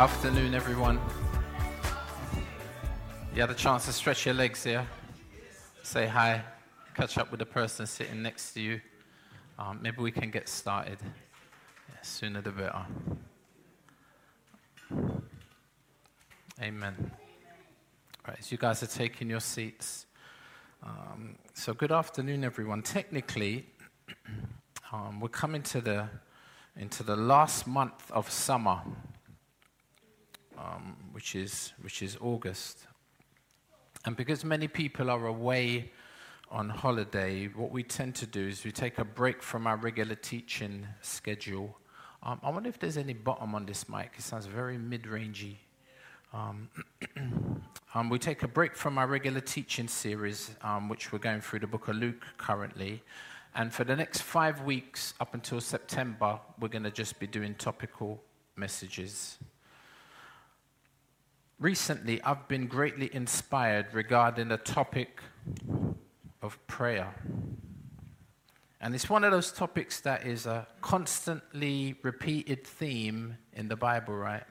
Afternoon, 0.00 0.54
everyone. 0.54 0.98
You 3.34 3.42
had 3.42 3.50
a 3.50 3.54
chance 3.54 3.84
to 3.84 3.92
stretch 3.92 4.24
your 4.24 4.34
legs 4.34 4.64
here, 4.64 4.86
say 5.82 6.06
hi, 6.06 6.42
catch 6.94 7.18
up 7.18 7.30
with 7.30 7.38
the 7.38 7.44
person 7.44 7.84
sitting 7.84 8.22
next 8.22 8.54
to 8.54 8.62
you. 8.62 8.80
Um, 9.58 9.78
maybe 9.82 9.98
we 9.98 10.10
can 10.10 10.30
get 10.30 10.48
started. 10.48 10.96
Yeah, 11.02 11.96
sooner 12.00 12.40
the 12.40 12.50
better. 12.50 12.86
Amen. 16.62 17.10
Right, 18.26 18.38
as 18.38 18.50
you 18.50 18.56
guys 18.56 18.82
are 18.82 18.86
taking 18.86 19.28
your 19.28 19.40
seats. 19.40 20.06
Um, 20.82 21.36
so, 21.52 21.74
good 21.74 21.92
afternoon, 21.92 22.42
everyone. 22.42 22.80
Technically, 22.80 23.66
um, 24.94 25.20
we're 25.20 25.28
coming 25.28 25.62
to 25.64 25.82
the 25.82 26.08
into 26.78 27.02
the 27.02 27.16
last 27.16 27.66
month 27.66 28.10
of 28.10 28.30
summer 28.30 28.80
um, 30.60 30.96
which, 31.12 31.34
is, 31.34 31.72
which 31.80 32.02
is 32.02 32.16
August. 32.20 32.86
And 34.04 34.16
because 34.16 34.44
many 34.44 34.68
people 34.68 35.10
are 35.10 35.26
away 35.26 35.90
on 36.50 36.68
holiday, 36.68 37.46
what 37.48 37.70
we 37.70 37.82
tend 37.82 38.14
to 38.16 38.26
do 38.26 38.48
is 38.48 38.64
we 38.64 38.72
take 38.72 38.98
a 38.98 39.04
break 39.04 39.42
from 39.42 39.66
our 39.66 39.76
regular 39.76 40.14
teaching 40.14 40.86
schedule. 41.00 41.76
Um, 42.22 42.40
I 42.42 42.50
wonder 42.50 42.68
if 42.68 42.78
there's 42.78 42.96
any 42.96 43.12
bottom 43.12 43.54
on 43.54 43.66
this 43.66 43.88
mic. 43.88 44.12
It 44.18 44.22
sounds 44.22 44.46
very 44.46 44.76
mid 44.76 45.04
rangey. 45.04 45.56
Um, 46.32 46.68
um, 47.94 48.08
we 48.08 48.18
take 48.18 48.42
a 48.42 48.48
break 48.48 48.76
from 48.76 48.98
our 48.98 49.06
regular 49.06 49.40
teaching 49.40 49.88
series, 49.88 50.50
um, 50.62 50.88
which 50.88 51.12
we're 51.12 51.18
going 51.18 51.40
through 51.40 51.60
the 51.60 51.66
book 51.66 51.88
of 51.88 51.96
Luke 51.96 52.24
currently. 52.36 53.02
And 53.54 53.72
for 53.72 53.84
the 53.84 53.96
next 53.96 54.22
five 54.22 54.62
weeks, 54.62 55.14
up 55.20 55.34
until 55.34 55.60
September, 55.60 56.38
we're 56.60 56.68
going 56.68 56.84
to 56.84 56.90
just 56.90 57.18
be 57.18 57.26
doing 57.26 57.54
topical 57.54 58.22
messages. 58.56 59.38
Recently, 61.60 62.22
I've 62.22 62.48
been 62.48 62.68
greatly 62.68 63.10
inspired 63.12 63.92
regarding 63.92 64.48
the 64.48 64.56
topic 64.56 65.20
of 66.40 66.58
prayer. 66.66 67.14
And 68.80 68.94
it's 68.94 69.10
one 69.10 69.24
of 69.24 69.30
those 69.30 69.52
topics 69.52 70.00
that 70.00 70.26
is 70.26 70.46
a 70.46 70.66
constantly 70.80 71.96
repeated 72.02 72.66
theme 72.66 73.36
in 73.52 73.68
the 73.68 73.76
Bible, 73.76 74.14
right? 74.14 74.44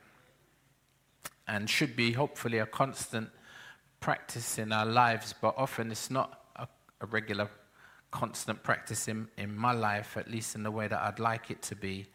And 1.48 1.68
should 1.68 1.96
be 1.96 2.12
hopefully 2.12 2.60
a 2.60 2.68
constant 2.68 3.32
practice 4.00 4.60
in 4.60 4.72
our 4.72 4.86
lives, 4.86 5.34
but 5.42 5.56
often 5.58 5.90
it's 5.90 6.12
not 6.12 6.44
a, 6.58 6.68
a 7.02 7.08
regular, 7.08 7.50
constant 8.12 8.62
practice 8.62 9.08
in, 9.08 9.30
in 9.36 9.58
my 9.58 9.72
life, 9.72 10.16
at 10.16 10.30
least 10.30 10.54
in 10.54 10.62
the 10.62 10.70
way 10.70 10.88
that 10.88 11.02
I'd 11.02 11.18
like 11.18 11.50
it 11.50 11.64
to 11.64 11.76
be. 11.76 12.06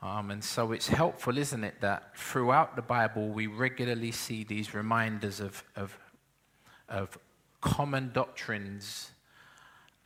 Um, 0.00 0.30
and 0.30 0.44
so 0.44 0.70
it's 0.72 0.88
helpful, 0.88 1.38
isn't 1.38 1.64
it, 1.64 1.80
that 1.80 2.16
throughout 2.16 2.76
the 2.76 2.82
Bible 2.82 3.28
we 3.28 3.48
regularly 3.48 4.12
see 4.12 4.44
these 4.44 4.72
reminders 4.72 5.40
of, 5.40 5.64
of, 5.74 5.98
of 6.88 7.18
common 7.60 8.12
doctrines, 8.12 9.10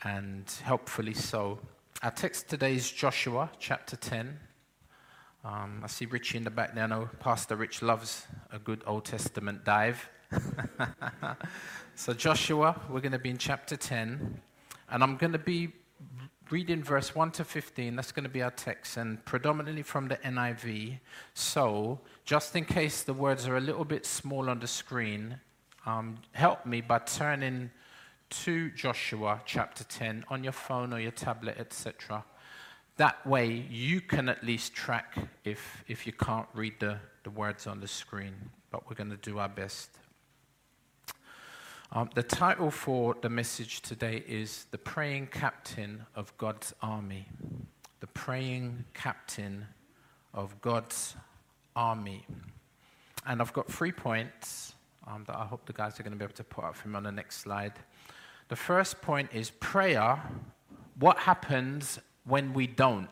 and 0.02 0.50
helpfully 0.62 1.14
so. 1.14 1.58
Our 2.02 2.10
text 2.10 2.48
today 2.48 2.74
is 2.74 2.90
Joshua 2.90 3.50
chapter 3.58 3.96
10. 3.96 4.38
Um, 5.44 5.82
I 5.84 5.86
see 5.88 6.06
Richie 6.06 6.38
in 6.38 6.44
the 6.44 6.50
back 6.50 6.74
there. 6.74 6.84
I 6.84 6.86
know 6.86 7.10
Pastor 7.20 7.56
Rich 7.56 7.82
loves 7.82 8.26
a 8.50 8.58
good 8.58 8.82
Old 8.86 9.04
Testament 9.04 9.64
dive. 9.64 10.08
so, 11.94 12.14
Joshua, 12.14 12.80
we're 12.88 13.00
going 13.00 13.12
to 13.12 13.18
be 13.18 13.30
in 13.30 13.38
chapter 13.38 13.76
10, 13.76 14.40
and 14.90 15.02
I'm 15.02 15.16
going 15.16 15.32
to 15.32 15.38
be 15.38 15.72
reading 16.52 16.82
verse 16.82 17.14
1 17.14 17.30
to 17.30 17.44
15. 17.44 17.96
That's 17.96 18.12
going 18.12 18.24
to 18.24 18.30
be 18.30 18.42
our 18.42 18.50
text, 18.50 18.98
and 18.98 19.24
predominantly 19.24 19.82
from 19.82 20.08
the 20.08 20.16
NIV. 20.16 20.98
So, 21.32 21.98
just 22.26 22.54
in 22.54 22.66
case 22.66 23.02
the 23.02 23.14
words 23.14 23.48
are 23.48 23.56
a 23.56 23.60
little 23.60 23.86
bit 23.86 24.04
small 24.04 24.50
on 24.50 24.60
the 24.60 24.66
screen, 24.66 25.40
um, 25.86 26.18
help 26.32 26.66
me 26.66 26.82
by 26.82 26.98
turning 26.98 27.70
to 28.44 28.70
Joshua 28.72 29.40
chapter 29.46 29.82
10 29.84 30.26
on 30.28 30.44
your 30.44 30.52
phone 30.52 30.92
or 30.92 31.00
your 31.00 31.10
tablet, 31.10 31.56
etc. 31.58 32.22
That 32.98 33.26
way, 33.26 33.66
you 33.70 34.02
can 34.02 34.28
at 34.28 34.44
least 34.44 34.74
track 34.74 35.16
if, 35.44 35.82
if 35.88 36.06
you 36.06 36.12
can't 36.12 36.48
read 36.52 36.74
the, 36.80 36.98
the 37.24 37.30
words 37.30 37.66
on 37.66 37.80
the 37.80 37.88
screen. 37.88 38.34
But 38.70 38.88
we're 38.88 38.96
going 38.96 39.10
to 39.10 39.16
do 39.16 39.38
our 39.38 39.48
best. 39.48 39.88
Um, 41.94 42.08
the 42.14 42.22
title 42.22 42.70
for 42.70 43.16
the 43.20 43.28
message 43.28 43.82
today 43.82 44.24
is 44.26 44.64
The 44.70 44.78
Praying 44.78 45.26
Captain 45.26 46.06
of 46.16 46.34
God's 46.38 46.72
Army. 46.80 47.28
The 48.00 48.06
Praying 48.06 48.86
Captain 48.94 49.66
of 50.32 50.58
God's 50.62 51.14
Army. 51.76 52.24
And 53.26 53.42
I've 53.42 53.52
got 53.52 53.70
three 53.70 53.92
points 53.92 54.72
um, 55.06 55.24
that 55.26 55.36
I 55.36 55.44
hope 55.44 55.66
the 55.66 55.74
guys 55.74 56.00
are 56.00 56.02
going 56.02 56.14
to 56.14 56.18
be 56.18 56.24
able 56.24 56.32
to 56.32 56.44
put 56.44 56.64
up 56.64 56.76
for 56.76 56.88
me 56.88 56.96
on 56.96 57.02
the 57.02 57.12
next 57.12 57.40
slide. 57.40 57.74
The 58.48 58.56
first 58.56 59.02
point 59.02 59.28
is 59.34 59.50
prayer. 59.50 60.18
What 60.98 61.18
happens 61.18 61.98
when 62.24 62.54
we 62.54 62.68
don't? 62.68 63.10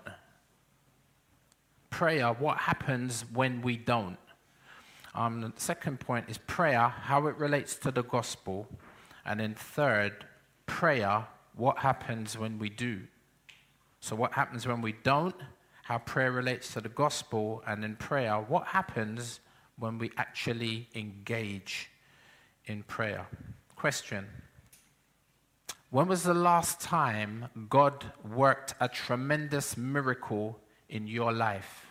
Prayer, 1.90 2.32
what 2.32 2.56
happens 2.56 3.26
when 3.34 3.60
we 3.60 3.76
don't? 3.76 4.16
Um, 5.14 5.40
the 5.40 5.52
second 5.56 6.00
point 6.00 6.28
is 6.28 6.38
prayer, 6.38 6.88
how 6.88 7.26
it 7.26 7.36
relates 7.36 7.76
to 7.76 7.90
the 7.90 8.02
gospel. 8.02 8.68
And 9.24 9.40
then 9.40 9.54
third, 9.54 10.24
prayer, 10.66 11.26
what 11.54 11.78
happens 11.78 12.38
when 12.38 12.58
we 12.58 12.70
do. 12.70 13.02
So, 14.00 14.16
what 14.16 14.32
happens 14.32 14.66
when 14.66 14.80
we 14.80 14.92
don't, 15.02 15.34
how 15.82 15.98
prayer 15.98 16.32
relates 16.32 16.72
to 16.72 16.80
the 16.80 16.88
gospel, 16.88 17.62
and 17.66 17.82
then 17.82 17.96
prayer, 17.96 18.36
what 18.36 18.68
happens 18.68 19.40
when 19.78 19.98
we 19.98 20.10
actually 20.16 20.88
engage 20.94 21.90
in 22.66 22.82
prayer. 22.84 23.26
Question 23.74 24.26
When 25.90 26.06
was 26.06 26.22
the 26.22 26.34
last 26.34 26.80
time 26.80 27.48
God 27.68 28.12
worked 28.24 28.74
a 28.78 28.88
tremendous 28.88 29.76
miracle 29.76 30.60
in 30.88 31.06
your 31.06 31.32
life? 31.32 31.89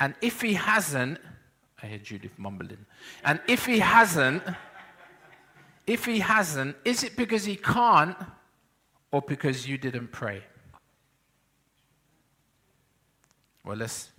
And 0.00 0.14
if 0.22 0.40
he 0.40 0.54
hasn't, 0.54 1.18
I 1.82 1.86
hear 1.86 1.98
Judith 1.98 2.38
mumbling. 2.38 2.86
And 3.22 3.40
if 3.46 3.66
he 3.66 3.78
hasn't, 3.78 4.42
if 5.86 6.06
he 6.06 6.20
hasn't, 6.20 6.76
is 6.84 7.04
it 7.04 7.16
because 7.16 7.44
he 7.44 7.56
can't 7.56 8.16
or 9.12 9.20
because 9.20 9.68
you 9.68 9.76
didn't 9.76 10.10
pray? 10.10 10.42
Well, 13.64 13.76
let's 13.76 14.10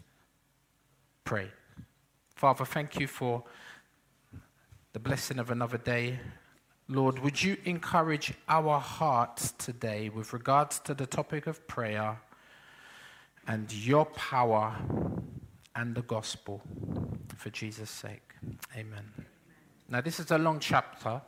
pray. 1.23 1.49
Father, 2.35 2.63
thank 2.65 2.99
you 2.99 3.07
for 3.07 3.43
the 4.93 4.99
blessing 4.99 5.39
of 5.39 5.49
another 5.49 5.77
day. 5.77 6.19
Lord, 6.87 7.19
would 7.19 7.41
you 7.41 7.57
encourage 7.65 8.33
our 8.47 8.79
hearts 8.79 9.53
today 9.53 10.09
with 10.09 10.33
regards 10.33 10.79
to 10.81 10.93
the 10.93 11.05
topic 11.05 11.47
of 11.47 11.67
prayer 11.67 12.19
and 13.47 13.71
your 13.73 14.05
power 14.05 14.75
and 15.75 15.95
the 15.95 16.01
gospel 16.01 16.61
for 17.37 17.49
Jesus' 17.49 17.89
sake. 17.89 18.33
Amen. 18.75 19.11
Now, 19.87 20.01
this 20.01 20.19
is 20.19 20.31
a 20.31 20.37
long 20.37 20.59
chapter, 20.59 21.21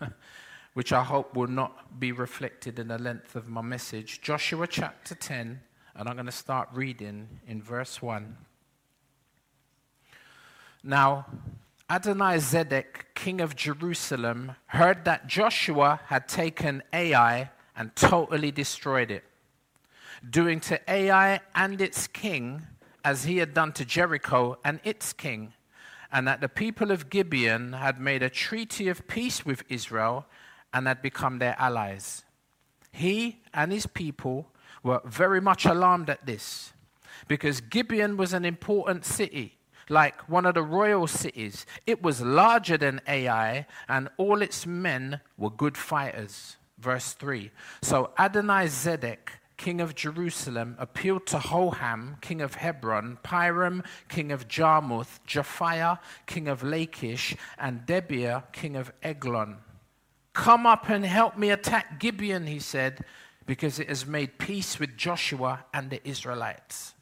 which 0.74 0.92
I 0.92 1.02
hope 1.02 1.34
will 1.34 1.48
not 1.48 1.98
be 1.98 2.12
reflected 2.12 2.78
in 2.78 2.88
the 2.88 2.98
length 2.98 3.36
of 3.36 3.48
my 3.48 3.62
message. 3.62 4.20
Joshua 4.20 4.66
chapter 4.66 5.14
10, 5.14 5.60
and 5.94 6.08
I'm 6.08 6.14
going 6.14 6.26
to 6.26 6.32
start 6.32 6.68
reading 6.72 7.28
in 7.46 7.62
verse 7.62 8.00
1. 8.02 8.36
Now, 10.82 11.26
Adonai 11.88 12.36
Zedek, 12.36 13.14
king 13.14 13.40
of 13.40 13.56
Jerusalem, 13.56 14.52
heard 14.66 15.04
that 15.04 15.26
Joshua 15.26 16.00
had 16.06 16.28
taken 16.28 16.82
Ai 16.92 17.50
and 17.76 17.94
totally 17.96 18.50
destroyed 18.50 19.10
it, 19.10 19.24
doing 20.28 20.60
to 20.60 20.80
Ai 20.90 21.40
and 21.54 21.80
its 21.80 22.06
king 22.06 22.66
as 23.04 23.24
he 23.24 23.38
had 23.38 23.54
done 23.54 23.72
to 23.72 23.84
Jericho 23.84 24.58
and 24.64 24.80
its 24.84 25.12
king, 25.12 25.52
and 26.12 26.26
that 26.26 26.40
the 26.40 26.48
people 26.48 26.90
of 26.90 27.10
Gibeon 27.10 27.72
had 27.72 28.00
made 28.00 28.22
a 28.22 28.30
treaty 28.30 28.88
of 28.88 29.06
peace 29.06 29.44
with 29.44 29.62
Israel 29.68 30.26
and 30.72 30.86
had 30.86 31.02
become 31.02 31.38
their 31.38 31.56
allies. 31.58 32.24
He 32.92 33.42
and 33.54 33.72
his 33.72 33.86
people 33.86 34.48
were 34.82 35.00
very 35.04 35.40
much 35.40 35.64
alarmed 35.64 36.10
at 36.10 36.26
this, 36.26 36.72
because 37.28 37.60
Gibeon 37.60 38.16
was 38.16 38.32
an 38.32 38.44
important 38.44 39.04
city, 39.04 39.58
like 39.88 40.28
one 40.28 40.46
of 40.46 40.54
the 40.54 40.62
royal 40.62 41.06
cities. 41.06 41.66
It 41.86 42.02
was 42.02 42.20
larger 42.20 42.78
than 42.78 43.00
Ai, 43.06 43.66
and 43.88 44.08
all 44.16 44.42
its 44.42 44.66
men 44.66 45.20
were 45.36 45.50
good 45.50 45.76
fighters. 45.76 46.56
Verse 46.78 47.12
3 47.12 47.50
So 47.82 48.10
Adonai 48.18 48.66
Zedek 48.66 49.39
king 49.60 49.82
of 49.82 49.94
Jerusalem, 49.94 50.74
appealed 50.78 51.26
to 51.26 51.36
Hoham, 51.36 52.18
king 52.22 52.40
of 52.40 52.54
Hebron, 52.54 53.18
Piram, 53.22 53.84
king 54.08 54.32
of 54.32 54.48
Jarmuth, 54.48 55.20
Japhia, 55.26 55.98
king 56.24 56.48
of 56.48 56.62
Lachish, 56.62 57.36
and 57.58 57.84
Debir, 57.84 58.50
king 58.52 58.74
of 58.74 58.90
Eglon. 59.02 59.58
Come 60.32 60.64
up 60.64 60.88
and 60.88 61.04
help 61.04 61.36
me 61.36 61.50
attack 61.50 62.00
Gibeon, 62.00 62.46
he 62.46 62.58
said, 62.58 63.04
because 63.44 63.78
it 63.78 63.90
has 63.90 64.06
made 64.06 64.38
peace 64.38 64.80
with 64.80 64.96
Joshua 64.96 65.66
and 65.74 65.90
the 65.90 66.00
Israelites. 66.08 66.94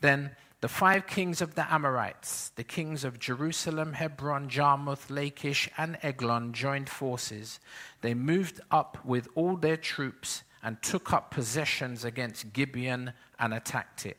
Then 0.00 0.32
the 0.60 0.68
five 0.68 1.06
kings 1.06 1.40
of 1.40 1.54
the 1.54 1.72
Amorites, 1.72 2.50
the 2.56 2.64
kings 2.64 3.04
of 3.04 3.20
Jerusalem, 3.20 3.92
Hebron, 3.92 4.48
Jarmuth, 4.48 5.10
Lachish, 5.10 5.70
and 5.78 5.96
Eglon, 6.02 6.52
joined 6.52 6.88
forces. 6.88 7.60
They 8.00 8.14
moved 8.14 8.60
up 8.68 8.98
with 9.04 9.28
all 9.36 9.56
their 9.56 9.76
troops 9.76 10.42
and 10.62 10.80
took 10.82 11.12
up 11.12 11.30
possessions 11.30 12.04
against 12.04 12.52
Gibeon 12.52 13.12
and 13.38 13.54
attacked 13.54 14.06
it. 14.06 14.18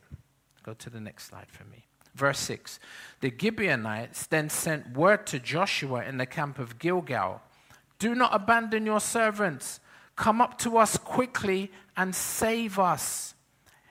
Go 0.64 0.74
to 0.74 0.90
the 0.90 1.00
next 1.00 1.26
slide 1.26 1.48
for 1.50 1.64
me. 1.66 1.86
Verse 2.16 2.40
6 2.40 2.80
The 3.22 3.34
Gibeonites 3.38 4.28
then 4.28 4.50
sent 4.50 4.96
word 4.96 5.26
to 5.28 5.40
Joshua 5.40 6.04
in 6.04 6.18
the 6.18 6.26
camp 6.26 6.60
of 6.60 6.80
Gilgal 6.80 7.42
Do 7.98 8.16
not 8.16 8.34
abandon 8.34 8.86
your 8.86 9.00
servants. 9.00 9.80
Come 10.16 10.42
up 10.42 10.58
to 10.60 10.78
us 10.78 10.98
quickly 10.98 11.72
and 11.96 12.14
save 12.14 12.78
us. 12.78 13.36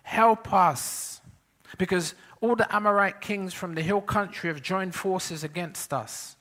Help 0.02 0.52
us. 0.52 1.22
Because 1.78 2.14
all 2.40 2.54
the 2.54 2.74
Amorite 2.74 3.20
kings 3.20 3.54
from 3.54 3.74
the 3.74 3.82
hill 3.82 4.00
country 4.00 4.48
have 4.48 4.62
joined 4.62 4.94
forces 4.94 5.42
against 5.42 5.92
us. 5.92 6.36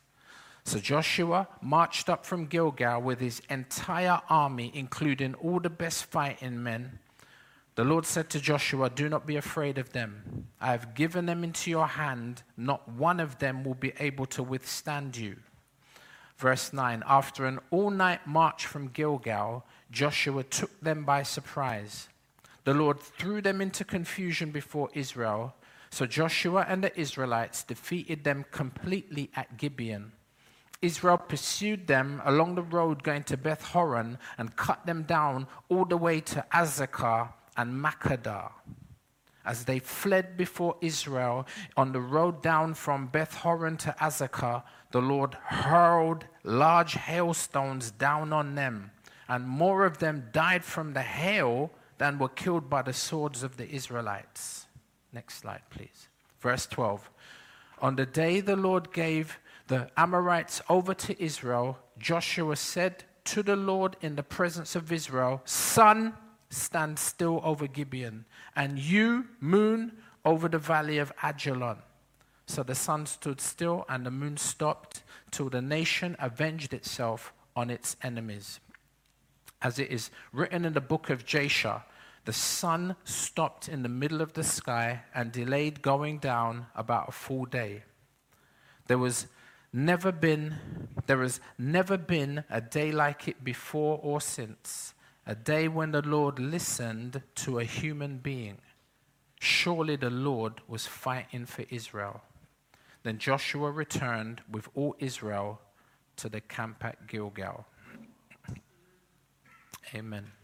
So 0.67 0.79
Joshua 0.79 1.47
marched 1.61 2.09
up 2.09 2.25
from 2.25 2.45
Gilgal 2.45 3.01
with 3.01 3.21
his 3.21 3.41
entire 3.49 4.19
army, 4.29 4.69
including 4.73 5.33
all 5.35 5.61
the 5.61 5.69
best 5.69 6.03
fighting 6.03 6.61
men. 6.61 6.99
The 7.75 7.85
Lord 7.85 8.05
said 8.05 8.29
to 8.31 8.41
Joshua, 8.41 8.89
Do 8.89 9.07
not 9.07 9.25
be 9.25 9.37
afraid 9.37 9.77
of 9.77 9.93
them. 9.93 10.47
I 10.59 10.71
have 10.71 10.93
given 10.93 11.25
them 11.25 11.45
into 11.45 11.69
your 11.71 11.87
hand. 11.87 12.43
Not 12.57 12.89
one 12.89 13.21
of 13.21 13.39
them 13.39 13.63
will 13.63 13.75
be 13.75 13.93
able 13.97 14.25
to 14.25 14.43
withstand 14.43 15.15
you. 15.15 15.37
Verse 16.37 16.73
9 16.73 17.01
After 17.07 17.45
an 17.45 17.59
all 17.71 17.89
night 17.89 18.27
march 18.27 18.65
from 18.65 18.89
Gilgal, 18.89 19.65
Joshua 19.89 20.43
took 20.43 20.77
them 20.81 21.05
by 21.05 21.23
surprise. 21.23 22.09
The 22.65 22.73
Lord 22.73 22.99
threw 22.99 23.39
them 23.39 23.61
into 23.61 23.85
confusion 23.85 24.51
before 24.51 24.89
Israel 24.93 25.55
so 25.89 26.05
Joshua 26.05 26.65
and 26.67 26.83
the 26.83 26.99
Israelites 26.99 27.63
defeated 27.63 28.23
them 28.23 28.45
completely 28.51 29.29
at 29.35 29.57
Gibeon. 29.57 30.11
Israel 30.81 31.17
pursued 31.17 31.87
them 31.87 32.21
along 32.25 32.55
the 32.55 32.61
road 32.61 33.03
going 33.03 33.23
to 33.23 33.37
Beth 33.37 33.63
Horon 33.63 34.17
and 34.37 34.55
cut 34.55 34.85
them 34.85 35.03
down 35.03 35.47
all 35.69 35.85
the 35.85 35.97
way 35.97 36.21
to 36.21 36.45
Azekah 36.53 37.33
and 37.55 37.83
Makkedah. 37.83 38.51
As 39.43 39.63
they 39.63 39.79
fled 39.79 40.37
before 40.37 40.75
Israel 40.81 41.47
on 41.75 41.93
the 41.93 42.01
road 42.01 42.43
down 42.43 42.73
from 42.73 43.07
Beth 43.07 43.33
Horon 43.33 43.77
to 43.77 43.95
Azekah, 43.99 44.63
the 44.91 45.01
Lord 45.01 45.35
hurled 45.35 46.25
large 46.43 46.93
hailstones 46.93 47.91
down 47.91 48.33
on 48.33 48.55
them, 48.55 48.91
and 49.27 49.47
more 49.47 49.85
of 49.85 49.99
them 49.99 50.29
died 50.31 50.63
from 50.63 50.93
the 50.93 51.01
hail 51.01 51.71
than 51.97 52.19
were 52.19 52.29
killed 52.29 52.69
by 52.69 52.81
the 52.81 52.93
swords 52.93 53.41
of 53.41 53.57
the 53.57 53.69
Israelites. 53.69 54.67
Next 55.13 55.39
slide, 55.39 55.63
please. 55.69 56.09
Verse 56.39 56.67
12. 56.67 57.09
On 57.79 57.95
the 57.95 58.05
day 58.05 58.39
the 58.39 58.55
Lord 58.55 58.91
gave 58.91 59.39
the 59.67 59.89
Amorites 59.97 60.61
over 60.69 60.93
to 60.93 61.21
Israel, 61.21 61.77
Joshua 61.99 62.55
said 62.55 63.03
to 63.25 63.43
the 63.43 63.55
Lord 63.55 63.97
in 64.01 64.15
the 64.15 64.23
presence 64.23 64.75
of 64.75 64.91
Israel, 64.91 65.41
Sun, 65.45 66.13
stand 66.49 66.97
still 66.97 67.41
over 67.43 67.67
Gibeon, 67.67 68.25
and 68.55 68.79
you, 68.79 69.25
moon, 69.39 69.91
over 70.23 70.47
the 70.47 70.57
valley 70.57 70.97
of 70.97 71.15
Aijalon. 71.17 71.77
So 72.47 72.63
the 72.63 72.75
sun 72.75 73.05
stood 73.05 73.41
still 73.41 73.85
and 73.89 74.05
the 74.05 74.11
moon 74.11 74.37
stopped 74.37 75.03
till 75.31 75.49
the 75.49 75.61
nation 75.61 76.15
avenged 76.19 76.73
itself 76.73 77.33
on 77.55 77.69
its 77.69 77.97
enemies. 78.01 78.59
As 79.61 79.79
it 79.79 79.91
is 79.91 80.11
written 80.31 80.63
in 80.63 80.73
the 80.73 80.81
book 80.81 81.09
of 81.09 81.25
Jasher, 81.25 81.83
the 82.27 82.33
sun 82.33 82.93
stopped 83.05 83.69
in 83.69 83.83
the 83.83 83.89
middle 83.89 84.19
of 84.19 84.33
the 84.33 84.43
sky 84.43 84.99
and 85.15 85.31
delayed 85.31 85.81
going 85.81 86.19
down 86.19 86.65
about 86.75 87.07
a 87.07 87.11
full 87.13 87.45
day. 87.45 87.83
There 88.87 88.97
was 88.97 89.27
never 89.71 90.11
been 90.11 90.55
there 91.05 91.21
has 91.21 91.39
never 91.57 91.97
been 91.97 92.43
a 92.49 92.59
day 92.59 92.91
like 92.91 93.29
it 93.29 93.45
before 93.45 93.97
or 94.03 94.19
since, 94.19 94.93
a 95.25 95.35
day 95.35 95.69
when 95.69 95.91
the 95.91 96.01
Lord 96.01 96.37
listened 96.37 97.21
to 97.35 97.59
a 97.59 97.63
human 97.63 98.17
being. 98.17 98.57
Surely 99.39 99.95
the 99.95 100.09
Lord 100.09 100.59
was 100.67 100.85
fighting 100.85 101.45
for 101.45 101.63
Israel. 101.69 102.23
Then 103.03 103.19
Joshua 103.19 103.71
returned 103.71 104.41
with 104.51 104.67
all 104.75 104.97
Israel 104.99 105.61
to 106.17 106.27
the 106.27 106.41
camp 106.41 106.83
at 106.83 107.07
Gilgal. 107.07 107.65
Amen. 109.95 110.36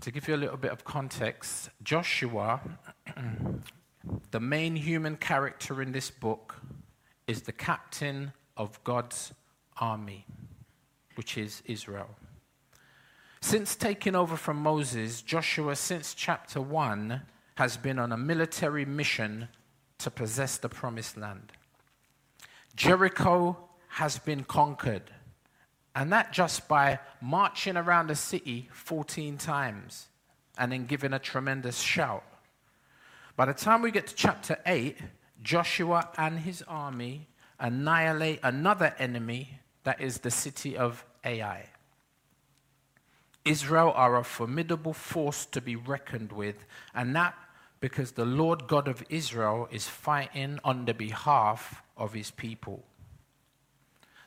To 0.00 0.10
give 0.10 0.28
you 0.28 0.34
a 0.34 0.38
little 0.38 0.56
bit 0.56 0.72
of 0.72 0.82
context, 0.84 1.68
Joshua, 1.82 2.60
the 4.30 4.40
main 4.40 4.74
human 4.76 5.16
character 5.16 5.82
in 5.82 5.92
this 5.92 6.10
book, 6.10 6.56
is 7.26 7.42
the 7.42 7.52
captain 7.52 8.32
of 8.56 8.82
God's 8.82 9.34
army, 9.76 10.24
which 11.16 11.36
is 11.36 11.62
Israel. 11.66 12.08
Since 13.42 13.76
taking 13.76 14.14
over 14.14 14.38
from 14.38 14.56
Moses, 14.56 15.20
Joshua, 15.20 15.76
since 15.76 16.14
chapter 16.14 16.62
1, 16.62 17.20
has 17.56 17.76
been 17.76 17.98
on 17.98 18.10
a 18.10 18.16
military 18.16 18.86
mission 18.86 19.48
to 19.98 20.10
possess 20.10 20.56
the 20.56 20.70
promised 20.70 21.18
land. 21.18 21.52
Jericho 22.74 23.68
has 23.88 24.18
been 24.18 24.44
conquered. 24.44 25.10
And 25.94 26.12
that 26.12 26.32
just 26.32 26.68
by 26.68 27.00
marching 27.20 27.76
around 27.76 28.08
the 28.08 28.14
city 28.14 28.68
14 28.72 29.36
times 29.38 30.08
and 30.56 30.72
then 30.72 30.86
giving 30.86 31.12
a 31.12 31.18
tremendous 31.18 31.80
shout. 31.80 32.24
By 33.36 33.46
the 33.46 33.54
time 33.54 33.82
we 33.82 33.90
get 33.90 34.06
to 34.08 34.14
chapter 34.14 34.58
8, 34.66 34.96
Joshua 35.42 36.10
and 36.18 36.40
his 36.40 36.62
army 36.68 37.28
annihilate 37.58 38.40
another 38.42 38.94
enemy 38.98 39.60
that 39.84 40.00
is 40.00 40.18
the 40.18 40.30
city 40.30 40.76
of 40.76 41.04
Ai. 41.24 41.66
Israel 43.44 43.92
are 43.94 44.16
a 44.16 44.24
formidable 44.24 44.92
force 44.92 45.46
to 45.46 45.60
be 45.60 45.74
reckoned 45.74 46.32
with, 46.32 46.66
and 46.94 47.16
that 47.16 47.34
because 47.80 48.12
the 48.12 48.26
Lord 48.26 48.68
God 48.68 48.86
of 48.86 49.02
Israel 49.08 49.66
is 49.70 49.88
fighting 49.88 50.58
on 50.62 50.84
the 50.84 50.92
behalf 50.92 51.82
of 51.96 52.12
his 52.12 52.30
people. 52.30 52.84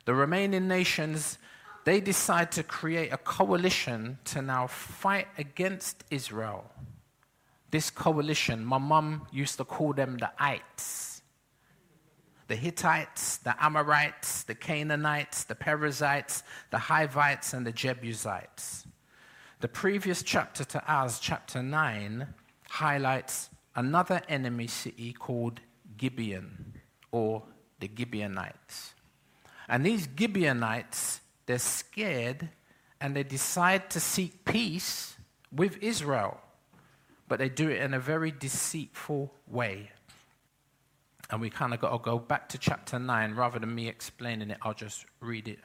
The 0.06 0.16
remaining 0.16 0.68
nations 0.68 1.38
they 1.86 2.00
decide 2.00 2.52
to 2.54 2.64
create 2.64 3.12
a 3.12 3.18
coalition 3.18 4.18
to 4.26 4.42
now 4.42 4.68
fight 4.68 5.28
against 5.38 6.04
Israel. 6.10 6.70
This 7.72 7.90
coalition, 7.90 8.64
my 8.64 8.78
mum 8.78 9.28
used 9.32 9.58
to 9.58 9.66
call 9.66 9.94
them 9.94 10.18
the 10.18 10.32
Ites. 10.40 11.22
The 12.48 12.56
Hittites, 12.56 13.38
the 13.38 13.56
Amorites, 13.64 14.44
the 14.44 14.54
Canaanites, 14.54 15.46
the 15.46 15.56
Perizzites, 15.56 16.44
the 16.72 16.78
Hivites, 16.78 17.54
and 17.54 17.66
the 17.66 17.72
Jebusites. 17.72 18.86
The 19.62 19.68
previous 19.68 20.24
chapter 20.24 20.64
to 20.66 20.84
ours, 20.88 21.20
chapter 21.20 21.64
9, 21.64 22.28
highlights 22.70 23.50
another 23.76 24.22
enemy 24.30 24.68
city 24.68 25.14
called 25.14 25.62
Gibeon, 25.98 26.76
or 27.12 27.44
the 27.80 27.90
Gibeonites. 27.98 28.94
And 29.68 29.86
these 29.86 30.08
Gibeonites 30.18 31.22
they're 31.46 31.60
scared 31.60 32.50
and 33.02 33.16
they 33.16 33.24
decide 33.24 33.90
to 33.92 34.00
seek 34.00 34.46
peace 34.46 35.16
with 35.52 35.78
Israel, 35.82 36.40
but 37.28 37.40
they 37.40 37.50
do 37.50 37.70
it 37.70 37.82
in 37.82 37.94
a 37.94 38.00
very 38.00 38.32
deceitful 38.32 39.34
way. 39.48 39.92
And 41.30 41.42
we 41.42 41.50
kind 41.50 41.74
of 41.74 41.82
got 41.82 41.92
to 41.92 41.98
go 41.98 42.20
back 42.20 42.50
to 42.50 42.58
chapter 42.58 43.00
9 43.00 43.36
rather 43.36 43.60
than 43.60 43.74
me 43.74 43.88
explaining 43.88 44.52
it, 44.52 44.58
I'll 44.62 44.74
just 44.74 45.06
read 45.20 45.48
it 45.48 45.60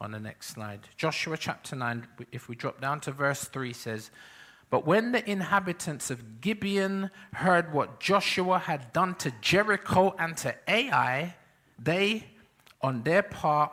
on 0.00 0.12
the 0.12 0.20
next 0.20 0.48
slide. 0.48 0.80
Joshua 0.96 1.36
chapter 1.36 1.76
9, 1.76 2.06
if 2.32 2.48
we 2.48 2.56
drop 2.56 2.80
down 2.80 3.00
to 3.00 3.12
verse 3.12 3.44
3, 3.44 3.72
says, 3.72 4.10
But 4.70 4.86
when 4.86 5.12
the 5.12 5.28
inhabitants 5.30 6.10
of 6.10 6.40
Gibeon 6.40 7.10
heard 7.34 7.72
what 7.72 8.00
Joshua 8.00 8.58
had 8.58 8.92
done 8.92 9.14
to 9.16 9.32
Jericho 9.42 10.14
and 10.18 10.36
to 10.38 10.54
Ai, 10.66 11.34
they, 11.78 12.24
on 12.80 13.02
their 13.02 13.22
part, 13.22 13.72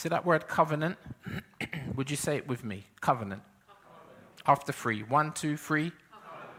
See 0.00 0.08
that 0.08 0.24
word 0.24 0.48
covenant? 0.48 0.96
Would 1.94 2.10
you 2.10 2.16
say 2.16 2.38
it 2.38 2.48
with 2.48 2.64
me? 2.64 2.86
Covenant. 3.02 3.42
covenant. 3.68 4.42
After 4.46 4.72
three. 4.72 5.02
One, 5.02 5.30
two, 5.32 5.58
three. 5.58 5.90
Covenant. 5.90 6.56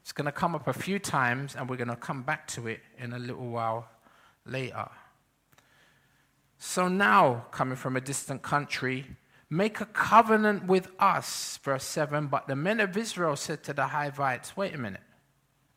It's 0.00 0.12
going 0.12 0.24
to 0.24 0.32
come 0.32 0.54
up 0.54 0.66
a 0.66 0.72
few 0.72 0.98
times, 0.98 1.54
and 1.54 1.68
we're 1.68 1.76
going 1.76 1.90
to 1.90 1.96
come 1.96 2.22
back 2.22 2.46
to 2.46 2.66
it 2.66 2.80
in 2.96 3.12
a 3.12 3.18
little 3.18 3.46
while 3.50 3.90
later. 4.46 4.88
So 6.56 6.88
now, 6.88 7.44
coming 7.50 7.76
from 7.76 7.94
a 7.94 8.00
distant 8.00 8.40
country, 8.40 9.04
make 9.50 9.82
a 9.82 9.84
covenant 9.84 10.64
with 10.64 10.88
us. 10.98 11.58
Verse 11.62 11.84
7 11.84 12.28
But 12.28 12.48
the 12.48 12.56
men 12.56 12.80
of 12.80 12.96
Israel 12.96 13.36
said 13.36 13.62
to 13.64 13.74
the 13.74 13.88
Hivites, 13.88 14.56
Wait 14.56 14.74
a 14.74 14.78
minute. 14.78 15.02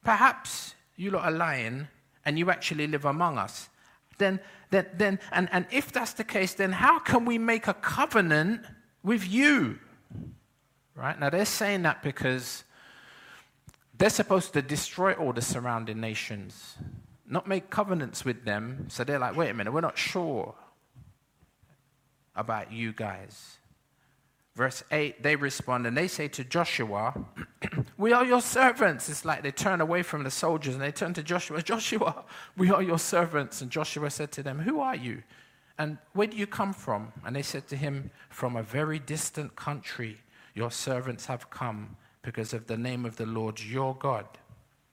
Perhaps 0.01 0.75
you 0.95 1.11
lot 1.11 1.25
are 1.25 1.31
lying 1.31 1.89
and 2.23 2.39
you 2.39 2.49
actually 2.49 2.87
live 2.87 3.03
among 3.03 3.37
us. 3.37 3.67
Then, 4.17 4.39
then, 4.71 4.87
then 4.95 5.19
and, 5.31 5.47
and 5.51 5.65
if 5.71 5.91
that's 5.91 6.13
the 6.13 6.23
case, 6.23 6.55
then 6.55 6.71
how 6.71 6.99
can 6.99 7.25
we 7.25 7.37
make 7.37 7.67
a 7.67 7.73
covenant 7.73 8.61
with 9.03 9.27
you? 9.27 9.79
Right? 10.95 11.19
Now 11.19 11.29
they're 11.29 11.45
saying 11.45 11.83
that 11.83 12.01
because 12.01 12.63
they're 13.97 14.09
supposed 14.09 14.53
to 14.53 14.61
destroy 14.61 15.13
all 15.13 15.33
the 15.33 15.41
surrounding 15.41 16.01
nations, 16.01 16.75
not 17.27 17.47
make 17.47 17.69
covenants 17.69 18.25
with 18.25 18.45
them. 18.45 18.87
So 18.89 19.03
they're 19.03 19.19
like, 19.19 19.35
wait 19.35 19.49
a 19.49 19.53
minute, 19.53 19.71
we're 19.71 19.81
not 19.81 19.97
sure 19.97 20.55
about 22.35 22.71
you 22.71 22.93
guys. 22.93 23.57
Verse 24.55 24.83
8, 24.91 25.23
they 25.23 25.37
respond 25.37 25.87
and 25.87 25.95
they 25.95 26.07
say 26.07 26.27
to 26.27 26.43
Joshua, 26.43 27.13
We 27.97 28.11
are 28.11 28.25
your 28.25 28.41
servants. 28.41 29.07
It's 29.07 29.23
like 29.23 29.43
they 29.43 29.51
turn 29.51 29.79
away 29.79 30.03
from 30.03 30.23
the 30.23 30.31
soldiers 30.31 30.73
and 30.73 30.83
they 30.83 30.91
turn 30.91 31.13
to 31.13 31.23
Joshua, 31.23 31.61
Joshua, 31.63 32.25
we 32.57 32.69
are 32.69 32.83
your 32.83 32.99
servants. 32.99 33.61
And 33.61 33.71
Joshua 33.71 34.09
said 34.09 34.31
to 34.33 34.43
them, 34.43 34.59
Who 34.59 34.81
are 34.81 34.95
you? 34.95 35.23
And 35.77 35.97
where 36.13 36.27
do 36.27 36.35
you 36.35 36.47
come 36.47 36.73
from? 36.73 37.13
And 37.25 37.35
they 37.35 37.41
said 37.41 37.67
to 37.69 37.77
him, 37.77 38.11
From 38.29 38.57
a 38.57 38.63
very 38.63 38.99
distant 38.99 39.55
country, 39.55 40.17
your 40.53 40.69
servants 40.69 41.25
have 41.27 41.49
come 41.49 41.95
because 42.21 42.53
of 42.53 42.67
the 42.67 42.77
name 42.77 43.05
of 43.05 43.15
the 43.15 43.25
Lord 43.25 43.59
your 43.63 43.95
God. 43.95 44.25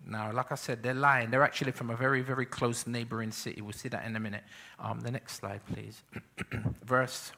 Now, 0.07 0.33
like 0.33 0.53
I 0.53 0.55
said, 0.55 0.83
they're 0.83 0.95
lying. 0.95 1.31
They're 1.31 1.43
actually 1.43 1.73
from 1.73 1.91
a 1.91 1.97
very, 1.97 2.23
very 2.23 2.47
close 2.47 2.87
neighboring 2.87 3.33
city. 3.33 3.61
We'll 3.61 3.73
see 3.73 3.89
that 3.89 4.07
in 4.07 4.15
a 4.15 4.21
minute. 4.21 4.45
Um, 4.79 5.01
the 5.01 5.11
next 5.11 5.35
slide, 5.35 5.61
please. 5.67 6.03
Verse 6.85 7.33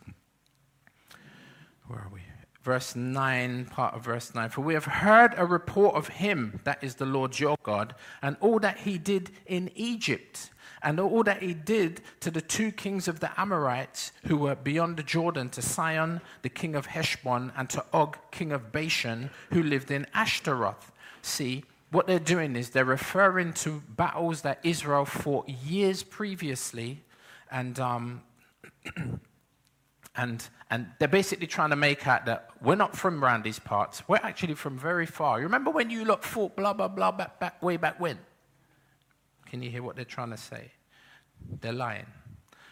where 1.90 2.00
are 2.00 2.10
we? 2.12 2.20
Verse 2.62 2.94
9, 2.94 3.64
part 3.66 3.94
of 3.94 4.04
verse 4.04 4.32
9. 4.34 4.50
For 4.50 4.60
we 4.60 4.74
have 4.74 4.84
heard 4.84 5.34
a 5.36 5.44
report 5.44 5.96
of 5.96 6.08
him, 6.08 6.60
that 6.64 6.82
is 6.84 6.94
the 6.94 7.06
Lord 7.06 7.38
your 7.40 7.56
God, 7.64 7.94
and 8.22 8.36
all 8.40 8.60
that 8.60 8.78
he 8.78 8.96
did 8.96 9.30
in 9.46 9.70
Egypt, 9.74 10.50
and 10.82 11.00
all 11.00 11.24
that 11.24 11.42
he 11.42 11.52
did 11.52 12.00
to 12.20 12.30
the 12.30 12.40
two 12.40 12.70
kings 12.70 13.08
of 13.08 13.18
the 13.18 13.38
Amorites 13.40 14.12
who 14.26 14.36
were 14.36 14.54
beyond 14.54 14.98
the 14.98 15.02
Jordan, 15.02 15.48
to 15.50 15.62
Sihon, 15.62 16.20
the 16.42 16.48
king 16.48 16.76
of 16.76 16.86
Heshbon, 16.86 17.50
and 17.56 17.68
to 17.70 17.84
Og, 17.92 18.16
king 18.30 18.52
of 18.52 18.70
Bashan, 18.70 19.30
who 19.52 19.62
lived 19.62 19.90
in 19.90 20.06
Ashtaroth. 20.14 20.92
See, 21.22 21.64
what 21.90 22.06
they're 22.06 22.20
doing 22.20 22.54
is 22.54 22.70
they're 22.70 22.84
referring 22.84 23.52
to 23.54 23.82
battles 23.96 24.42
that 24.42 24.60
Israel 24.62 25.06
fought 25.06 25.48
years 25.48 26.04
previously, 26.04 27.02
and 27.50 27.80
um, 27.80 28.22
And, 30.20 30.46
and 30.68 30.86
they're 30.98 31.08
basically 31.08 31.46
trying 31.46 31.70
to 31.70 31.76
make 31.76 32.06
out 32.06 32.26
that 32.26 32.50
we're 32.60 32.74
not 32.74 32.94
from 32.94 33.24
these 33.42 33.58
parts. 33.58 34.02
We're 34.06 34.20
actually 34.22 34.52
from 34.52 34.78
very 34.78 35.06
far. 35.06 35.38
You 35.38 35.44
remember 35.44 35.70
when 35.70 35.88
you 35.88 36.04
look 36.04 36.24
fought 36.24 36.54
blah, 36.56 36.74
blah, 36.74 36.88
blah, 36.88 37.10
back, 37.10 37.40
back, 37.40 37.62
way 37.62 37.78
back 37.78 37.98
when? 37.98 38.18
Can 39.46 39.62
you 39.62 39.70
hear 39.70 39.82
what 39.82 39.96
they're 39.96 40.04
trying 40.04 40.28
to 40.28 40.36
say? 40.36 40.72
They're 41.62 41.72
lying. 41.72 42.04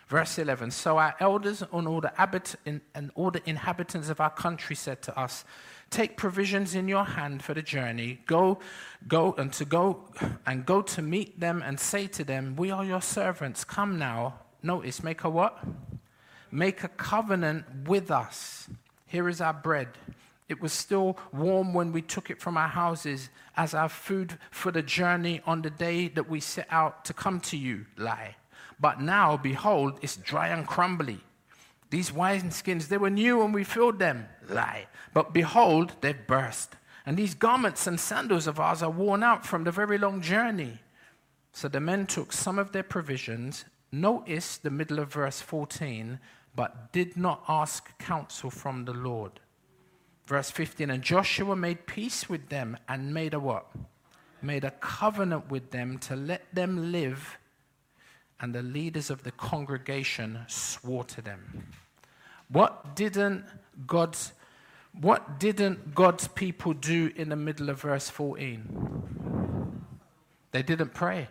Verse 0.09 0.39
11 0.39 0.73
So 0.73 0.99
our 0.99 1.15
elders 1.21 1.63
and 1.63 1.89
all, 1.89 2.03
the 2.03 2.13
habit- 2.17 2.57
and 2.67 3.11
all 3.15 3.31
the 3.31 3.41
inhabitants 3.49 4.11
of 4.11 4.21
our 4.21 4.31
country 4.31 4.77
said 4.77 5.01
to 5.03 5.19
us, 5.19 5.47
Take 5.89 6.19
provisions 6.19 6.75
in 6.75 6.87
your 6.87 7.05
hand 7.05 7.43
for 7.43 7.55
the 7.55 7.63
journey. 7.63 8.21
Go, 8.27 8.59
go, 9.07 9.35
and 9.39 9.51
to 9.55 9.65
go 9.65 10.05
and 10.45 10.67
go 10.67 10.83
to 10.83 11.01
meet 11.01 11.41
them 11.41 11.63
and 11.65 11.81
say 11.81 12.09
to 12.09 12.25
them, 12.25 12.57
We 12.57 12.71
are 12.71 12.85
your 12.85 13.01
servants. 13.01 13.65
Come 13.65 13.99
now. 13.99 14.41
Notice, 14.63 15.03
make 15.03 15.25
a 15.25 15.31
what? 15.31 15.59
Make 16.51 16.83
a 16.83 16.89
covenant 16.89 17.65
with 17.87 18.11
us. 18.11 18.69
Here 19.07 19.29
is 19.29 19.41
our 19.41 19.53
bread. 19.53 19.89
It 20.49 20.63
was 20.63 20.73
still 20.73 21.19
warm 21.33 21.75
when 21.75 21.93
we 21.93 22.01
took 22.01 22.31
it 22.31 22.41
from 22.41 22.57
our 22.57 22.69
houses 22.69 23.29
as 23.57 23.75
our 23.75 23.89
food 23.89 24.39
for 24.51 24.73
the 24.73 24.83
journey 24.83 25.43
on 25.45 25.63
the 25.63 25.71
day 25.71 26.09
that 26.09 26.29
we 26.29 26.41
set 26.41 26.67
out 26.71 27.05
to 27.05 27.13
come 27.13 27.41
to 27.41 27.57
you, 27.57 27.85
lie. 27.99 28.37
But 28.81 29.01
now, 29.01 29.37
behold, 29.37 29.99
it's 30.01 30.17
dry 30.17 30.49
and 30.49 30.67
crumbly. 30.67 31.21
These 31.91 32.13
wineskins, 32.13 32.89
they 32.89 32.99
were 32.99 33.11
new 33.11 33.39
when 33.39 33.53
we 33.53 33.65
filled 33.65 33.99
them, 33.99 34.29
lie. 34.49 34.87
But 35.13 35.35
behold, 35.35 35.95
they've 36.01 36.27
burst. 36.27 36.77
And 37.05 37.17
these 37.17 37.35
garments 37.35 37.87
and 37.87 37.99
sandals 37.99 38.47
of 38.47 38.61
ours 38.61 38.83
are 38.83 38.91
worn 38.91 39.23
out 39.23 39.47
from 39.47 39.65
the 39.65 39.73
very 39.73 39.99
long 39.99 40.21
journey. 40.21 40.81
So 41.53 41.69
the 41.69 41.81
men 41.81 42.07
took 42.07 42.33
some 42.33 42.59
of 42.59 42.73
their 42.73 42.83
provisions. 42.83 43.65
Notice 43.91 44.59
the 44.59 44.71
middle 44.71 44.99
of 44.99 45.13
verse 45.13 45.41
14 45.41 46.21
but 46.59 46.93
did 46.93 47.17
not 47.17 47.45
ask 47.49 47.97
counsel 47.99 48.51
from 48.51 48.85
the 48.85 48.93
Lord. 48.93 49.39
Verse 50.27 50.51
15 50.51 50.91
And 50.91 51.05
Joshua 51.05 51.55
made 51.55 51.87
peace 51.87 52.29
with 52.29 52.49
them 52.49 52.77
and 52.89 53.15
made 53.15 53.33
a 53.33 53.39
what? 53.39 53.67
Made 54.43 54.65
a 54.65 54.73
covenant 54.73 55.53
with 55.53 55.71
them 55.71 55.99
to 55.99 56.17
let 56.17 56.53
them 56.53 56.91
live, 56.91 57.39
and 58.41 58.53
the 58.53 58.63
leaders 58.63 59.09
of 59.09 59.23
the 59.23 59.31
congregation 59.31 60.41
swore 60.49 61.05
to 61.05 61.23
them. 61.23 61.69
What 62.49 62.97
didn't 62.97 63.45
God's 63.87 64.33
what 65.01 65.39
didn't 65.39 65.95
God's 65.95 66.27
people 66.27 66.73
do 66.73 67.13
in 67.15 67.29
the 67.29 67.37
middle 67.37 67.71
of 67.71 67.83
verse 67.83 68.11
14? 68.11 69.85
They 70.51 70.63
didn't 70.65 70.93
pray. 70.93 71.29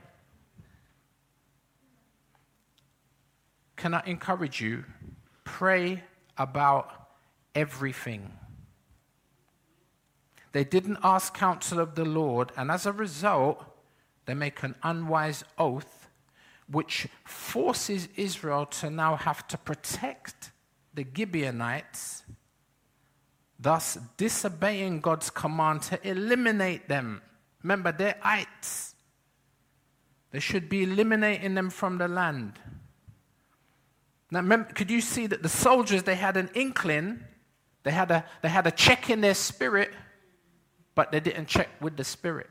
Can 3.75 3.93
I 3.93 4.03
encourage 4.05 4.61
you 4.61 4.85
pray 5.47 6.03
about 6.37 7.07
everything. 7.55 8.33
They 10.51 10.65
didn't 10.65 10.97
ask 11.03 11.33
counsel 11.33 11.79
of 11.79 11.95
the 11.95 12.03
Lord, 12.03 12.51
and 12.57 12.69
as 12.69 12.85
a 12.85 12.91
result, 12.91 13.63
they 14.25 14.33
make 14.33 14.61
an 14.61 14.75
unwise 14.83 15.45
oath 15.57 16.09
which 16.69 17.07
forces 17.23 18.09
Israel 18.17 18.65
to 18.65 18.89
now 18.89 19.15
have 19.15 19.47
to 19.47 19.57
protect 19.57 20.51
the 20.93 21.05
Gibeonites, 21.15 22.23
thus 23.57 23.97
disobeying 24.17 24.99
God's 24.99 25.29
command 25.29 25.83
to 25.83 26.07
eliminate 26.07 26.89
them. 26.89 27.21
Remember, 27.63 27.93
they're 27.93 28.19
ites. 28.21 28.95
They 30.31 30.41
should 30.41 30.67
be 30.67 30.83
eliminating 30.83 31.55
them 31.55 31.69
from 31.69 31.97
the 31.99 32.09
land. 32.09 32.59
Now, 34.31 34.39
remember, 34.39 34.73
could 34.73 34.91
you 34.91 35.01
see 35.01 35.27
that 35.27 35.41
the 35.41 35.49
soldiers, 35.49 36.03
they 36.03 36.15
had 36.15 36.37
an 36.37 36.49
inkling, 36.53 37.23
they 37.83 37.91
had, 37.91 38.11
a, 38.11 38.25
they 38.41 38.49
had 38.49 38.67
a 38.67 38.71
check 38.71 39.09
in 39.09 39.21
their 39.21 39.33
spirit, 39.33 39.91
but 40.95 41.11
they 41.11 41.19
didn't 41.19 41.47
check 41.47 41.69
with 41.79 41.95
the 41.95 42.03
spirit. 42.03 42.49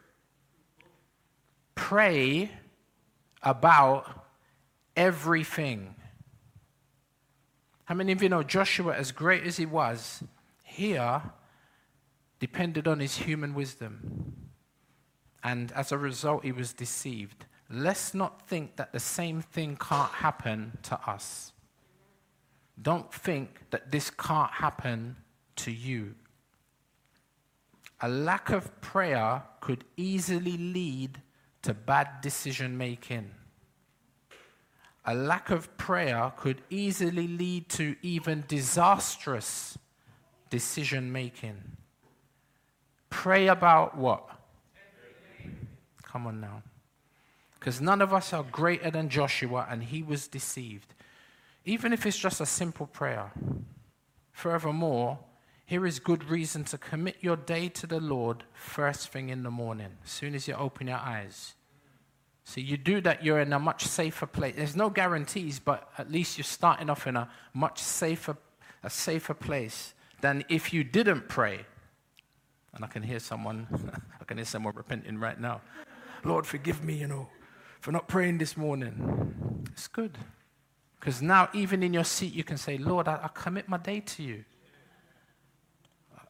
Pray 1.74 2.50
about 3.42 4.26
everything. 4.96 5.94
How 7.84 7.94
many 7.94 8.12
of 8.12 8.22
you 8.22 8.28
know 8.28 8.42
Joshua, 8.42 8.94
as 8.94 9.12
great 9.12 9.44
as 9.44 9.58
he 9.58 9.66
was, 9.66 10.22
here 10.62 11.00
uh, 11.00 11.20
depended 12.38 12.86
on 12.86 13.00
his 13.00 13.16
human 13.16 13.54
wisdom. 13.54 14.34
And 15.42 15.72
as 15.72 15.92
a 15.92 15.98
result, 15.98 16.44
he 16.44 16.52
was 16.52 16.72
deceived. 16.72 17.46
Let's 17.70 18.14
not 18.14 18.46
think 18.48 18.76
that 18.76 18.92
the 18.92 19.00
same 19.00 19.40
thing 19.40 19.76
can't 19.76 20.12
happen 20.12 20.78
to 20.84 21.00
us. 21.08 21.52
Don't 22.80 23.12
think 23.12 23.60
that 23.70 23.90
this 23.90 24.10
can't 24.10 24.50
happen 24.50 25.16
to 25.56 25.70
you. 25.70 26.14
A 28.00 28.08
lack 28.08 28.50
of 28.50 28.80
prayer 28.80 29.42
could 29.60 29.84
easily 29.96 30.58
lead 30.58 31.22
to 31.62 31.72
bad 31.72 32.20
decision 32.20 32.76
making. 32.76 33.30
A 35.06 35.14
lack 35.14 35.50
of 35.50 35.76
prayer 35.78 36.32
could 36.36 36.60
easily 36.68 37.28
lead 37.28 37.68
to 37.70 37.96
even 38.02 38.44
disastrous 38.46 39.78
decision 40.50 41.10
making. 41.10 41.56
Pray 43.08 43.46
about 43.46 43.96
what? 43.96 44.28
Come 46.02 46.26
on 46.26 46.40
now. 46.40 46.62
Because 47.58 47.80
none 47.80 48.02
of 48.02 48.12
us 48.12 48.32
are 48.32 48.42
greater 48.42 48.90
than 48.90 49.08
Joshua, 49.08 49.66
and 49.70 49.82
he 49.84 50.02
was 50.02 50.28
deceived 50.28 50.92
even 51.66 51.92
if 51.92 52.06
it's 52.06 52.16
just 52.16 52.40
a 52.40 52.46
simple 52.46 52.86
prayer. 52.86 53.32
Furthermore, 54.32 55.18
here 55.66 55.84
is 55.84 55.98
good 55.98 56.30
reason 56.30 56.62
to 56.64 56.78
commit 56.78 57.16
your 57.20 57.36
day 57.36 57.68
to 57.70 57.88
the 57.88 57.98
Lord 57.98 58.44
first 58.54 59.08
thing 59.08 59.30
in 59.30 59.42
the 59.42 59.50
morning, 59.50 59.98
as 60.04 60.10
soon 60.10 60.36
as 60.36 60.46
you 60.46 60.54
open 60.54 60.86
your 60.86 60.98
eyes. 60.98 61.54
So 62.44 62.60
you 62.60 62.76
do 62.76 63.00
that, 63.00 63.24
you're 63.24 63.40
in 63.40 63.52
a 63.52 63.58
much 63.58 63.84
safer 63.84 64.26
place. 64.26 64.54
There's 64.54 64.76
no 64.76 64.88
guarantees, 64.88 65.58
but 65.58 65.90
at 65.98 66.10
least 66.10 66.38
you're 66.38 66.44
starting 66.44 66.88
off 66.88 67.08
in 67.08 67.16
a 67.16 67.28
much 67.52 67.80
safer, 67.80 68.36
a 68.84 68.88
safer 68.88 69.34
place 69.34 69.92
than 70.20 70.44
if 70.48 70.72
you 70.72 70.84
didn't 70.84 71.28
pray. 71.28 71.66
And 72.74 72.84
I 72.84 72.86
can 72.86 73.02
hear 73.02 73.18
someone, 73.18 73.66
I 74.20 74.24
can 74.24 74.36
hear 74.36 74.44
someone 74.44 74.74
repenting 74.76 75.18
right 75.18 75.40
now. 75.40 75.62
Lord, 76.22 76.46
forgive 76.46 76.84
me, 76.84 76.94
you 76.94 77.08
know, 77.08 77.28
for 77.80 77.90
not 77.90 78.06
praying 78.06 78.38
this 78.38 78.56
morning. 78.56 79.66
It's 79.72 79.88
good. 79.88 80.16
Because 80.98 81.22
now, 81.22 81.48
even 81.52 81.82
in 81.82 81.92
your 81.92 82.04
seat, 82.04 82.32
you 82.32 82.44
can 82.44 82.56
say, 82.56 82.78
Lord, 82.78 83.08
I, 83.08 83.20
I 83.22 83.28
commit 83.28 83.68
my 83.68 83.78
day 83.78 84.00
to 84.00 84.22
you. 84.22 84.44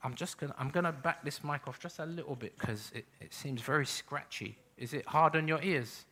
I'm 0.02 0.14
just 0.14 0.38
going 0.38 0.52
to 0.52 0.61
I'm 0.61 0.68
gonna 0.68 0.92
back 0.92 1.25
this 1.25 1.42
mic 1.42 1.66
off 1.66 1.80
just 1.80 1.99
a 1.99 2.06
little 2.06 2.37
bit 2.37 2.56
because 2.56 2.92
it, 2.94 3.06
it 3.20 3.35
seems 3.35 3.61
very 3.61 3.87
scratchy. 3.87 4.56
Is 4.78 4.92
it 4.92 5.04
hard 5.06 5.35
on 5.35 5.49
your 5.49 5.61
ears? 5.62 6.04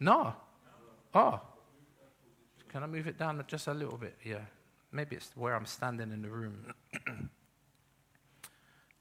No. 0.00 0.22
no. 0.22 0.34
Oh. 1.14 1.40
Can 2.68 2.82
I 2.82 2.86
move 2.86 3.06
it 3.06 3.16
down 3.16 3.42
just 3.46 3.68
a 3.68 3.74
little 3.74 3.98
bit? 3.98 4.16
Yeah. 4.24 4.40
Maybe 4.90 5.14
it's 5.14 5.30
where 5.36 5.54
I'm 5.54 5.66
standing 5.66 6.10
in 6.10 6.22
the 6.22 6.28
room. 6.28 6.74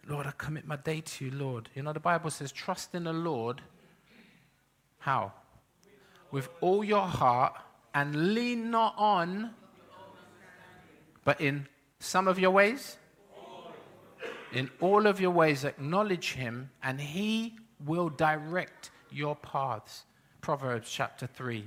Lord, 0.08 0.28
I 0.28 0.32
commit 0.38 0.68
my 0.68 0.76
day 0.76 1.02
to 1.02 1.26
you, 1.26 1.32
Lord. 1.32 1.70
You 1.74 1.82
know, 1.82 1.94
the 1.94 2.00
Bible 2.00 2.30
says, 2.30 2.52
trust 2.52 2.94
in 2.94 3.06
the 3.06 3.14
Lord. 3.14 3.62
How? 5.00 5.32
With 6.30 6.50
all 6.62 6.84
your 6.84 7.08
heart 7.08 7.56
and 7.94 8.34
lean 8.34 8.72
not 8.72 8.96
on, 8.98 9.52
but 11.24 11.40
in 11.40 11.68
some 12.00 12.28
of 12.28 12.40
your 12.40 12.52
ways. 12.52 12.98
In 14.52 14.70
all 14.80 15.08
of 15.08 15.20
your 15.20 15.32
ways, 15.32 15.64
acknowledge 15.64 16.34
him, 16.34 16.70
and 16.84 17.02
he 17.02 17.56
will 17.84 18.10
direct 18.10 18.92
your 19.10 19.36
paths. 19.36 20.04
Proverbs 20.42 20.92
chapter 20.92 21.26
3, 21.26 21.64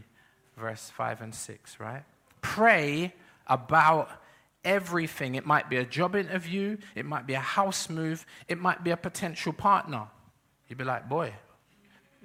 verse 0.56 0.90
5 0.90 1.23
and 1.23 1.35
6, 1.35 1.80
right? 1.80 2.04
Pray 2.42 3.12
about 3.47 4.11
everything. 4.64 5.35
It 5.35 5.47
might 5.47 5.68
be 5.71 5.76
a 5.76 5.85
job 5.85 6.14
interview, 6.14 6.76
it 6.95 7.06
might 7.06 7.26
be 7.26 7.35
a 7.35 7.40
house 7.40 7.88
move, 7.88 8.26
it 8.49 8.59
might 8.59 8.85
be 8.85 8.90
a 8.90 8.97
potential 8.97 9.52
partner. 9.52 10.06
You'd 10.68 10.78
be 10.78 10.85
like, 10.85 11.09
boy, 11.09 11.33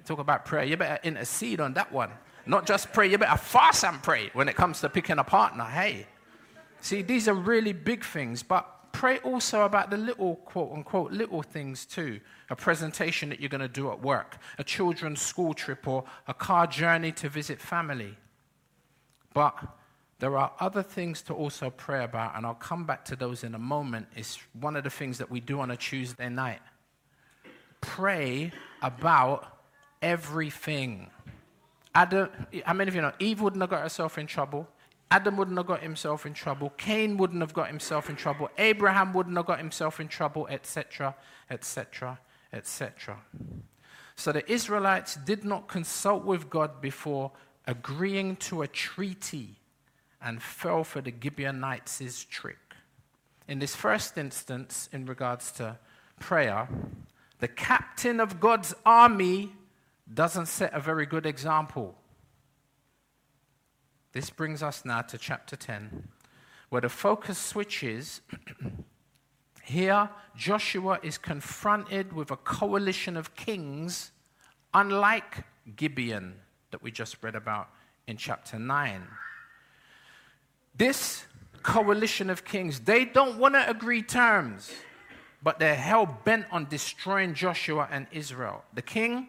talk 0.04 0.18
about 0.18 0.44
prayer. 0.44 0.64
You 0.64 0.76
better 0.76 0.98
intercede 1.02 1.60
on 1.60 1.74
that 1.74 1.92
one. 1.92 2.10
Not 2.46 2.66
just 2.66 2.92
pray, 2.92 3.10
you 3.10 3.18
better 3.18 3.38
fast 3.38 3.84
and 3.84 4.02
pray 4.02 4.30
when 4.32 4.48
it 4.48 4.56
comes 4.56 4.80
to 4.80 4.88
picking 4.88 5.18
a 5.18 5.24
partner. 5.24 5.64
Hey. 5.64 6.06
See, 6.80 7.02
these 7.02 7.28
are 7.28 7.34
really 7.34 7.72
big 7.72 8.04
things, 8.04 8.42
but 8.42 8.92
pray 8.92 9.18
also 9.18 9.62
about 9.62 9.90
the 9.90 9.96
little, 9.96 10.36
quote 10.36 10.72
unquote, 10.72 11.12
little 11.12 11.42
things 11.42 11.86
too. 11.86 12.20
A 12.50 12.56
presentation 12.56 13.28
that 13.28 13.40
you're 13.40 13.48
going 13.48 13.60
to 13.60 13.68
do 13.68 13.90
at 13.90 14.00
work, 14.02 14.38
a 14.58 14.64
children's 14.64 15.22
school 15.22 15.54
trip, 15.54 15.86
or 15.86 16.04
a 16.26 16.34
car 16.34 16.66
journey 16.66 17.12
to 17.12 17.28
visit 17.28 17.60
family. 17.60 18.16
But 19.32 19.56
there 20.18 20.36
are 20.36 20.52
other 20.60 20.82
things 20.82 21.22
to 21.22 21.34
also 21.34 21.70
pray 21.70 22.04
about, 22.04 22.36
and 22.36 22.44
I'll 22.44 22.54
come 22.54 22.84
back 22.84 23.04
to 23.06 23.16
those 23.16 23.44
in 23.44 23.54
a 23.54 23.58
moment. 23.58 24.06
It's 24.14 24.38
one 24.60 24.76
of 24.76 24.84
the 24.84 24.90
things 24.90 25.18
that 25.18 25.30
we 25.30 25.40
do 25.40 25.60
on 25.60 25.70
a 25.70 25.76
Tuesday 25.76 26.28
night. 26.28 26.60
Pray 27.80 28.52
about 28.82 29.58
everything. 30.00 31.10
Adam, 31.94 32.30
how 32.64 32.72
many 32.72 32.88
of 32.88 32.94
you 32.94 33.02
know 33.02 33.12
Eve 33.18 33.40
wouldn't 33.40 33.62
have 33.62 33.70
got 33.70 33.82
herself 33.82 34.18
in 34.18 34.26
trouble? 34.26 34.68
Adam 35.10 35.36
wouldn't 35.36 35.58
have 35.58 35.66
got 35.66 35.82
himself 35.82 36.24
in 36.24 36.32
trouble. 36.32 36.72
Cain 36.78 37.18
wouldn't 37.18 37.42
have 37.42 37.52
got 37.52 37.68
himself 37.68 38.08
in 38.08 38.16
trouble. 38.16 38.48
Abraham 38.56 39.12
wouldn't 39.12 39.36
have 39.36 39.44
got 39.44 39.58
himself 39.58 40.00
in 40.00 40.08
trouble, 40.08 40.46
etc., 40.48 41.14
etc., 41.50 42.18
etc. 42.50 43.18
So 44.16 44.32
the 44.32 44.50
Israelites 44.50 45.16
did 45.16 45.44
not 45.44 45.68
consult 45.68 46.24
with 46.24 46.48
God 46.48 46.80
before 46.80 47.32
agreeing 47.66 48.36
to 48.36 48.62
a 48.62 48.68
treaty 48.68 49.56
and 50.22 50.42
fell 50.42 50.82
for 50.82 51.02
the 51.02 51.12
Gibeonites' 51.12 52.24
trick. 52.30 52.56
In 53.48 53.58
this 53.58 53.76
first 53.76 54.16
instance, 54.16 54.88
in 54.92 55.04
regards 55.04 55.52
to 55.52 55.76
prayer, 56.20 56.68
the 57.40 57.48
captain 57.48 58.18
of 58.20 58.40
God's 58.40 58.74
army 58.86 59.52
doesn't 60.12 60.46
set 60.46 60.72
a 60.74 60.80
very 60.80 61.06
good 61.06 61.26
example. 61.26 61.94
This 64.12 64.30
brings 64.30 64.62
us 64.62 64.84
now 64.84 65.02
to 65.02 65.16
chapter 65.16 65.56
10, 65.56 66.08
where 66.68 66.82
the 66.82 66.88
focus 66.88 67.38
switches. 67.38 68.20
Here, 69.64 70.10
Joshua 70.36 70.98
is 71.02 71.18
confronted 71.18 72.12
with 72.12 72.30
a 72.30 72.36
coalition 72.36 73.16
of 73.16 73.34
kings, 73.34 74.10
unlike 74.74 75.44
Gibeon 75.76 76.34
that 76.72 76.82
we 76.82 76.90
just 76.90 77.22
read 77.22 77.36
about 77.36 77.68
in 78.06 78.16
chapter 78.16 78.58
9. 78.58 79.06
This 80.74 81.24
coalition 81.62 82.28
of 82.28 82.44
kings, 82.44 82.80
they 82.80 83.04
don't 83.04 83.38
want 83.38 83.54
to 83.54 83.70
agree 83.70 84.02
terms, 84.02 84.72
but 85.42 85.58
they're 85.58 85.76
hell 85.76 86.06
bent 86.24 86.46
on 86.50 86.66
destroying 86.68 87.34
Joshua 87.34 87.88
and 87.90 88.06
Israel. 88.10 88.64
The 88.74 88.82
king, 88.82 89.28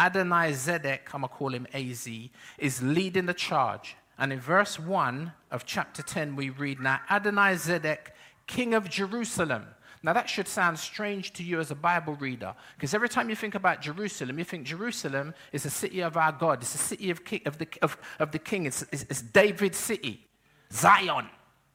Adonai 0.00 0.52
Zedek, 0.52 1.00
I'm 1.12 1.20
going 1.20 1.28
to 1.28 1.28
call 1.28 1.54
him 1.54 1.66
AZ, 1.74 2.08
is 2.56 2.82
leading 2.82 3.26
the 3.26 3.34
charge. 3.34 3.96
And 4.18 4.32
in 4.32 4.40
verse 4.40 4.78
1 4.78 5.30
of 5.50 5.66
chapter 5.66 6.02
10, 6.02 6.36
we 6.36 6.48
read 6.48 6.80
now 6.80 7.00
Adonai 7.10 7.54
Zedek, 7.54 8.12
king 8.46 8.72
of 8.72 8.88
Jerusalem. 8.88 9.66
Now, 10.02 10.14
that 10.14 10.30
should 10.30 10.48
sound 10.48 10.78
strange 10.78 11.34
to 11.34 11.42
you 11.42 11.60
as 11.60 11.70
a 11.70 11.74
Bible 11.74 12.14
reader, 12.14 12.54
because 12.76 12.94
every 12.94 13.10
time 13.10 13.28
you 13.28 13.36
think 13.36 13.54
about 13.54 13.82
Jerusalem, 13.82 14.38
you 14.38 14.44
think 14.44 14.64
Jerusalem 14.64 15.34
is 15.52 15.64
the 15.64 15.70
city 15.70 16.00
of 16.00 16.16
our 16.16 16.32
God. 16.32 16.62
It's 16.62 16.72
the 16.72 16.78
city 16.78 17.10
of, 17.10 17.20
of, 17.44 17.58
the, 17.58 17.68
of, 17.82 17.98
of 18.18 18.32
the 18.32 18.38
king. 18.38 18.64
It's, 18.64 18.82
it's, 18.90 19.02
it's 19.10 19.20
David's 19.20 19.76
city. 19.76 20.26
Zion, 20.72 21.28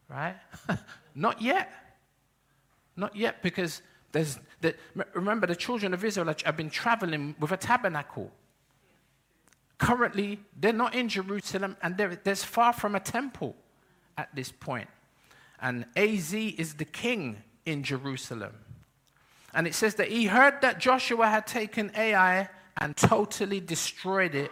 right? 0.09 0.38
Not 1.15 1.39
yet. 1.39 1.71
Not 2.95 3.15
yet, 3.15 3.43
because 3.43 3.83
there's 4.15 4.39
the, 4.62 4.73
remember 5.13 5.45
the 5.45 5.58
children 5.58 5.93
of 5.93 6.06
Israel 6.06 6.34
have 6.45 6.56
been 6.56 6.69
traveling 6.69 7.36
with 7.38 7.51
a 7.51 7.58
tabernacle. 7.58 8.32
Currently, 9.78 10.39
they're 10.58 10.71
not 10.71 10.95
in 10.95 11.10
Jerusalem, 11.10 11.75
and 11.82 11.97
there's 11.97 12.43
far 12.43 12.71
from 12.71 12.95
a 12.95 13.01
temple 13.01 13.58
at 14.17 14.34
this 14.34 14.54
point. 14.54 14.88
And 15.62 15.86
Az 15.97 16.34
is 16.34 16.75
the 16.75 16.86
king 16.86 17.43
in 17.65 17.84
Jerusalem. 17.84 18.54
And 19.54 19.67
it 19.67 19.75
says 19.75 19.95
that 19.95 20.08
he 20.08 20.28
heard 20.28 20.62
that 20.62 20.80
Joshua 20.80 21.28
had 21.28 21.45
taken 21.45 21.91
Ai 21.93 22.47
and 22.78 22.95
totally 22.95 23.60
destroyed 23.60 24.34
it 24.34 24.51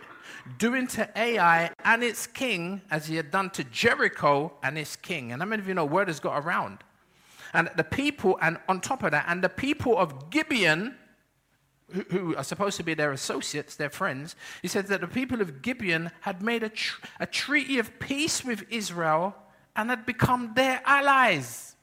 doing 0.57 0.87
to 0.87 1.09
Ai 1.15 1.71
and 1.85 2.03
its 2.03 2.27
king 2.27 2.81
as 2.91 3.07
he 3.07 3.15
had 3.15 3.31
done 3.31 3.49
to 3.51 3.63
Jericho 3.63 4.51
and 4.61 4.77
its 4.77 4.97
king. 4.97 5.31
And 5.31 5.41
how 5.41 5.47
many 5.47 5.61
of 5.61 5.69
you 5.69 5.73
know 5.73 5.85
word 5.85 6.09
has 6.09 6.19
got 6.19 6.43
around? 6.43 6.79
And 7.53 7.69
the 7.75 7.83
people, 7.83 8.37
and 8.41 8.57
on 8.67 8.81
top 8.81 9.03
of 9.03 9.11
that, 9.11 9.25
and 9.27 9.43
the 9.43 9.49
people 9.49 9.97
of 9.97 10.29
Gibeon, 10.31 10.95
who, 12.09 12.35
are 12.35 12.43
supposed 12.43 12.77
to 12.77 12.83
be 12.83 12.95
their 12.95 13.11
associates, 13.11 13.75
their 13.75 13.89
friends, 13.89 14.35
he 14.61 14.67
says 14.67 14.85
that 14.85 15.01
the 15.01 15.07
people 15.07 15.41
of 15.41 15.61
Gibeon 15.61 16.11
had 16.21 16.41
made 16.41 16.63
a, 16.63 16.69
tr- 16.69 17.01
a 17.19 17.27
treaty 17.27 17.77
of 17.77 17.99
peace 17.99 18.43
with 18.43 18.65
Israel 18.69 19.35
and 19.75 19.89
had 19.89 20.05
become 20.05 20.53
their 20.55 20.81
allies. 20.85 21.75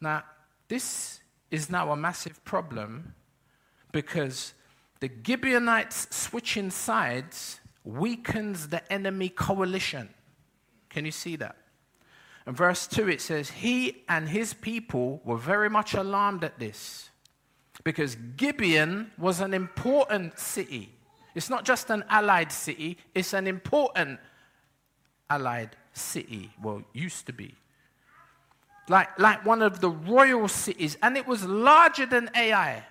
Now, 0.00 0.24
this 0.68 1.20
is 1.50 1.70
now 1.70 1.90
a 1.90 1.96
massive 1.96 2.44
problem 2.44 3.14
because 3.92 4.54
the 5.00 5.10
Gibeonites 5.26 6.14
switching 6.14 6.70
sides 6.70 7.60
weakens 7.84 8.68
the 8.68 8.92
enemy 8.92 9.30
coalition. 9.30 10.10
Can 10.90 11.04
you 11.06 11.12
see 11.12 11.36
that? 11.36 11.56
In 12.50 12.56
verse 12.56 12.88
2, 12.88 13.08
it 13.08 13.20
says, 13.20 13.48
He 13.48 14.02
and 14.08 14.28
his 14.28 14.54
people 14.54 15.20
were 15.24 15.36
very 15.36 15.70
much 15.70 15.94
alarmed 15.94 16.42
at 16.42 16.58
this 16.58 17.10
because 17.84 18.16
Gibeon 18.36 19.12
was 19.16 19.40
an 19.40 19.54
important 19.54 20.36
city. 20.36 20.92
It's 21.36 21.48
not 21.48 21.64
just 21.64 21.90
an 21.90 22.02
allied 22.08 22.50
city, 22.50 22.98
it's 23.14 23.34
an 23.34 23.46
important 23.46 24.18
allied 25.30 25.76
city. 25.92 26.50
Well, 26.60 26.82
used 26.92 27.26
to 27.26 27.32
be. 27.32 27.54
Like, 28.88 29.16
like 29.16 29.46
one 29.46 29.62
of 29.62 29.80
the 29.80 29.90
royal 29.90 30.48
cities, 30.48 30.98
and 31.04 31.16
it 31.16 31.28
was 31.28 31.44
larger 31.44 32.04
than 32.04 32.30
Ai. 32.34 32.82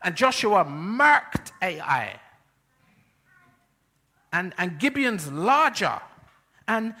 And 0.00 0.16
Joshua 0.16 0.64
marked 0.64 1.52
Ai. 1.60 2.18
And, 4.32 4.54
and 4.56 4.78
Gibeon's 4.78 5.30
larger. 5.30 6.00
And 6.66 6.94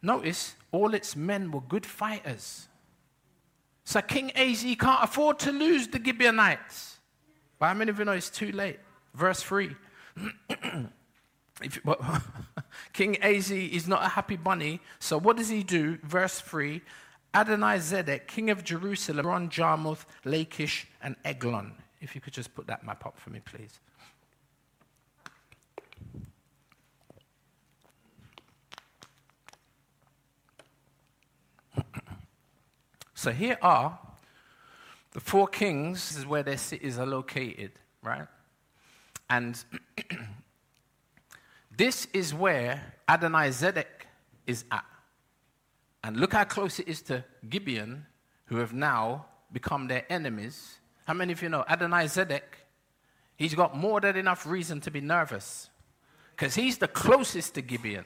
notice, 0.00 0.54
all 0.72 0.94
its 0.94 1.16
men 1.16 1.50
were 1.50 1.60
good 1.60 1.86
fighters. 1.86 2.68
So 3.84 4.02
King 4.02 4.32
Az 4.34 4.62
can't 4.78 5.02
afford 5.02 5.38
to 5.40 5.52
lose 5.52 5.88
the 5.88 6.00
Gibeonites. 6.02 6.98
But 7.58 7.68
how 7.68 7.74
many 7.74 7.90
of 7.90 7.98
you 7.98 8.04
know 8.04 8.12
it's 8.12 8.30
too 8.30 8.52
late? 8.52 8.78
Verse 9.14 9.42
3. 9.42 9.74
if, 11.62 11.80
King 12.92 13.16
Az 13.22 13.50
is 13.50 13.88
not 13.88 14.04
a 14.04 14.08
happy 14.08 14.36
bunny. 14.36 14.80
So 14.98 15.18
what 15.18 15.36
does 15.36 15.48
he 15.48 15.62
do? 15.62 15.98
Verse 16.02 16.40
3 16.40 16.82
Adonai 17.34 17.76
Zedek, 17.78 18.26
king 18.26 18.50
of 18.50 18.64
Jerusalem, 18.64 19.26
Ron, 19.26 19.50
Jarmuth, 19.50 20.06
Lachish, 20.24 20.86
and 21.02 21.14
Eglon. 21.24 21.74
If 22.00 22.14
you 22.14 22.20
could 22.20 22.32
just 22.32 22.54
put 22.54 22.66
that 22.68 22.84
map 22.84 23.04
up 23.04 23.18
for 23.18 23.30
me, 23.30 23.40
please. 23.44 23.80
So 33.18 33.32
here 33.32 33.58
are 33.62 33.98
The 35.10 35.18
four 35.18 35.48
kings 35.48 36.16
is 36.16 36.24
where 36.24 36.44
their 36.44 36.56
cities 36.56 37.00
are 37.00 37.06
located, 37.06 37.72
right? 38.00 38.28
And 39.28 39.60
this 41.76 42.06
is 42.12 42.32
where 42.32 42.94
Adonai 43.08 43.48
Zedek 43.48 44.06
is 44.46 44.64
at. 44.70 44.84
And 46.04 46.18
look 46.18 46.32
how 46.32 46.44
close 46.44 46.78
it 46.78 46.86
is 46.86 47.02
to 47.02 47.24
Gibeon, 47.48 48.06
who 48.44 48.58
have 48.58 48.72
now 48.72 49.26
become 49.50 49.88
their 49.88 50.04
enemies. 50.08 50.78
How 51.04 51.14
many 51.14 51.32
of 51.32 51.42
you 51.42 51.48
know 51.48 51.64
Adonai 51.68 52.04
Zedek? 52.04 52.42
He's 53.34 53.56
got 53.56 53.76
more 53.76 54.00
than 54.00 54.16
enough 54.16 54.46
reason 54.46 54.80
to 54.82 54.92
be 54.92 55.00
nervous 55.00 55.70
because 56.36 56.54
he's 56.54 56.78
the 56.78 56.86
closest 56.86 57.56
to 57.56 57.62
Gibeon. 57.62 58.04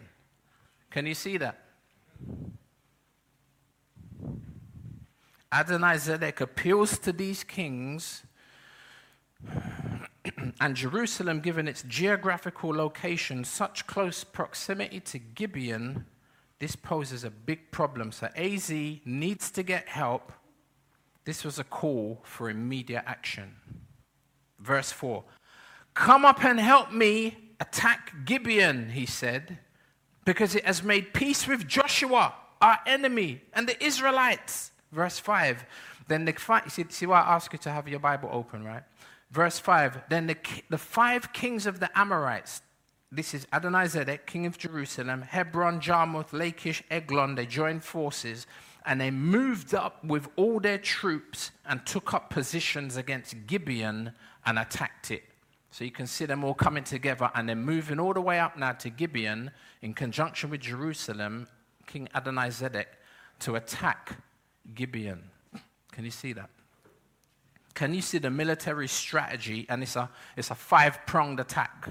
Can 0.91 1.05
you 1.05 1.15
see 1.15 1.37
that? 1.37 1.59
Adonai 5.53 5.97
Zedek 5.97 6.41
appeals 6.41 6.99
to 6.99 7.13
these 7.13 7.45
kings, 7.45 8.23
and 10.61 10.75
Jerusalem, 10.75 11.41
given 11.41 11.69
its 11.69 11.85
geographical 11.87 12.71
location, 12.71 13.45
such 13.45 13.87
close 13.87 14.25
proximity 14.25 15.01
to 15.01 15.19
Gibeon, 15.19 16.07
this 16.59 16.75
poses 16.75 17.25
a 17.25 17.31
big 17.31 17.71
problem. 17.71 18.13
So 18.13 18.29
AZ 18.35 18.71
needs 18.71 19.51
to 19.51 19.63
get 19.63 19.89
help. 19.89 20.33
This 21.25 21.45
was 21.45 21.59
a 21.59 21.65
call 21.65 22.21
for 22.23 22.49
immediate 22.49 23.05
action. 23.07 23.57
Verse 24.59 24.91
4 24.91 25.23
Come 25.95 26.25
up 26.25 26.43
and 26.45 26.59
help 26.59 26.93
me 26.93 27.37
attack 27.61 28.13
Gibeon, 28.25 28.91
he 28.91 29.05
said, 29.05 29.59
because 30.25 30.55
it 30.55 30.65
has 30.65 30.83
made 30.83 31.13
peace 31.13 31.47
with 31.47 31.69
Joshua, 31.69 32.35
our 32.61 32.79
enemy, 32.87 33.43
and 33.53 33.69
the 33.69 33.85
Israelites. 33.85 34.71
Verse 34.93 35.19
5. 35.19 35.65
Then 36.09 36.25
the 36.25 36.33
five, 36.33 36.71
see, 36.71 36.85
see 36.89 37.07
why 37.07 37.23
I 37.23 37.35
ask 37.35 37.53
you 37.53 37.59
to 37.61 37.71
have 37.71 37.89
your 37.89 38.01
Bible 38.01 38.29
open, 38.31 38.65
right? 38.65 38.83
Verse 39.31 39.59
5. 39.59 40.03
Then 40.09 40.27
the, 40.27 40.37
the 40.69 40.79
five 40.79 41.33
kings 41.33 41.67
of 41.67 41.81
the 41.81 41.91
Amorites, 41.99 42.61
this 43.11 43.35
is 43.35 43.47
Adonai 43.53 43.85
Zedek, 43.87 44.27
king 44.27 44.47
of 44.47 44.59
Jerusalem, 44.59 45.23
Hebron, 45.23 45.81
Jarmuth, 45.81 46.33
Lachish, 46.33 46.83
Eglon, 46.91 47.35
they 47.35 47.47
joined 47.47 47.85
forces 47.85 48.47
and 48.85 49.01
they 49.01 49.11
moved 49.11 49.75
up 49.75 50.05
with 50.05 50.29
all 50.37 50.61
their 50.61 50.79
troops 50.79 51.53
and 51.67 51.85
took 51.87 52.13
up 52.15 52.31
positions 52.31 52.97
against 52.97 53.47
Gibeon 53.47 54.13
and 54.45 54.59
attacked 54.59 55.11
it. 55.11 55.23
So 55.71 55.85
you 55.85 55.91
can 55.91 56.07
see 56.07 56.27
them 56.27 56.45
all 56.45 56.55
coming 56.55 56.85
together 56.85 57.31
and 57.35 57.49
they're 57.49 57.57
moving 57.57 57.99
all 57.99 58.13
the 58.13 58.21
way 58.21 58.39
up 58.41 58.59
now 58.59 58.73
to 58.73 58.91
Gibeon 58.91 59.51
in 59.81 59.95
conjunction 59.95 60.51
with 60.51 60.61
Jerusalem, 60.61 61.47
King 61.87 62.09
Adonai 62.15 62.49
Zedek, 62.49 62.87
to 63.41 63.57
attack 63.57 64.19
Gibeon. 64.75 65.31
Can 65.93 66.05
you 66.05 66.11
see 66.11 66.33
that? 66.33 66.51
Can 67.75 67.95
you 67.95 68.03
see 68.03 68.19
the 68.19 68.31
military 68.31 68.89
strategy? 68.89 69.67
And 69.69 69.83
it's 69.83 69.97
a, 69.97 70.11
it's 70.37 70.51
a 70.51 70.55
five 70.55 71.07
pronged 71.07 71.41
attack. 71.41 71.89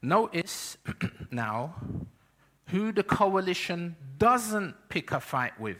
Notice 0.00 0.78
now 1.30 1.74
who 2.68 2.92
the 2.92 3.02
coalition 3.02 3.96
doesn't 4.18 4.74
pick 4.88 5.12
a 5.12 5.20
fight 5.20 5.58
with. 5.60 5.78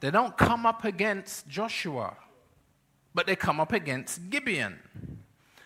They 0.00 0.10
don't 0.10 0.36
come 0.36 0.66
up 0.66 0.84
against 0.84 1.48
Joshua, 1.48 2.16
but 3.14 3.26
they 3.26 3.34
come 3.34 3.60
up 3.60 3.72
against 3.72 4.30
Gibeon. 4.30 4.78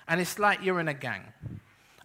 And 0.09 0.21
it's 0.21 0.39
like 0.39 0.63
you're 0.63 0.81
in 0.81 0.89
a 0.89 0.95
gang. 0.95 1.23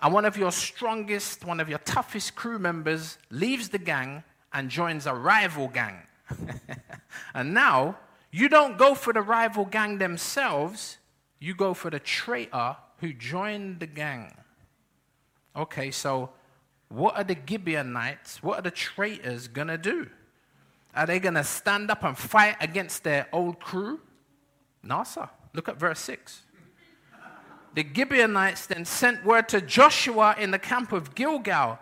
And 0.01 0.13
one 0.13 0.25
of 0.25 0.37
your 0.37 0.51
strongest, 0.51 1.45
one 1.45 1.59
of 1.59 1.69
your 1.69 1.79
toughest 1.79 2.35
crew 2.35 2.59
members 2.59 3.17
leaves 3.31 3.69
the 3.69 3.79
gang 3.79 4.23
and 4.53 4.69
joins 4.69 5.05
a 5.05 5.13
rival 5.13 5.67
gang. 5.67 5.99
and 7.33 7.53
now, 7.53 7.97
you 8.31 8.49
don't 8.49 8.77
go 8.77 8.95
for 8.95 9.13
the 9.13 9.21
rival 9.21 9.65
gang 9.65 9.97
themselves, 9.97 10.97
you 11.39 11.55
go 11.55 11.73
for 11.73 11.89
the 11.89 11.99
traitor 11.99 12.75
who 12.99 13.13
joined 13.13 13.79
the 13.79 13.87
gang. 13.87 14.33
Okay, 15.55 15.91
so 15.91 16.29
what 16.89 17.17
are 17.17 17.23
the 17.23 17.37
Gibeonites, 17.47 18.41
what 18.41 18.59
are 18.59 18.61
the 18.61 18.71
traitors 18.71 19.47
going 19.47 19.67
to 19.67 19.77
do? 19.77 20.09
Are 20.95 21.05
they 21.05 21.19
going 21.19 21.35
to 21.35 21.43
stand 21.43 21.91
up 21.91 22.03
and 22.03 22.17
fight 22.17 22.55
against 22.59 23.03
their 23.03 23.27
old 23.31 23.59
crew? 23.59 23.99
No, 24.81 25.03
sir. 25.03 25.29
Look 25.53 25.69
at 25.69 25.77
verse 25.77 25.99
6. 25.99 26.41
The 27.75 27.85
Gibeonites 27.93 28.65
then 28.65 28.85
sent 28.85 29.23
word 29.23 29.49
to 29.49 29.61
Joshua 29.61 30.35
in 30.39 30.51
the 30.51 30.59
camp 30.59 30.91
of 30.91 31.13
Gilgal 31.13 31.77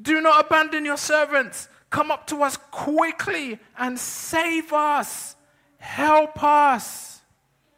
Do 0.00 0.20
not 0.20 0.46
abandon 0.46 0.84
your 0.84 0.96
servants. 0.96 1.68
Come 1.90 2.10
up 2.10 2.26
to 2.28 2.42
us 2.42 2.56
quickly 2.70 3.58
and 3.76 3.98
save 3.98 4.72
us. 4.72 5.36
Help 5.78 6.42
us. 6.42 7.20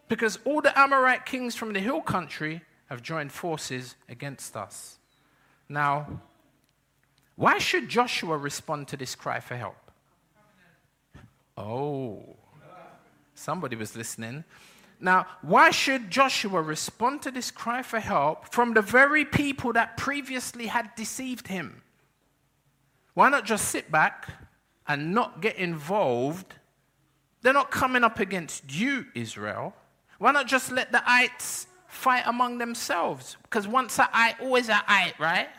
Because 0.08 0.38
all 0.44 0.60
the 0.60 0.76
Amorite 0.76 1.26
kings 1.26 1.54
from 1.54 1.72
the 1.72 1.80
hill 1.80 2.00
country 2.00 2.62
have 2.86 3.02
joined 3.02 3.30
forces 3.30 3.94
against 4.08 4.56
us. 4.56 4.98
Now, 5.68 6.20
why 7.36 7.58
should 7.58 7.88
Joshua 7.88 8.36
respond 8.36 8.88
to 8.88 8.96
this 8.96 9.14
cry 9.14 9.38
for 9.38 9.56
help? 9.56 9.76
Oh, 11.56 12.36
somebody 13.34 13.76
was 13.76 13.94
listening. 13.94 14.44
Now, 14.98 15.26
why 15.40 15.70
should 15.70 16.10
Joshua 16.10 16.60
respond 16.60 17.22
to 17.22 17.30
this 17.30 17.50
cry 17.50 17.82
for 17.82 18.00
help 18.00 18.52
from 18.52 18.74
the 18.74 18.82
very 18.82 19.24
people 19.24 19.72
that 19.72 19.96
previously 19.96 20.66
had 20.66 20.94
deceived 20.96 21.48
him? 21.48 21.82
Why 23.20 23.28
not 23.28 23.44
just 23.44 23.68
sit 23.68 23.90
back 23.90 24.30
and 24.88 25.12
not 25.12 25.42
get 25.42 25.56
involved? 25.56 26.54
They're 27.42 27.52
not 27.52 27.70
coming 27.70 28.02
up 28.02 28.18
against 28.18 28.74
you, 28.74 29.09
Israel. 29.14 29.74
Why 30.16 30.33
not 30.33 30.46
just 30.46 30.72
let 30.72 30.90
the 30.90 31.02
ites 31.04 31.66
fight 31.87 32.22
among 32.24 32.56
themselves? 32.56 33.37
Because 33.42 33.68
once 33.68 33.98
a 33.98 34.09
ite, 34.11 34.40
always 34.40 34.70
a 34.70 34.83
ite, 34.88 35.20
right? 35.20 35.50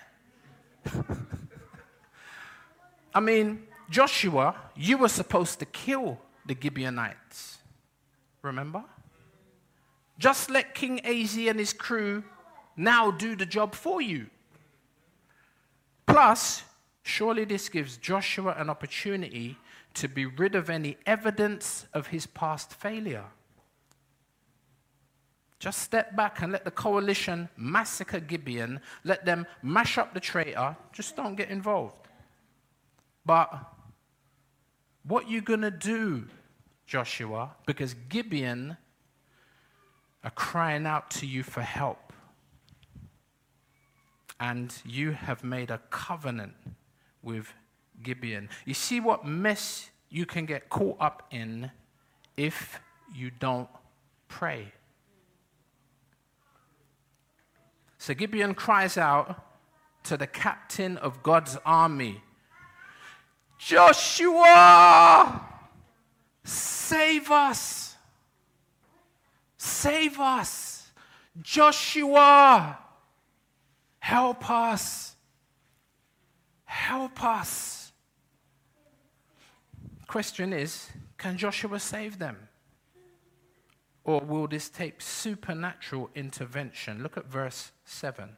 I 3.13 3.19
mean, 3.19 3.67
Joshua, 3.91 4.56
you 4.76 4.97
were 4.97 5.08
supposed 5.08 5.60
to 5.60 5.65
kill 5.67 6.17
the 6.47 6.58
Gibeonites. 6.60 7.60
Remember? 8.41 8.84
Just 10.17 10.50
let 10.50 10.74
King 10.74 11.00
Az 11.04 11.38
and 11.38 11.60
his 11.60 11.74
crew 11.74 12.24
now 12.76 13.12
do 13.12 13.36
the 13.36 13.45
job 13.45 13.76
for 13.76 14.02
you. 14.02 14.32
Plus, 16.08 16.63
Surely 17.03 17.45
this 17.45 17.69
gives 17.69 17.97
Joshua 17.97 18.55
an 18.57 18.69
opportunity 18.69 19.57
to 19.95 20.07
be 20.07 20.25
rid 20.25 20.55
of 20.55 20.69
any 20.69 20.97
evidence 21.05 21.85
of 21.93 22.07
his 22.07 22.25
past 22.25 22.73
failure. 22.73 23.25
Just 25.59 25.79
step 25.79 26.15
back 26.15 26.41
and 26.41 26.51
let 26.51 26.65
the 26.65 26.71
coalition 26.71 27.49
massacre 27.55 28.19
Gibeon, 28.19 28.79
let 29.03 29.25
them 29.25 29.45
mash 29.61 29.97
up 29.97 30.13
the 30.13 30.19
traitor, 30.19 30.75
just 30.91 31.15
don't 31.15 31.35
get 31.35 31.49
involved. 31.49 32.07
But 33.25 33.53
what 35.03 35.25
are 35.25 35.29
you 35.29 35.41
going 35.41 35.61
to 35.61 35.71
do, 35.71 36.27
Joshua? 36.87 37.51
Because 37.65 37.93
Gibeon 38.09 38.77
are 40.23 40.31
crying 40.31 40.85
out 40.85 41.11
to 41.11 41.27
you 41.27 41.43
for 41.43 41.61
help. 41.61 42.13
And 44.39 44.73
you 44.83 45.11
have 45.11 45.43
made 45.43 45.69
a 45.69 45.79
covenant 45.91 46.53
with 47.23 47.53
Gibeon. 48.01 48.49
You 48.65 48.73
see 48.73 48.99
what 48.99 49.25
mess 49.25 49.89
you 50.10 50.25
can 50.25 50.45
get 50.45 50.69
caught 50.69 50.97
up 50.99 51.27
in 51.31 51.71
if 52.38 52.79
you 53.13 53.31
don't 53.31 53.69
pray. 54.27 54.71
So 57.97 58.13
Gibeon 58.13 58.55
cries 58.55 58.97
out 58.97 59.43
to 60.03 60.17
the 60.17 60.27
captain 60.27 60.97
of 60.97 61.21
God's 61.21 61.57
army 61.65 62.21
Joshua, 63.60 65.39
save 66.43 67.29
us! 67.29 67.95
Save 69.55 70.19
us! 70.19 70.91
Joshua, 71.43 72.79
help 73.99 74.49
us! 74.49 75.11
Help 76.71 77.21
us. 77.21 77.91
Question 80.07 80.53
is 80.53 80.89
can 81.17 81.38
Joshua 81.38 81.77
save 81.79 82.17
them? 82.17 82.47
Or 84.05 84.21
will 84.21 84.47
this 84.47 84.69
take 84.69 85.01
supernatural 85.01 86.10
intervention? 86.15 87.03
Look 87.03 87.17
at 87.17 87.25
verse 87.25 87.73
7. 87.84 88.29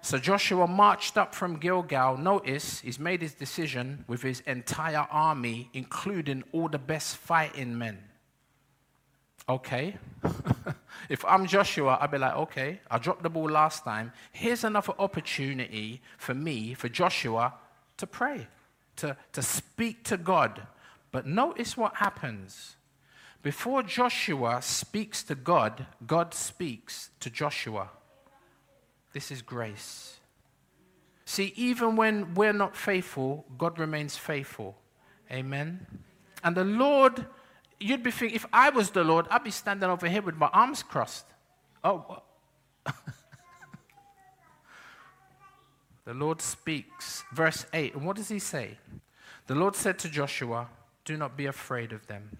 So 0.00 0.16
Joshua 0.16 0.66
marched 0.66 1.18
up 1.18 1.34
from 1.34 1.58
Gilgal. 1.58 2.16
Notice 2.16 2.80
he's 2.80 2.98
made 2.98 3.20
his 3.20 3.34
decision 3.34 4.06
with 4.08 4.22
his 4.22 4.40
entire 4.46 5.06
army, 5.10 5.68
including 5.74 6.42
all 6.52 6.68
the 6.70 6.78
best 6.78 7.18
fighting 7.18 7.76
men. 7.76 7.98
Okay. 9.50 9.98
if 11.08 11.24
I'm 11.24 11.46
Joshua, 11.46 11.98
I'd 12.00 12.10
be 12.10 12.18
like, 12.18 12.34
okay, 12.36 12.80
I 12.90 12.98
dropped 12.98 13.22
the 13.22 13.30
ball 13.30 13.50
last 13.50 13.84
time. 13.84 14.12
Here's 14.32 14.64
another 14.64 14.92
opportunity 14.98 16.00
for 16.18 16.34
me, 16.34 16.74
for 16.74 16.88
Joshua, 16.88 17.54
to 17.96 18.06
pray, 18.06 18.46
to, 18.96 19.16
to 19.32 19.42
speak 19.42 20.04
to 20.04 20.16
God. 20.16 20.66
But 21.10 21.26
notice 21.26 21.76
what 21.76 21.96
happens. 21.96 22.76
Before 23.42 23.82
Joshua 23.82 24.62
speaks 24.62 25.22
to 25.24 25.34
God, 25.34 25.86
God 26.06 26.32
speaks 26.32 27.10
to 27.20 27.28
Joshua. 27.28 27.90
This 29.12 29.30
is 29.30 29.42
grace. 29.42 30.20
See, 31.24 31.52
even 31.56 31.96
when 31.96 32.34
we're 32.34 32.52
not 32.52 32.76
faithful, 32.76 33.44
God 33.58 33.78
remains 33.78 34.16
faithful. 34.16 34.76
Amen. 35.30 35.86
And 36.44 36.56
the 36.56 36.64
Lord, 36.64 37.26
you'd 37.82 38.02
be 38.02 38.10
thinking, 38.10 38.36
if 38.36 38.46
I 38.52 38.70
was 38.70 38.90
the 38.90 39.04
Lord, 39.04 39.26
I'd 39.30 39.44
be 39.44 39.50
standing 39.50 39.88
over 39.88 40.08
here 40.08 40.22
with 40.22 40.36
my 40.36 40.48
arms 40.48 40.82
crossed. 40.82 41.26
Oh, 41.84 42.22
the 46.04 46.14
Lord 46.14 46.40
speaks. 46.40 47.24
Verse 47.32 47.66
8. 47.72 47.94
And 47.94 48.06
what 48.06 48.16
does 48.16 48.28
he 48.28 48.38
say? 48.38 48.78
The 49.46 49.54
Lord 49.54 49.74
said 49.74 49.98
to 50.00 50.08
Joshua, 50.08 50.68
Do 51.04 51.16
not 51.16 51.36
be 51.36 51.46
afraid 51.46 51.92
of 51.92 52.06
them. 52.06 52.30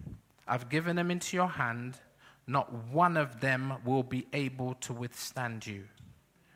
I've 0.47 0.69
given 0.69 0.95
them 0.95 1.11
into 1.11 1.35
your 1.35 1.49
hand. 1.49 1.97
Not 2.45 2.73
one 2.91 3.15
of 3.15 3.39
them 3.39 3.73
will 3.85 4.03
be 4.03 4.27
able 4.33 4.73
to 4.75 4.93
withstand 4.93 5.65
you. 5.65 5.85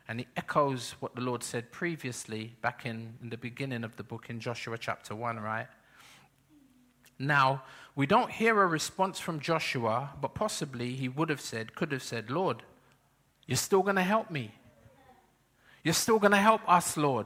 And 0.10 0.19
he 0.19 0.28
echoes 0.38 0.95
what 1.00 1.15
the 1.15 1.21
Lord 1.21 1.43
said 1.43 1.71
previously 1.71 2.54
back 2.62 2.86
in, 2.86 3.15
in 3.21 3.30
the 3.30 3.38
beginning 3.38 3.84
of 3.84 3.95
the 3.97 4.04
book 4.04 4.30
in 4.30 4.39
Joshua 4.39 4.78
chapter 4.78 5.15
1, 5.15 5.39
right? 5.39 5.67
Now, 7.19 7.63
we 7.97 8.05
don't 8.05 8.29
hear 8.29 8.62
a 8.62 8.67
response 8.67 9.19
from 9.19 9.39
Joshua, 9.39 10.12
but 10.21 10.36
possibly 10.36 10.93
he 10.93 11.10
would 11.10 11.29
have 11.29 11.41
said, 11.41 11.73
could 11.73 11.91
have 11.91 12.03
said, 12.03 12.29
Lord, 12.29 12.62
you're 13.47 13.57
still 13.57 13.81
going 13.81 13.95
to 13.95 14.03
help 14.03 14.29
me. 14.29 14.53
You're 15.83 15.95
still 15.95 16.19
going 16.19 16.31
to 16.31 16.38
help 16.38 16.62
us, 16.69 16.95
Lord. 16.95 17.25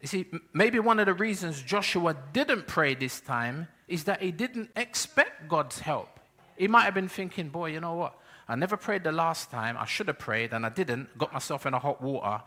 You 0.00 0.06
see, 0.06 0.26
maybe 0.52 0.78
one 0.78 1.00
of 1.00 1.06
the 1.06 1.12
reasons 1.12 1.60
Joshua 1.60 2.16
didn't 2.32 2.68
pray 2.68 2.94
this 2.94 3.20
time 3.20 3.66
is 3.88 4.04
that 4.04 4.22
he 4.22 4.30
didn't 4.30 4.70
expect 4.76 5.48
God's 5.48 5.80
help. 5.80 6.20
He 6.56 6.68
might 6.68 6.82
have 6.82 6.94
been 6.94 7.08
thinking, 7.08 7.48
boy, 7.48 7.72
you 7.72 7.80
know 7.80 7.94
what? 7.94 8.14
I 8.48 8.54
never 8.54 8.76
prayed 8.76 9.02
the 9.02 9.10
last 9.10 9.50
time. 9.50 9.76
I 9.76 9.86
should 9.86 10.06
have 10.06 10.20
prayed 10.20 10.52
and 10.52 10.64
I 10.64 10.68
didn't. 10.68 11.18
Got 11.18 11.32
myself 11.32 11.66
in 11.66 11.74
a 11.74 11.80
hot 11.80 12.00
water. 12.00 12.44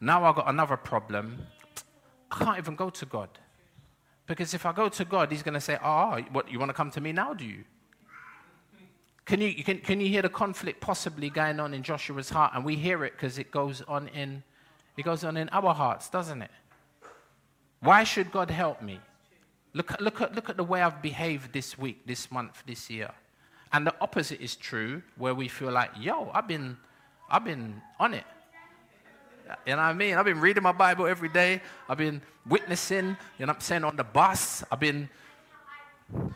Now 0.00 0.22
I've 0.22 0.36
got 0.36 0.48
another 0.48 0.76
problem. 0.76 1.38
I 2.30 2.44
can't 2.44 2.58
even 2.58 2.76
go 2.76 2.90
to 2.90 3.06
God. 3.06 3.28
Because 4.26 4.54
if 4.54 4.66
I 4.66 4.72
go 4.72 4.88
to 4.88 5.04
God, 5.04 5.30
He's 5.30 5.42
going 5.42 5.54
to 5.54 5.60
say, 5.60 5.78
Oh, 5.82 6.20
what, 6.32 6.50
you 6.50 6.58
want 6.58 6.70
to 6.70 6.74
come 6.74 6.90
to 6.92 7.00
me 7.00 7.12
now, 7.12 7.34
do 7.34 7.44
you? 7.44 7.64
Can 9.24 9.40
you, 9.40 9.64
can, 9.64 9.78
can 9.78 10.00
you 10.00 10.08
hear 10.08 10.22
the 10.22 10.28
conflict 10.28 10.80
possibly 10.80 11.30
going 11.30 11.58
on 11.58 11.74
in 11.74 11.82
Joshua's 11.82 12.30
heart? 12.30 12.52
And 12.54 12.64
we 12.64 12.76
hear 12.76 13.04
it 13.04 13.12
because 13.12 13.38
it 13.38 13.50
goes 13.50 13.82
on 13.82 14.08
in 14.08 14.42
it 14.96 15.04
goes 15.04 15.24
on 15.24 15.36
in 15.36 15.48
our 15.50 15.74
hearts, 15.74 16.08
doesn't 16.08 16.42
it? 16.42 16.50
Why 17.80 18.04
should 18.04 18.32
God 18.32 18.50
help 18.50 18.80
me? 18.80 18.98
Look, 19.74 20.00
look, 20.00 20.22
at, 20.22 20.34
look 20.34 20.48
at 20.48 20.56
the 20.56 20.64
way 20.64 20.80
I've 20.80 21.02
behaved 21.02 21.52
this 21.52 21.76
week, 21.76 22.06
this 22.06 22.32
month, 22.32 22.62
this 22.66 22.88
year. 22.88 23.10
And 23.72 23.86
the 23.86 23.94
opposite 24.00 24.40
is 24.40 24.56
true, 24.56 25.02
where 25.18 25.34
we 25.34 25.48
feel 25.48 25.70
like, 25.70 25.90
yo, 25.98 26.30
I've 26.32 26.48
been, 26.48 26.78
I've 27.28 27.44
been 27.44 27.82
on 28.00 28.14
it. 28.14 28.24
You 29.66 29.72
know 29.72 29.76
what 29.76 29.78
I 29.78 29.92
mean? 29.92 30.14
I've 30.16 30.24
been 30.24 30.40
reading 30.40 30.62
my 30.62 30.72
Bible 30.72 31.06
every 31.06 31.28
day. 31.28 31.60
I've 31.88 31.98
been 31.98 32.20
witnessing, 32.46 33.16
you 33.38 33.46
know 33.46 33.52
I'm 33.52 33.60
saying, 33.60 33.84
on 33.84 33.96
the 33.96 34.04
bus. 34.04 34.64
I've 34.70 34.80
been 34.80 35.08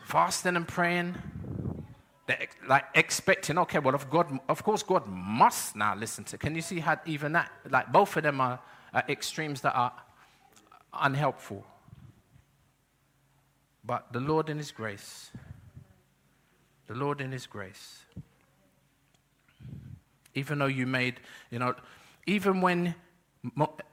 fasting 0.05 0.55
and 0.55 0.67
praying. 0.67 1.15
Like 2.67 2.85
expecting, 2.95 3.57
okay, 3.57 3.79
well, 3.79 3.93
of 3.93 4.09
God, 4.09 4.39
of 4.47 4.63
course, 4.63 4.83
God 4.83 5.05
must 5.07 5.75
now 5.75 5.95
listen 5.95 6.23
to. 6.25 6.37
Can 6.37 6.55
you 6.55 6.61
see 6.61 6.79
how 6.79 6.97
even 7.05 7.33
that, 7.33 7.51
like 7.69 7.91
both 7.91 8.15
of 8.15 8.23
them 8.23 8.39
are, 8.39 8.59
are 8.93 9.03
extremes 9.09 9.59
that 9.61 9.75
are 9.75 9.91
unhelpful. 10.93 11.65
But 13.83 14.13
the 14.13 14.21
Lord 14.21 14.49
in 14.49 14.57
His 14.57 14.71
grace 14.71 15.31
the 16.91 16.97
Lord 16.97 17.21
in 17.21 17.31
His 17.31 17.47
grace. 17.47 18.03
Even 20.35 20.59
though 20.59 20.65
you 20.65 20.85
made, 20.85 21.21
you 21.49 21.57
know, 21.57 21.73
even 22.31 22.61
when 22.61 22.95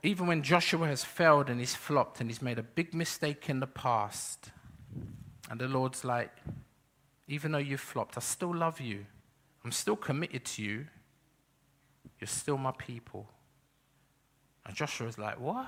even 0.03 0.27
when 0.27 0.43
Joshua 0.43 0.85
has 0.87 1.03
failed 1.03 1.49
and 1.49 1.59
he's 1.59 1.75
flopped 1.75 2.21
and 2.21 2.29
he's 2.29 2.41
made 2.41 2.59
a 2.59 2.63
big 2.63 2.93
mistake 2.93 3.49
in 3.49 3.59
the 3.59 3.67
past, 3.67 4.51
and 5.49 5.59
the 5.59 5.67
Lord's 5.67 6.05
like, 6.05 6.31
even 7.27 7.51
though 7.51 7.57
you've 7.69 7.81
flopped, 7.81 8.15
I 8.15 8.21
still 8.21 8.55
love 8.55 8.79
you. 8.79 9.05
I'm 9.65 9.71
still 9.71 9.95
committed 9.95 10.45
to 10.45 10.61
you. 10.61 10.85
You're 12.19 12.27
still 12.27 12.57
my 12.57 12.73
people. 12.77 13.27
And 14.65 14.75
Joshua's 14.75 15.17
like, 15.17 15.39
what? 15.39 15.67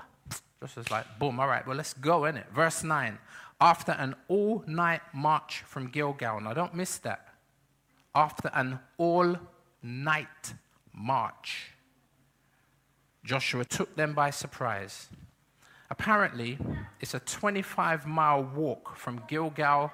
Joshua's 0.60 0.90
like, 0.92 1.06
boom, 1.18 1.40
all 1.40 1.48
right, 1.48 1.66
well, 1.66 1.76
let's 1.76 1.94
go, 1.94 2.20
innit? 2.20 2.48
Verse 2.54 2.84
9 2.84 3.18
after 3.62 3.92
an 3.92 4.16
all 4.26 4.64
night 4.66 5.02
march 5.14 5.62
from 5.64 5.86
Gilgal. 5.86 6.40
Now, 6.40 6.52
don't 6.52 6.74
miss 6.74 6.98
that. 6.98 7.28
After 8.12 8.50
an 8.52 8.80
all 8.98 9.36
night 9.82 10.54
march, 10.92 11.71
Joshua 13.24 13.64
took 13.64 13.94
them 13.96 14.14
by 14.14 14.30
surprise. 14.30 15.08
Apparently, 15.90 16.58
it's 17.00 17.14
a 17.14 17.20
25 17.20 18.06
mile 18.06 18.42
walk 18.42 18.96
from 18.96 19.22
Gilgal 19.28 19.92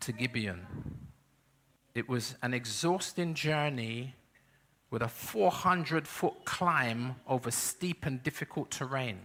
to 0.00 0.12
Gibeon. 0.12 0.66
It 1.94 2.08
was 2.08 2.36
an 2.42 2.54
exhausting 2.54 3.34
journey 3.34 4.14
with 4.90 5.02
a 5.02 5.08
400 5.08 6.06
foot 6.06 6.44
climb 6.44 7.16
over 7.26 7.50
steep 7.50 8.06
and 8.06 8.22
difficult 8.22 8.70
terrain. 8.70 9.18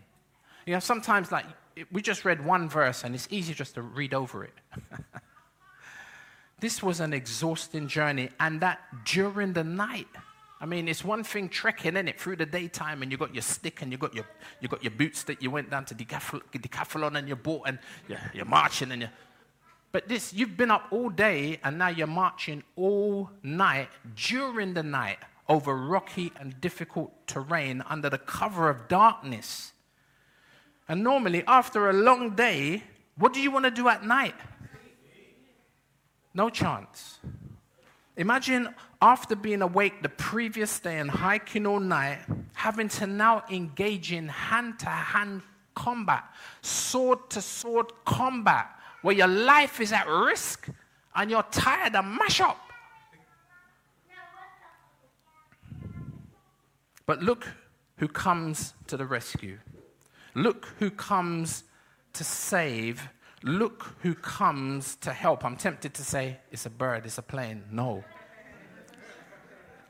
You 0.65 0.73
know, 0.73 0.79
sometimes, 0.79 1.31
like, 1.31 1.45
we 1.91 2.01
just 2.01 2.25
read 2.25 2.43
one 2.45 2.69
verse 2.69 3.03
and 3.03 3.13
it's 3.13 3.27
easy 3.29 3.53
just 3.53 3.75
to 3.75 3.81
read 3.81 4.13
over 4.13 4.43
it. 4.43 4.53
this 6.59 6.81
was 6.81 6.99
an 6.99 7.13
exhausting 7.13 7.87
journey, 7.87 8.29
and 8.39 8.61
that 8.61 8.79
during 9.05 9.53
the 9.53 9.63
night. 9.63 10.07
I 10.65 10.67
mean, 10.67 10.87
it's 10.87 11.03
one 11.05 11.23
thing 11.23 11.47
trekking 11.47 11.95
in 11.95 12.07
it 12.07 12.19
through 12.19 12.37
the 12.37 12.45
daytime, 12.47 13.03
and 13.03 13.11
you 13.11 13.19
got 13.19 13.35
your 13.35 13.43
stick 13.43 13.83
and 13.83 13.91
you 13.91 13.99
got 13.99 14.15
your 14.15 14.25
you 14.61 14.67
got 14.67 14.83
your 14.83 14.89
boots 14.89 15.21
that 15.25 15.39
you 15.39 15.51
went 15.51 15.69
down 15.69 15.85
to 15.85 15.93
Decathlon 15.93 17.15
and 17.15 17.29
you 17.29 17.35
bought, 17.35 17.67
and 17.67 17.77
you're, 18.09 18.17
you're 18.33 18.45
marching 18.45 18.91
and 18.91 19.03
you. 19.03 19.09
But 19.91 20.07
this, 20.07 20.33
you've 20.33 20.57
been 20.57 20.71
up 20.71 20.87
all 20.89 21.09
day, 21.09 21.59
and 21.63 21.77
now 21.77 21.89
you're 21.89 22.07
marching 22.07 22.63
all 22.75 23.29
night 23.43 23.89
during 24.15 24.73
the 24.73 24.81
night 24.81 25.19
over 25.47 25.75
rocky 25.75 26.31
and 26.39 26.59
difficult 26.59 27.13
terrain 27.27 27.83
under 27.87 28.09
the 28.09 28.17
cover 28.17 28.67
of 28.67 28.87
darkness. 28.87 29.71
And 30.87 31.03
normally, 31.03 31.43
after 31.45 31.91
a 31.91 31.93
long 31.93 32.31
day, 32.31 32.81
what 33.19 33.33
do 33.33 33.39
you 33.39 33.51
want 33.51 33.65
to 33.65 33.71
do 33.71 33.87
at 33.87 34.03
night? 34.03 34.33
No 36.33 36.49
chance. 36.49 37.19
Imagine 38.17 38.73
after 39.01 39.35
being 39.35 39.61
awake 39.61 40.01
the 40.01 40.09
previous 40.09 40.79
day 40.79 40.99
and 40.99 41.11
hiking 41.11 41.65
all 41.65 41.79
night, 41.79 42.19
having 42.53 42.87
to 42.87 43.07
now 43.07 43.43
engage 43.49 44.13
in 44.13 44.27
hand 44.29 44.79
to 44.79 44.85
hand 44.85 45.41
combat, 45.73 46.23
sword 46.61 47.29
to 47.29 47.41
sword 47.41 47.87
combat, 48.05 48.67
where 49.01 49.15
your 49.15 49.27
life 49.27 49.81
is 49.81 49.91
at 49.91 50.07
risk 50.07 50.69
and 51.15 51.29
you're 51.29 51.43
tired 51.51 51.93
and 51.95 52.15
mash 52.17 52.39
up. 52.39 52.57
But 57.05 57.21
look 57.21 57.47
who 57.97 58.07
comes 58.07 58.73
to 58.87 58.97
the 58.97 59.05
rescue. 59.05 59.59
Look 60.33 60.67
who 60.79 60.89
comes 60.89 61.63
to 62.13 62.23
save. 62.23 63.09
Look 63.45 63.95
who 64.01 64.15
comes 64.15 64.95
to 64.97 65.13
help. 65.13 65.45
I'm 65.45 65.55
tempted 65.55 65.93
to 65.93 66.03
say 66.03 66.39
it's 66.51 66.65
a 66.65 66.69
bird, 66.69 67.05
it's 67.05 67.19
a 67.19 67.21
plane. 67.21 67.63
No. 67.71 68.03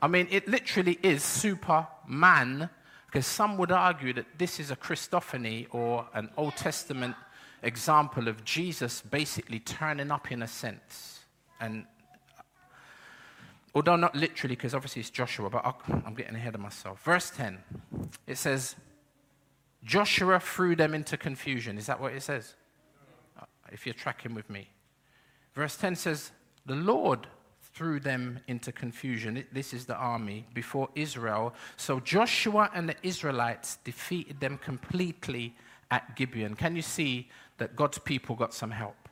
I 0.02 0.08
mean, 0.08 0.28
it 0.30 0.46
literally 0.46 0.98
is 1.02 1.24
Superman, 1.24 2.68
because 3.06 3.26
some 3.26 3.56
would 3.56 3.72
argue 3.72 4.12
that 4.12 4.26
this 4.36 4.60
is 4.60 4.70
a 4.70 4.76
Christophany 4.76 5.68
or 5.70 6.06
an 6.12 6.28
Old 6.36 6.54
Testament 6.54 7.16
example 7.62 8.28
of 8.28 8.44
Jesus 8.44 9.00
basically 9.00 9.58
turning 9.58 10.10
up 10.10 10.30
in 10.30 10.42
a 10.42 10.46
sense. 10.46 11.24
And 11.58 11.86
although 13.74 13.96
not 13.96 14.14
literally, 14.14 14.54
because 14.54 14.74
obviously 14.74 15.00
it's 15.00 15.08
Joshua, 15.08 15.48
but 15.48 15.64
I'm 16.04 16.14
getting 16.14 16.34
ahead 16.34 16.54
of 16.54 16.60
myself. 16.60 17.02
Verse 17.02 17.30
10, 17.30 17.58
it 18.26 18.36
says, 18.36 18.76
Joshua 19.82 20.40
threw 20.40 20.76
them 20.76 20.92
into 20.92 21.16
confusion. 21.16 21.78
Is 21.78 21.86
that 21.86 21.98
what 21.98 22.12
it 22.12 22.22
says? 22.22 22.54
If 23.72 23.86
you're 23.86 23.94
tracking 23.94 24.34
with 24.34 24.48
me. 24.50 24.68
Verse 25.54 25.76
10 25.76 25.96
says, 25.96 26.32
The 26.66 26.76
Lord 26.76 27.26
threw 27.74 28.00
them 28.00 28.40
into 28.48 28.72
confusion. 28.72 29.44
This 29.52 29.74
is 29.74 29.84
the 29.84 29.96
army 29.96 30.46
before 30.54 30.88
Israel. 30.94 31.54
So 31.76 32.00
Joshua 32.00 32.70
and 32.74 32.88
the 32.88 32.96
Israelites 33.02 33.78
defeated 33.84 34.40
them 34.40 34.58
completely 34.58 35.54
at 35.90 36.16
Gibeon. 36.16 36.54
Can 36.54 36.74
you 36.74 36.82
see 36.82 37.28
that 37.58 37.76
God's 37.76 37.98
people 37.98 38.34
got 38.34 38.54
some 38.54 38.70
help? 38.70 39.08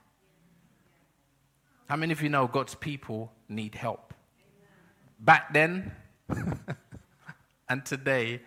How 1.89 1.97
many 1.97 2.13
of 2.13 2.23
you 2.23 2.29
know 2.29 2.47
God's 2.47 2.75
people 2.75 3.33
need 3.49 3.75
help? 3.75 4.15
Back 5.21 5.53
then 5.53 5.93
and 7.69 7.85
today, 7.85 8.41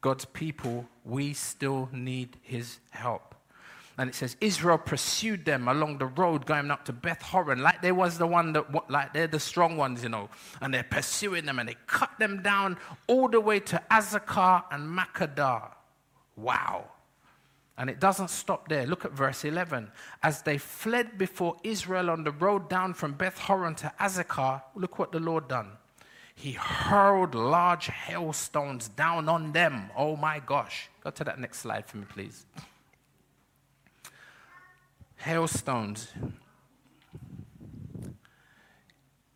God's 0.00 0.24
people, 0.24 0.86
we 1.04 1.32
still 1.32 1.88
need 1.92 2.38
his 2.42 2.78
help. 2.90 3.29
And 4.00 4.08
it 4.08 4.14
says 4.14 4.34
Israel 4.40 4.78
pursued 4.78 5.44
them 5.44 5.68
along 5.68 5.98
the 5.98 6.06
road 6.06 6.46
going 6.46 6.70
up 6.70 6.86
to 6.86 6.92
Beth 6.92 7.20
Horon, 7.20 7.60
like 7.60 7.82
they 7.82 7.92
was 7.92 8.16
the 8.16 8.26
one 8.26 8.54
that, 8.54 8.90
like 8.90 9.12
they're 9.12 9.26
the 9.26 9.38
strong 9.38 9.76
ones, 9.76 10.02
you 10.02 10.08
know. 10.08 10.30
And 10.62 10.72
they're 10.72 10.82
pursuing 10.82 11.44
them 11.44 11.58
and 11.58 11.68
they 11.68 11.76
cut 11.86 12.08
them 12.18 12.40
down 12.42 12.78
all 13.08 13.28
the 13.28 13.42
way 13.42 13.60
to 13.60 13.82
Azekah 13.90 14.64
and 14.70 14.98
Makkedah. 14.98 15.72
Wow. 16.34 16.86
And 17.76 17.90
it 17.90 18.00
doesn't 18.00 18.30
stop 18.30 18.68
there. 18.68 18.86
Look 18.86 19.04
at 19.04 19.12
verse 19.12 19.44
11. 19.44 19.92
As 20.22 20.40
they 20.40 20.56
fled 20.56 21.18
before 21.18 21.58
Israel 21.62 22.08
on 22.08 22.24
the 22.24 22.32
road 22.32 22.70
down 22.70 22.94
from 22.94 23.12
Beth 23.12 23.36
Horon 23.36 23.74
to 23.74 23.92
Azekah, 24.00 24.62
look 24.74 24.98
what 24.98 25.12
the 25.12 25.20
Lord 25.20 25.46
done. 25.46 25.72
He 26.34 26.52
hurled 26.52 27.34
large 27.34 27.88
hailstones 27.88 28.88
down 28.88 29.28
on 29.28 29.52
them. 29.52 29.90
Oh 29.94 30.16
my 30.16 30.38
gosh. 30.38 30.88
Go 31.04 31.10
to 31.10 31.24
that 31.24 31.38
next 31.38 31.58
slide 31.58 31.84
for 31.84 31.98
me, 31.98 32.06
please 32.08 32.46
hailstones. 35.20 36.08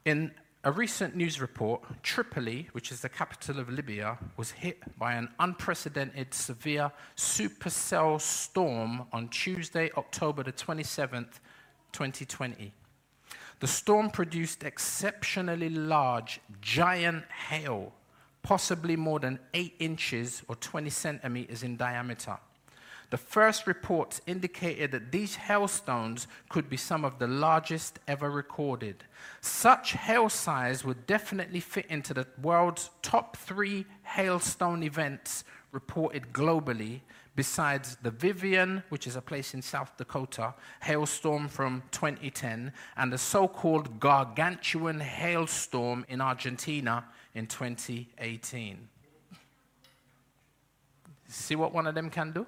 In 0.05 0.33
a 0.65 0.73
recent 0.73 1.15
news 1.15 1.41
report, 1.41 1.83
Tripoli, 2.03 2.69
which 2.73 2.91
is 2.91 3.03
the 3.03 3.09
capital 3.09 3.59
of 3.61 3.69
Libya, 3.69 4.19
was 4.39 4.51
hit 4.51 4.79
by 4.99 5.13
an 5.13 5.29
unprecedented 5.39 6.33
severe 6.33 6.91
supercell 7.17 8.19
storm 8.19 9.05
on 9.13 9.29
Tuesday, 9.29 9.91
October 9.97 10.43
the 10.43 10.53
27th, 10.53 11.41
2020. 11.93 12.73
The 13.61 13.67
storm 13.67 14.11
produced 14.11 14.65
exceptionally 14.65 15.69
large, 15.69 16.41
giant 16.63 17.25
hail, 17.31 17.93
possibly 18.43 18.97
more 18.97 19.21
than 19.21 19.39
8 19.53 19.75
inches 19.79 20.43
or 20.49 20.57
20 20.57 20.89
centimeters 20.89 21.63
in 21.63 21.77
diameter. 21.77 22.39
The 23.15 23.19
first 23.19 23.69
reports 23.69 24.21
indicated 24.27 24.91
that 24.91 25.13
these 25.13 25.37
hailstones 25.37 26.27
could 26.49 26.69
be 26.69 26.77
some 26.77 27.05
of 27.05 27.21
the 27.21 27.29
largest 27.29 28.01
ever 28.09 28.29
recorded. 28.29 29.05
Such 29.41 29.93
hail 29.93 30.29
size 30.29 30.85
would 30.85 31.07
definitely 31.07 31.61
fit 31.61 31.87
into 31.87 32.13
the 32.13 32.27
world's 32.43 32.91
top 33.03 33.37
three 33.37 33.87
hailstone 34.03 34.83
events 34.83 35.45
reported 35.71 36.33
globally, 36.33 37.03
besides 37.37 37.97
the 38.03 38.11
Vivian, 38.11 38.83
which 38.89 39.07
is 39.07 39.15
a 39.15 39.23
place 39.23 39.55
in 39.55 39.63
South 39.63 39.97
Dakota, 39.97 40.53
hailstorm 40.81 41.47
from 41.47 41.85
2010, 41.93 42.73
and 42.97 43.13
the 43.13 43.19
so 43.19 43.47
called 43.47 44.01
Gargantuan 44.01 44.99
hailstorm 44.99 46.05
in 46.09 46.21
Argentina 46.21 47.05
in 47.33 47.47
2018. 47.47 48.89
See 51.29 51.55
what 51.55 51.73
one 51.73 51.87
of 51.87 51.95
them 51.95 52.11
can 52.11 52.33
do? 52.33 52.45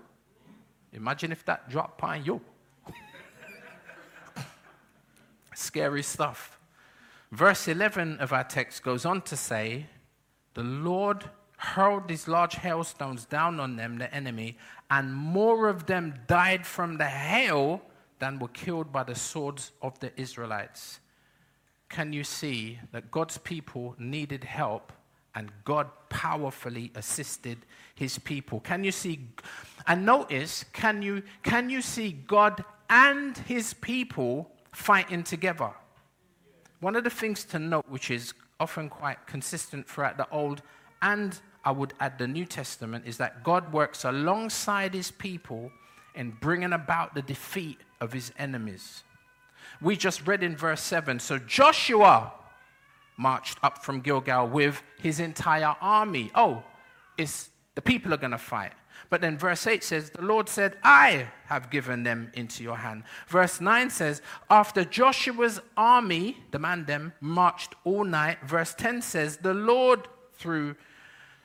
Imagine 0.97 1.33
if 1.33 1.45
that 1.45 1.69
dropped 1.69 2.03
on 2.03 2.25
you. 2.25 2.41
Scary 5.55 6.03
stuff. 6.03 6.59
Verse 7.31 7.69
11 7.69 8.19
of 8.19 8.33
our 8.33 8.45
text 8.45 8.83
goes 8.83 9.05
on 9.05 9.21
to 9.23 9.37
say, 9.37 9.87
The 10.55 10.63
Lord 10.63 11.25
hurled 11.59 12.09
these 12.09 12.29
large 12.29 12.57
hailstones 12.57 13.25
down 13.25 13.61
on 13.61 13.77
them, 13.77 13.99
the 13.99 14.13
enemy, 14.15 14.57
and 14.91 15.15
more 15.15 15.69
of 15.69 15.87
them 15.87 16.15
died 16.27 16.67
from 16.67 16.99
the 16.99 17.07
hail 17.07 17.83
than 18.19 18.39
were 18.39 18.49
killed 18.49 18.93
by 18.93 19.03
the 19.05 19.15
swords 19.15 19.73
of 19.83 19.99
the 20.01 20.19
Israelites. 20.21 21.01
Can 21.89 22.13
you 22.13 22.25
see 22.25 22.79
that 22.93 23.11
God's 23.11 23.39
people 23.39 23.95
needed 23.99 24.45
help 24.45 24.93
and 25.35 25.51
God 25.65 25.89
powerfully 26.09 26.91
assisted 26.95 27.59
his 27.95 28.19
people? 28.19 28.61
Can 28.61 28.85
you 28.85 28.93
see 28.93 29.29
and 29.87 30.05
notice, 30.05 30.65
can 30.73 31.03
you, 31.03 31.23
can 31.43 31.71
you 31.71 31.81
see 31.81 32.13
God 32.13 32.65
and 32.91 33.37
his 33.39 33.75
people 33.75 34.51
fighting 34.73 35.23
together? 35.23 35.71
One 36.81 36.97
of 36.97 37.05
the 37.05 37.11
things 37.11 37.45
to 37.47 37.59
note, 37.59 37.85
which 37.89 38.11
is 38.11 38.35
often 38.59 38.89
quite 38.89 39.27
consistent 39.27 39.89
throughout 39.89 40.17
the 40.17 40.29
Old 40.31 40.63
and 41.03 41.39
I 41.65 41.73
would 41.73 41.95
add 42.01 42.19
the 42.19 42.29
New 42.29 42.45
Testament, 42.45 43.07
is 43.07 43.19
that 43.19 43.43
God 43.43 43.73
works 43.73 44.05
alongside 44.05 44.95
his 44.95 45.11
people 45.11 45.71
in 46.15 46.31
bringing 46.41 46.73
about 46.73 47.15
the 47.15 47.23
defeat 47.23 47.79
of 48.01 48.13
his 48.13 48.33
enemies. 48.39 49.03
We 49.81 49.97
just 49.97 50.27
read 50.27 50.43
in 50.43 50.57
verse 50.57 50.81
7 50.81 51.19
so 51.19 51.39
Joshua 51.39 52.33
marched 53.17 53.59
up 53.63 53.85
from 53.85 54.01
Gilgal 54.01 54.49
with 54.49 54.83
his 55.01 55.21
entire 55.21 55.75
army. 55.81 56.31
Oh, 56.35 56.63
it's, 57.19 57.51
the 57.75 57.83
people 57.83 58.13
are 58.13 58.19
going 58.19 58.33
to 58.33 58.39
fight. 58.39 58.73
But 59.09 59.21
then 59.21 59.39
verse 59.39 59.67
8 59.67 59.85
says, 59.85 60.11
The 60.11 60.23
Lord 60.23 60.49
said, 60.49 60.77
I 60.83 61.29
have 61.47 61.71
given 61.71 62.03
them 62.03 62.31
into 62.35 62.63
your 62.63 62.77
hand. 62.77 63.05
Verse 63.29 63.61
9 63.61 63.91
says, 63.91 64.23
After 64.51 64.85
Joshua's 64.85 65.61
army, 65.77 66.39
the 66.51 66.59
man 66.59 66.85
them, 66.85 67.13
marched 67.21 67.75
all 67.85 68.05
night. 68.05 68.39
Verse 68.45 68.75
10 68.75 69.03
says, 69.03 69.39
The 69.39 69.55
Lord 69.55 70.09
threw 70.35 70.77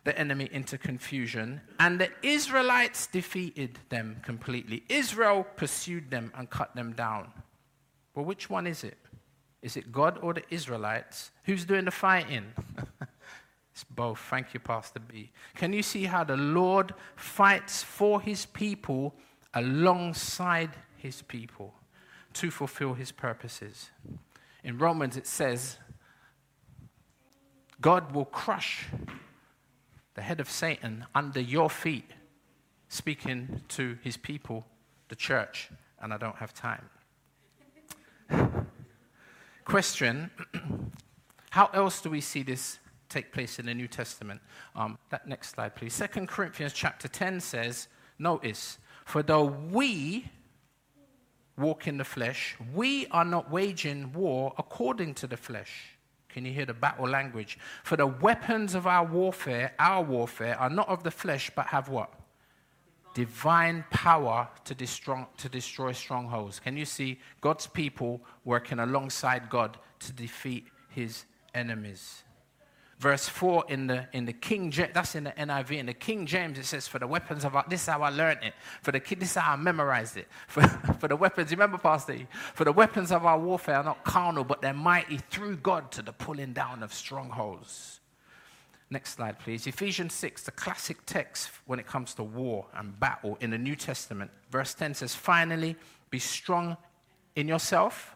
the 0.04 0.18
enemy 0.18 0.50
into 0.52 0.78
confusion, 0.78 1.62
and 1.80 2.00
the 2.00 2.10
Israelites 2.24 3.06
defeated 3.08 3.78
them 3.90 4.18
completely. 4.24 4.84
Israel 4.90 5.46
pursued 5.56 6.10
them 6.10 6.32
and 6.36 6.50
cut 6.50 6.76
them 6.76 6.94
down. 6.94 7.32
Well, 8.16 8.26
which 8.26 8.50
one 8.50 8.66
is 8.66 8.84
it? 8.84 8.98
Is 9.62 9.78
it 9.78 9.92
God 9.92 10.18
or 10.22 10.34
the 10.34 10.44
Israelites? 10.50 11.30
Who's 11.46 11.66
doing 11.66 11.86
the 11.86 11.92
fighting? 11.92 12.46
It's 13.74 13.84
both. 13.84 14.20
Thank 14.20 14.54
you, 14.54 14.60
Pastor 14.60 15.00
B. 15.00 15.32
Can 15.56 15.74
you 15.74 15.82
see 15.84 16.06
how 16.06 16.24
the 16.24 16.38
Lord 16.38 16.94
fights 17.16 17.84
for 17.84 18.22
his 18.22 18.46
people 18.46 19.16
alongside 19.54 20.72
his 20.98 21.22
people 21.22 21.74
to 22.34 22.52
fulfill 22.52 22.94
his 22.94 23.12
purposes? 23.12 23.90
In 24.64 24.78
Romans, 24.78 25.18
it 25.18 25.26
says, 25.26 25.78
God 27.80 28.12
will 28.14 28.26
crush 28.26 28.88
the 30.14 30.22
head 30.22 30.40
of 30.40 30.50
Satan 30.50 31.06
under 31.16 31.40
your 31.40 31.70
feet, 31.70 32.12
speaking 32.90 33.62
to 33.70 33.98
his 34.04 34.18
people, 34.18 34.66
the 35.08 35.16
church, 35.16 35.72
and 36.02 36.14
I 36.14 36.18
don't 36.18 36.36
have 36.36 36.54
time. 36.54 36.90
Question 39.66 40.30
How 41.52 41.70
else 41.74 42.02
do 42.02 42.10
we 42.10 42.22
see 42.22 42.44
this 42.44 42.80
take 43.12 43.32
place 43.32 43.60
in 43.60 43.66
the 43.66 43.74
New 43.74 43.88
Testament. 43.88 44.42
Um, 44.76 44.98
that 45.10 45.28
next 45.28 45.50
slide, 45.50 45.76
please. 45.76 45.94
Second 45.94 46.28
Corinthians 46.28 46.74
chapter 46.74 47.08
10 47.08 47.40
says, 47.40 47.88
notice, 48.18 48.78
for 49.06 49.22
though 49.22 49.46
we 49.46 50.26
walk 51.58 51.88
in 51.88 51.98
the 51.98 52.04
flesh, 52.04 52.56
we 52.74 53.08
are 53.08 53.26
not 53.26 53.52
waging 53.52 54.14
war 54.14 54.54
according 54.58 55.14
to 55.16 55.28
the 55.28 55.38
flesh. 55.38 55.98
Can 56.30 56.46
you 56.46 56.54
hear 56.54 56.66
the 56.66 56.74
battle 56.74 57.08
language? 57.08 57.60
For 57.84 57.98
the 57.98 58.08
weapons 58.08 58.74
of 58.74 58.88
our 58.88 59.06
warfare, 59.06 59.74
our 59.78 60.02
warfare, 60.02 60.58
are 60.58 60.70
not 60.70 60.88
of 60.88 61.04
the 61.04 61.12
flesh, 61.12 61.52
but 61.56 61.68
have 61.68 61.90
what? 61.90 62.14
Divine 63.14 63.84
power 63.90 64.48
to 64.64 64.74
destroy, 64.74 65.26
to 65.38 65.50
destroy 65.50 65.92
strongholds. 65.92 66.60
Can 66.60 66.78
you 66.78 66.86
see 66.86 67.20
God's 67.42 67.68
people 67.68 68.22
working 68.46 68.80
alongside 68.80 69.50
God 69.50 69.78
to 70.00 70.14
defeat 70.14 70.68
his 70.90 71.26
enemies? 71.54 72.24
Verse 73.02 73.28
4 73.28 73.66
in 73.68 73.88
the, 73.88 74.08
in 74.14 74.26
the 74.26 74.34
King 74.34 74.70
James, 74.70 74.92
that's 74.94 75.16
in 75.16 75.24
the 75.24 75.32
NIV. 75.32 75.72
In 75.72 75.88
the 75.88 75.94
King 75.94 76.28
James, 76.28 76.60
it 76.60 76.66
says, 76.66 76.88
For 76.88 77.00
the 77.00 77.08
weapons 77.08 77.44
of 77.44 77.56
our, 77.56 77.66
this 77.68 77.82
is 77.82 77.88
how 77.88 78.04
I 78.04 78.10
learned 78.10 78.44
it. 78.44 78.54
For 78.84 78.92
the 78.92 79.00
this 79.00 79.32
is 79.32 79.36
how 79.36 79.54
I 79.54 79.56
memorized 79.56 80.18
it. 80.18 80.28
For, 80.48 80.62
for 81.00 81.08
the 81.08 81.16
weapons, 81.16 81.50
remember, 81.50 81.80
Pastor? 81.80 82.16
For 82.54 82.64
the 82.64 82.72
weapons 82.72 83.12
of 83.12 83.26
our 83.26 83.40
warfare 83.40 83.78
are 83.78 83.84
not 83.84 84.04
carnal, 84.04 84.44
but 84.44 84.62
they're 84.62 84.74
mighty 84.74 85.18
through 85.32 85.58
God 85.58 85.92
to 85.94 86.04
the 86.04 86.14
pulling 86.14 86.54
down 86.54 86.84
of 86.84 86.94
strongholds. 86.94 88.02
Next 88.92 89.16
slide, 89.16 89.40
please. 89.40 89.66
Ephesians 89.66 90.14
6, 90.14 90.44
the 90.44 90.52
classic 90.52 90.98
text 91.08 91.50
when 91.66 91.80
it 91.80 91.88
comes 91.88 92.14
to 92.16 92.24
war 92.24 92.68
and 92.76 93.00
battle 93.00 93.36
in 93.42 93.50
the 93.50 93.58
New 93.58 93.76
Testament. 93.76 94.30
Verse 94.52 94.76
10 94.76 94.94
says, 94.94 95.16
Finally, 95.16 95.76
be 96.12 96.20
strong 96.20 96.78
in 97.36 97.48
yourself 97.48 98.16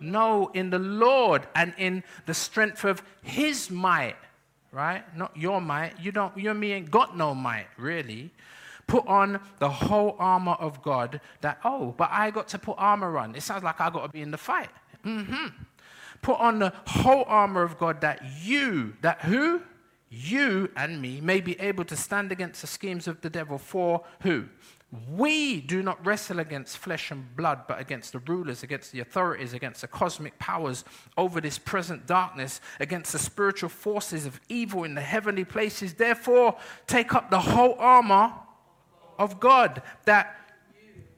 no, 0.00 0.50
in 0.54 0.70
the 0.70 0.78
Lord 0.78 1.46
and 1.54 1.72
in 1.78 2.02
the 2.26 2.34
strength 2.34 2.84
of 2.84 3.02
His 3.22 3.70
might, 3.70 4.16
right? 4.72 5.02
Not 5.16 5.36
your 5.36 5.60
might. 5.60 5.98
You 6.00 6.12
don't. 6.12 6.36
You 6.36 6.50
and 6.50 6.60
me 6.60 6.72
ain't 6.72 6.90
got 6.90 7.16
no 7.16 7.34
might, 7.34 7.66
really. 7.76 8.30
Put 8.86 9.06
on 9.06 9.38
the 9.58 9.68
whole 9.68 10.16
armor 10.18 10.52
of 10.52 10.82
God. 10.82 11.20
That 11.42 11.58
oh, 11.64 11.94
but 11.96 12.08
I 12.10 12.30
got 12.30 12.48
to 12.48 12.58
put 12.58 12.76
armor 12.78 13.18
on. 13.18 13.34
It 13.34 13.42
sounds 13.42 13.62
like 13.62 13.80
I 13.80 13.90
got 13.90 14.02
to 14.02 14.08
be 14.08 14.22
in 14.22 14.30
the 14.30 14.38
fight. 14.38 14.70
Mm-hmm. 15.04 15.46
Put 16.22 16.38
on 16.40 16.58
the 16.58 16.72
whole 16.86 17.24
armor 17.26 17.62
of 17.62 17.78
God 17.78 18.00
that 18.00 18.22
you, 18.42 18.94
that 19.02 19.20
who, 19.22 19.62
you 20.10 20.70
and 20.76 21.00
me 21.00 21.20
may 21.20 21.40
be 21.40 21.58
able 21.60 21.84
to 21.84 21.96
stand 21.96 22.32
against 22.32 22.60
the 22.60 22.66
schemes 22.66 23.06
of 23.06 23.20
the 23.20 23.30
devil. 23.30 23.58
For 23.58 24.04
who? 24.22 24.46
We 25.10 25.60
do 25.60 25.82
not 25.82 26.04
wrestle 26.04 26.38
against 26.38 26.78
flesh 26.78 27.10
and 27.10 27.36
blood, 27.36 27.66
but 27.68 27.78
against 27.78 28.12
the 28.12 28.20
rulers, 28.20 28.62
against 28.62 28.90
the 28.90 29.00
authorities, 29.00 29.52
against 29.52 29.82
the 29.82 29.86
cosmic 29.86 30.38
powers 30.38 30.82
over 31.18 31.42
this 31.42 31.58
present 31.58 32.06
darkness, 32.06 32.62
against 32.80 33.12
the 33.12 33.18
spiritual 33.18 33.68
forces 33.68 34.24
of 34.24 34.40
evil 34.48 34.84
in 34.84 34.94
the 34.94 35.02
heavenly 35.02 35.44
places. 35.44 35.94
Therefore, 35.94 36.56
take 36.86 37.14
up 37.14 37.30
the 37.30 37.40
whole 37.40 37.74
armor 37.78 38.32
of 39.18 39.38
God 39.38 39.82
that 40.06 40.34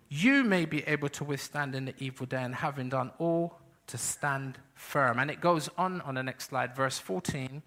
you 0.09 0.43
may 0.43 0.64
be 0.64 0.83
able 0.89 1.09
to 1.11 1.23
withstand 1.23 1.77
in 1.77 1.85
the 1.85 1.95
evil 1.99 2.27
day, 2.27 2.43
and 2.43 2.57
having 2.57 2.89
done 2.89 3.12
all, 3.18 3.61
to 3.87 3.99
stand 3.99 4.59
firm. 4.75 5.18
And 5.18 5.31
it 5.31 5.41
goes 5.41 5.68
on 5.79 6.01
on 6.03 6.14
the 6.14 6.23
next 6.23 6.49
slide, 6.51 6.75
verse 6.75 6.99
14. 6.99 7.62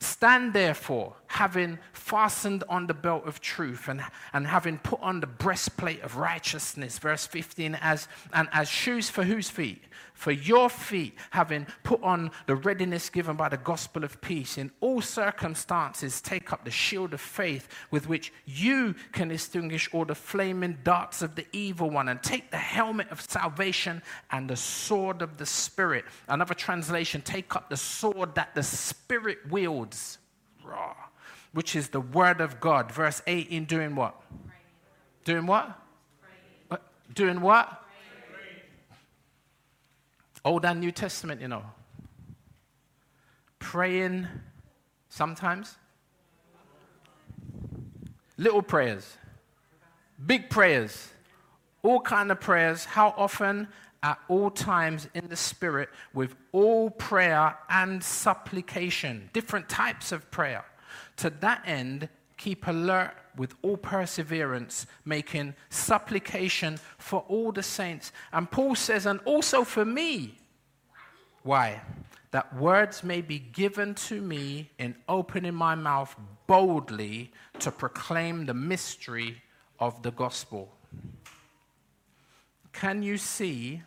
Stand 0.00 0.52
therefore, 0.52 1.16
having 1.28 1.78
fastened 1.92 2.64
on 2.68 2.86
the 2.86 2.94
belt 2.94 3.26
of 3.26 3.40
truth 3.40 3.88
and, 3.88 4.02
and 4.32 4.46
having 4.46 4.78
put 4.78 5.00
on 5.00 5.20
the 5.20 5.26
breastplate 5.26 6.02
of 6.02 6.16
righteousness, 6.16 6.98
verse 6.98 7.26
15, 7.26 7.76
as, 7.80 8.08
and 8.32 8.48
as 8.52 8.68
shoes 8.68 9.08
for 9.08 9.24
whose 9.24 9.48
feet? 9.48 9.84
For 10.14 10.32
your 10.32 10.68
feet, 10.68 11.14
having 11.30 11.66
put 11.84 12.02
on 12.02 12.32
the 12.46 12.56
readiness 12.56 13.08
given 13.08 13.36
by 13.36 13.48
the 13.48 13.56
gospel 13.56 14.02
of 14.02 14.20
peace. 14.20 14.58
In 14.58 14.72
all 14.80 15.00
circumstances, 15.00 16.20
take 16.20 16.52
up 16.52 16.64
the 16.64 16.72
shield 16.72 17.14
of 17.14 17.20
faith 17.20 17.68
with 17.92 18.08
which 18.08 18.32
you 18.44 18.96
can 19.12 19.30
extinguish 19.30 19.88
all 19.92 20.04
the 20.04 20.16
flaming 20.16 20.78
darts 20.82 21.22
of 21.22 21.36
the 21.36 21.46
evil 21.52 21.88
one, 21.90 22.08
and 22.08 22.20
take 22.20 22.50
the 22.50 22.56
helmet 22.56 23.08
of 23.10 23.20
salvation 23.20 24.02
and 24.32 24.50
the 24.50 24.56
sword 24.56 25.22
of 25.22 25.36
the 25.36 25.46
Spirit. 25.46 26.04
Another 26.26 26.54
translation, 26.54 27.20
take 27.22 27.54
up 27.54 27.70
the 27.70 27.76
sword 27.76 28.34
that 28.34 28.54
the 28.56 28.62
Spirit 28.64 29.38
wields, 29.50 30.18
which 31.52 31.74
is 31.74 31.88
the 31.88 32.00
word 32.00 32.40
of 32.40 32.60
God. 32.60 32.92
Verse 32.92 33.22
8 33.26 33.48
in 33.48 33.64
doing 33.64 33.94
what? 33.94 34.20
Doing 35.24 35.46
what? 35.46 35.78
Doing 37.14 37.40
what? 37.40 37.84
Old 40.44 40.64
and 40.64 40.80
New 40.80 40.92
Testament, 40.92 41.40
you 41.40 41.48
know. 41.48 41.64
Praying 43.58 44.26
sometimes. 45.08 45.76
Little 48.36 48.62
prayers. 48.62 49.16
Big 50.24 50.48
prayers. 50.48 51.08
All 51.82 52.00
kind 52.00 52.30
of 52.30 52.40
prayers. 52.40 52.84
How 52.84 53.14
often? 53.16 53.68
At 54.00 54.20
all 54.28 54.50
times 54.50 55.08
in 55.12 55.26
the 55.26 55.36
Spirit 55.36 55.88
with 56.14 56.36
all 56.52 56.88
prayer 56.88 57.58
and 57.68 58.02
supplication. 58.02 59.28
Different 59.32 59.68
types 59.68 60.12
of 60.12 60.30
prayer. 60.30 60.64
To 61.18 61.30
that 61.30 61.62
end, 61.66 62.08
keep 62.36 62.66
alert 62.66 63.14
with 63.36 63.54
all 63.62 63.76
perseverance, 63.76 64.86
making 65.04 65.54
supplication 65.70 66.78
for 66.98 67.24
all 67.28 67.52
the 67.52 67.62
saints. 67.62 68.12
And 68.32 68.50
Paul 68.50 68.74
says, 68.74 69.06
and 69.06 69.20
also 69.24 69.64
for 69.64 69.84
me. 69.84 70.38
Why? 71.42 71.80
That 72.30 72.54
words 72.56 73.02
may 73.02 73.20
be 73.20 73.38
given 73.38 73.94
to 73.94 74.20
me 74.20 74.70
in 74.78 74.94
opening 75.08 75.54
my 75.54 75.74
mouth 75.74 76.14
boldly 76.46 77.32
to 77.60 77.70
proclaim 77.70 78.46
the 78.46 78.54
mystery 78.54 79.42
of 79.78 80.02
the 80.02 80.10
gospel. 80.10 80.74
Can 82.72 83.02
you 83.02 83.16
see? 83.16 83.82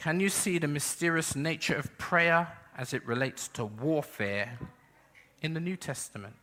Can 0.00 0.18
you 0.18 0.30
see 0.30 0.58
the 0.58 0.66
mysterious 0.66 1.36
nature 1.36 1.76
of 1.76 1.96
prayer 1.98 2.48
as 2.80 2.94
it 2.94 3.06
relates 3.06 3.48
to 3.48 3.66
warfare 3.66 4.58
in 5.42 5.52
the 5.52 5.60
New 5.60 5.76
Testament. 5.76 6.34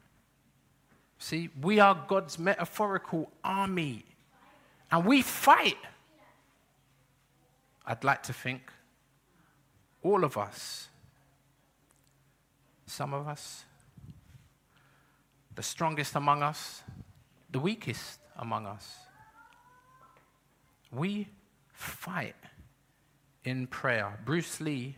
See, 1.18 1.50
we 1.60 1.80
are 1.80 2.06
God's 2.08 2.38
metaphorical 2.38 3.32
army, 3.44 4.06
and 4.92 5.04
we 5.04 5.24
fight. 5.24 5.78
I'd 7.88 8.04
like 8.04 8.22
to 8.24 8.34
think 8.34 8.72
all 10.04 10.24
of 10.24 10.38
us, 10.38 10.90
some 12.86 13.16
of 13.16 13.28
us, 13.28 13.64
the 15.56 15.64
strongest 15.64 16.16
among 16.16 16.44
us, 16.44 16.84
the 17.50 17.60
weakest 17.60 18.20
among 18.38 18.68
us, 18.68 18.96
we 20.92 21.28
fight 21.74 22.36
in 23.48 23.66
prayer. 23.66 24.20
Bruce 24.26 24.60
Lee 24.60 24.98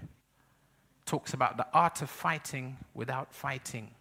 talks 1.05 1.33
about 1.35 1.55
the 1.55 1.67
art 1.71 2.01
of 2.01 2.09
fighting 2.09 2.77
without 2.95 3.31
fighting. 3.31 3.91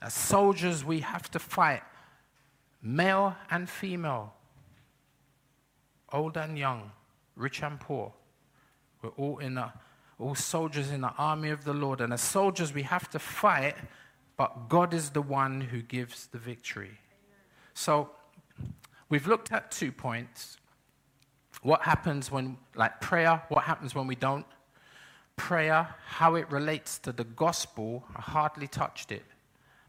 As 0.00 0.14
soldiers, 0.14 0.82
we 0.82 1.00
have 1.00 1.30
to 1.32 1.38
fight, 1.38 1.82
male 2.82 3.36
and 3.50 3.68
female, 3.68 4.32
old 6.10 6.38
and 6.38 6.58
young, 6.58 6.90
rich 7.36 7.62
and 7.62 7.78
poor. 7.78 8.10
We're 9.02 9.10
all 9.10 9.38
in 9.38 9.58
a, 9.58 9.74
all 10.18 10.34
soldiers 10.34 10.90
in 10.90 11.02
the 11.02 11.12
army 11.18 11.50
of 11.50 11.64
the 11.64 11.74
Lord. 11.74 12.00
And 12.00 12.10
as 12.10 12.22
soldiers, 12.22 12.72
we 12.72 12.84
have 12.84 13.10
to 13.10 13.18
fight, 13.18 13.76
but 14.38 14.70
God 14.70 14.94
is 14.94 15.10
the 15.10 15.20
one 15.20 15.60
who 15.60 15.82
gives 15.82 16.26
the 16.28 16.38
victory. 16.38 16.98
So 17.74 18.08
we've 19.10 19.26
looked 19.26 19.52
at 19.52 19.70
two 19.70 19.92
points. 19.92 20.56
What 21.62 21.82
happens 21.82 22.30
when, 22.30 22.56
like 22.74 23.00
prayer, 23.00 23.42
what 23.48 23.64
happens 23.64 23.94
when 23.94 24.06
we 24.06 24.14
don't 24.14 24.46
prayer, 25.36 25.88
how 26.06 26.34
it 26.34 26.50
relates 26.50 26.98
to 26.98 27.12
the 27.12 27.24
gospel, 27.24 28.04
I 28.14 28.20
hardly 28.20 28.66
touched 28.66 29.10
it. 29.10 29.24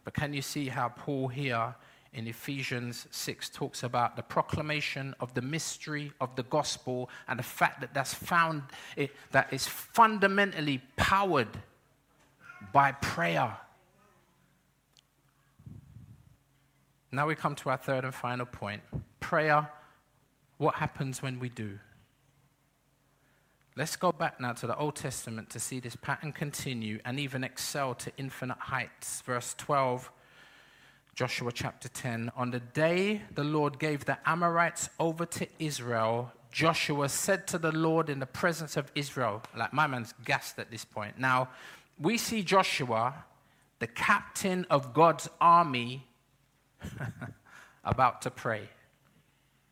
But 0.05 0.13
can 0.13 0.33
you 0.33 0.41
see 0.41 0.69
how 0.69 0.89
Paul 0.89 1.27
here 1.27 1.75
in 2.13 2.27
Ephesians 2.27 3.07
6 3.11 3.49
talks 3.49 3.83
about 3.83 4.15
the 4.15 4.21
proclamation 4.21 5.13
of 5.19 5.33
the 5.33 5.41
mystery 5.41 6.11
of 6.19 6.35
the 6.35 6.43
gospel 6.43 7.09
and 7.27 7.39
the 7.39 7.43
fact 7.43 7.81
that 7.81 7.93
that's 7.93 8.13
found, 8.13 8.63
it, 8.95 9.15
that 9.31 9.51
is 9.53 9.67
fundamentally 9.67 10.81
powered 10.95 11.59
by 12.73 12.91
prayer. 12.93 13.55
Now 17.11 17.27
we 17.27 17.35
come 17.35 17.55
to 17.55 17.69
our 17.69 17.77
third 17.77 18.05
and 18.05 18.13
final 18.13 18.45
point 18.45 18.81
prayer. 19.19 19.69
What 20.61 20.75
happens 20.75 21.23
when 21.23 21.39
we 21.39 21.49
do? 21.49 21.79
Let's 23.75 23.95
go 23.95 24.11
back 24.11 24.39
now 24.39 24.53
to 24.53 24.67
the 24.67 24.77
Old 24.77 24.95
Testament 24.95 25.49
to 25.49 25.59
see 25.59 25.79
this 25.79 25.95
pattern 25.95 26.31
continue 26.31 26.99
and 27.03 27.19
even 27.19 27.43
excel 27.43 27.95
to 27.95 28.11
infinite 28.15 28.59
heights. 28.59 29.21
Verse 29.21 29.55
12, 29.57 30.11
Joshua 31.15 31.51
chapter 31.51 31.89
10. 31.89 32.31
On 32.35 32.51
the 32.51 32.59
day 32.59 33.23
the 33.33 33.43
Lord 33.43 33.79
gave 33.79 34.05
the 34.05 34.19
Amorites 34.23 34.91
over 34.99 35.25
to 35.25 35.47
Israel, 35.57 36.31
Joshua 36.51 37.09
said 37.09 37.47
to 37.47 37.57
the 37.57 37.71
Lord 37.71 38.07
in 38.07 38.19
the 38.19 38.27
presence 38.27 38.77
of 38.77 38.91
Israel, 38.93 39.41
like 39.57 39.73
my 39.73 39.87
man's 39.87 40.13
gassed 40.25 40.59
at 40.59 40.69
this 40.69 40.85
point. 40.85 41.17
Now, 41.17 41.49
we 41.99 42.19
see 42.19 42.43
Joshua, 42.43 43.25
the 43.79 43.87
captain 43.87 44.67
of 44.69 44.93
God's 44.93 45.27
army, 45.41 46.05
about 47.83 48.21
to 48.21 48.29
pray 48.29 48.69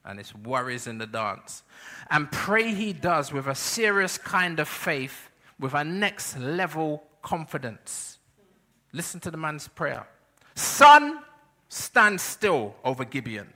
and 0.05 0.19
it's 0.19 0.33
worries 0.33 0.87
in 0.87 0.97
the 0.97 1.07
dance. 1.07 1.63
And 2.09 2.31
pray 2.31 2.73
he 2.73 2.93
does 2.93 3.31
with 3.31 3.47
a 3.47 3.55
serious 3.55 4.17
kind 4.17 4.59
of 4.59 4.67
faith, 4.67 5.29
with 5.59 5.73
a 5.73 5.83
next 5.83 6.37
level 6.37 7.03
confidence. 7.21 8.17
Listen 8.93 9.19
to 9.21 9.31
the 9.31 9.37
man's 9.37 9.67
prayer 9.67 10.07
Sun, 10.55 11.19
stand 11.69 12.19
still 12.19 12.75
over 12.83 13.05
Gibeon, 13.05 13.47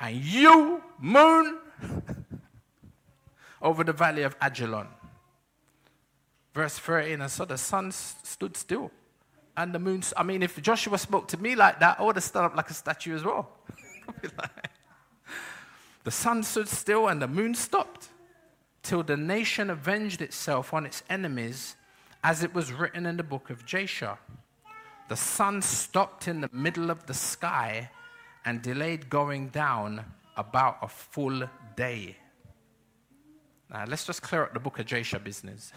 and 0.00 0.16
you, 0.16 0.82
moon, 0.98 1.58
over 3.62 3.84
the 3.84 3.92
valley 3.92 4.22
of 4.22 4.38
Aijalon. 4.40 4.86
Verse 6.52 6.78
13, 6.78 7.20
and 7.20 7.30
so 7.30 7.44
the 7.44 7.56
sun 7.56 7.92
stood 7.92 8.56
still, 8.56 8.90
and 9.56 9.72
the 9.72 9.78
moon. 9.78 10.02
I 10.16 10.24
mean, 10.24 10.42
if 10.42 10.60
Joshua 10.60 10.98
spoke 10.98 11.28
to 11.28 11.36
me 11.36 11.54
like 11.54 11.78
that, 11.80 12.00
I 12.00 12.02
would 12.02 12.16
have 12.16 12.24
stood 12.24 12.42
up 12.42 12.56
like 12.56 12.70
a 12.70 12.74
statue 12.74 13.14
as 13.14 13.24
well. 13.24 13.48
The 16.04 16.10
sun 16.10 16.42
stood 16.42 16.68
still 16.68 17.08
and 17.08 17.20
the 17.20 17.28
moon 17.28 17.54
stopped 17.54 18.08
till 18.82 19.02
the 19.02 19.16
nation 19.16 19.70
avenged 19.70 20.22
itself 20.22 20.72
on 20.72 20.86
its 20.86 21.02
enemies, 21.10 21.76
as 22.24 22.42
it 22.42 22.54
was 22.54 22.72
written 22.72 23.06
in 23.06 23.16
the 23.16 23.22
book 23.22 23.50
of 23.50 23.64
Jasher. 23.66 24.16
The 25.08 25.16
sun 25.16 25.60
stopped 25.62 26.28
in 26.28 26.40
the 26.40 26.50
middle 26.52 26.90
of 26.90 27.06
the 27.06 27.14
sky 27.14 27.90
and 28.44 28.62
delayed 28.62 29.10
going 29.10 29.48
down 29.48 30.04
about 30.36 30.78
a 30.82 30.88
full 30.88 31.42
day. 31.76 32.16
Now, 33.70 33.84
let's 33.86 34.04
just 34.04 34.22
clear 34.22 34.44
up 34.44 34.54
the 34.54 34.60
book 34.60 34.78
of 34.78 34.86
Jasher 34.86 35.18
business. 35.18 35.72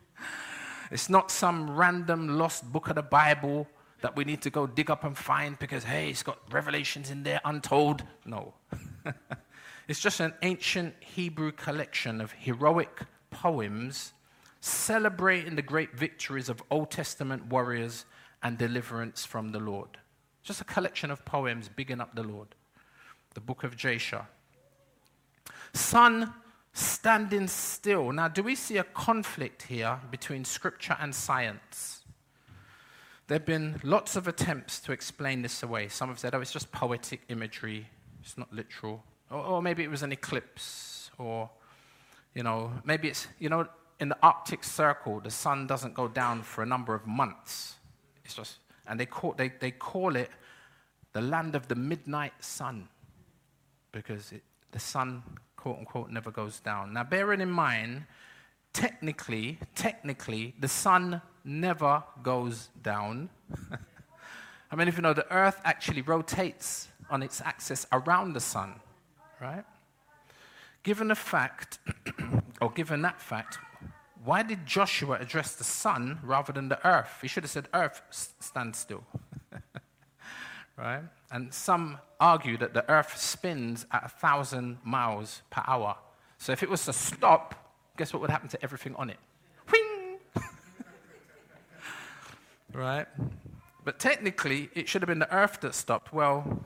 it's 0.90 1.10
not 1.10 1.30
some 1.30 1.70
random 1.70 2.38
lost 2.38 2.70
book 2.72 2.88
of 2.88 2.96
the 2.96 3.02
Bible 3.02 3.66
that 4.00 4.16
we 4.16 4.24
need 4.24 4.40
to 4.42 4.50
go 4.50 4.66
dig 4.66 4.90
up 4.90 5.04
and 5.04 5.16
find 5.16 5.58
because, 5.58 5.84
hey, 5.84 6.08
it's 6.10 6.22
got 6.22 6.38
revelations 6.50 7.10
in 7.10 7.22
there 7.22 7.40
untold. 7.44 8.02
No. 8.24 8.54
it's 9.88 10.00
just 10.00 10.20
an 10.20 10.34
ancient 10.42 10.94
Hebrew 11.00 11.52
collection 11.52 12.20
of 12.20 12.32
heroic 12.32 13.02
poems 13.30 14.12
celebrating 14.60 15.56
the 15.56 15.62
great 15.62 15.94
victories 15.96 16.48
of 16.48 16.62
Old 16.70 16.90
Testament 16.90 17.46
warriors 17.46 18.04
and 18.42 18.58
deliverance 18.58 19.24
from 19.24 19.52
the 19.52 19.58
Lord. 19.58 19.98
Just 20.42 20.60
a 20.60 20.64
collection 20.64 21.10
of 21.10 21.24
poems 21.24 21.68
bigging 21.68 22.00
up 22.00 22.14
the 22.14 22.22
Lord. 22.22 22.48
The 23.34 23.40
book 23.40 23.64
of 23.64 23.76
Jasher. 23.76 24.26
Sun 25.72 26.32
standing 26.72 27.48
still. 27.48 28.12
Now, 28.12 28.28
do 28.28 28.42
we 28.42 28.54
see 28.54 28.78
a 28.78 28.84
conflict 28.84 29.62
here 29.62 29.98
between 30.10 30.44
scripture 30.44 30.96
and 31.00 31.14
science? 31.14 32.04
There 33.26 33.38
have 33.38 33.46
been 33.46 33.80
lots 33.84 34.16
of 34.16 34.26
attempts 34.26 34.80
to 34.80 34.92
explain 34.92 35.42
this 35.42 35.62
away. 35.62 35.88
Some 35.88 36.08
have 36.08 36.18
said, 36.18 36.34
oh, 36.34 36.40
it's 36.40 36.52
just 36.52 36.72
poetic 36.72 37.20
imagery, 37.28 37.88
it's 38.20 38.38
not 38.38 38.52
literal. 38.52 39.02
Or, 39.30 39.38
or 39.38 39.62
maybe 39.62 39.82
it 39.82 39.90
was 39.90 40.02
an 40.02 40.12
eclipse, 40.12 41.10
or, 41.18 41.50
you 42.34 42.42
know, 42.42 42.72
maybe 42.84 43.08
it's, 43.08 43.28
you 43.38 43.48
know, 43.48 43.68
in 43.98 44.08
the 44.08 44.16
Arctic 44.22 44.64
Circle, 44.64 45.20
the 45.20 45.30
sun 45.30 45.66
doesn't 45.66 45.94
go 45.94 46.08
down 46.08 46.42
for 46.42 46.62
a 46.62 46.66
number 46.66 46.94
of 46.94 47.06
months. 47.06 47.76
It's 48.24 48.34
just, 48.34 48.58
and 48.86 48.98
they 48.98 49.06
call, 49.06 49.34
they, 49.36 49.52
they 49.60 49.70
call 49.70 50.16
it 50.16 50.30
the 51.12 51.20
land 51.20 51.54
of 51.54 51.68
the 51.68 51.74
midnight 51.74 52.32
sun 52.40 52.88
because 53.92 54.32
it, 54.32 54.42
the 54.72 54.78
sun, 54.78 55.22
quote 55.56 55.78
unquote, 55.78 56.10
never 56.10 56.30
goes 56.30 56.60
down. 56.60 56.92
Now, 56.92 57.04
bearing 57.04 57.40
in 57.40 57.50
mind, 57.50 58.04
technically, 58.72 59.58
technically, 59.74 60.54
the 60.60 60.68
sun 60.68 61.20
never 61.44 62.02
goes 62.22 62.68
down. 62.82 63.28
I 64.70 64.76
mean, 64.76 64.88
if 64.88 64.96
you 64.96 65.02
know, 65.02 65.12
the 65.12 65.30
earth 65.32 65.60
actually 65.64 66.02
rotates 66.02 66.88
on 67.10 67.22
its 67.22 67.40
axis 67.40 67.86
around 67.92 68.32
the 68.32 68.40
sun, 68.40 68.80
right? 69.40 69.64
Given 70.82 71.08
the 71.08 71.14
fact, 71.14 71.78
or 72.60 72.70
given 72.70 73.02
that 73.02 73.20
fact, 73.20 73.58
why 74.24 74.42
did 74.42 74.66
Joshua 74.66 75.18
address 75.18 75.54
the 75.54 75.64
sun 75.64 76.18
rather 76.22 76.52
than 76.52 76.68
the 76.68 76.86
earth? 76.86 77.18
He 77.22 77.28
should 77.28 77.42
have 77.42 77.50
said, 77.50 77.68
Earth, 77.72 78.02
stand 78.10 78.76
still. 78.76 79.02
right? 80.76 81.02
And 81.30 81.52
some 81.52 81.98
argue 82.18 82.56
that 82.58 82.74
the 82.74 82.88
earth 82.90 83.16
spins 83.16 83.86
at 83.90 84.04
a 84.04 84.08
thousand 84.08 84.78
miles 84.84 85.42
per 85.50 85.62
hour. 85.66 85.96
So 86.38 86.52
if 86.52 86.62
it 86.62 86.68
was 86.68 86.84
to 86.86 86.92
stop, 86.92 87.54
guess 87.96 88.12
what 88.12 88.20
would 88.20 88.30
happen 88.30 88.48
to 88.48 88.62
everything 88.62 88.94
on 88.96 89.10
it? 89.10 89.18
Whing! 89.70 90.18
right? 92.74 93.06
But 93.84 93.98
technically, 93.98 94.70
it 94.74 94.88
should 94.88 95.02
have 95.02 95.08
been 95.08 95.18
the 95.18 95.34
earth 95.34 95.60
that 95.62 95.74
stopped. 95.74 96.12
Well, 96.12 96.64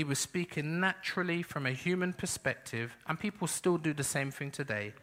he 0.00 0.04
was 0.04 0.18
speaking 0.18 0.80
naturally 0.80 1.42
from 1.42 1.66
a 1.66 1.72
human 1.72 2.14
perspective, 2.14 2.96
and 3.06 3.20
people 3.20 3.46
still 3.46 3.76
do 3.76 3.92
the 3.92 4.02
same 4.02 4.30
thing 4.30 4.50
today. 4.50 4.94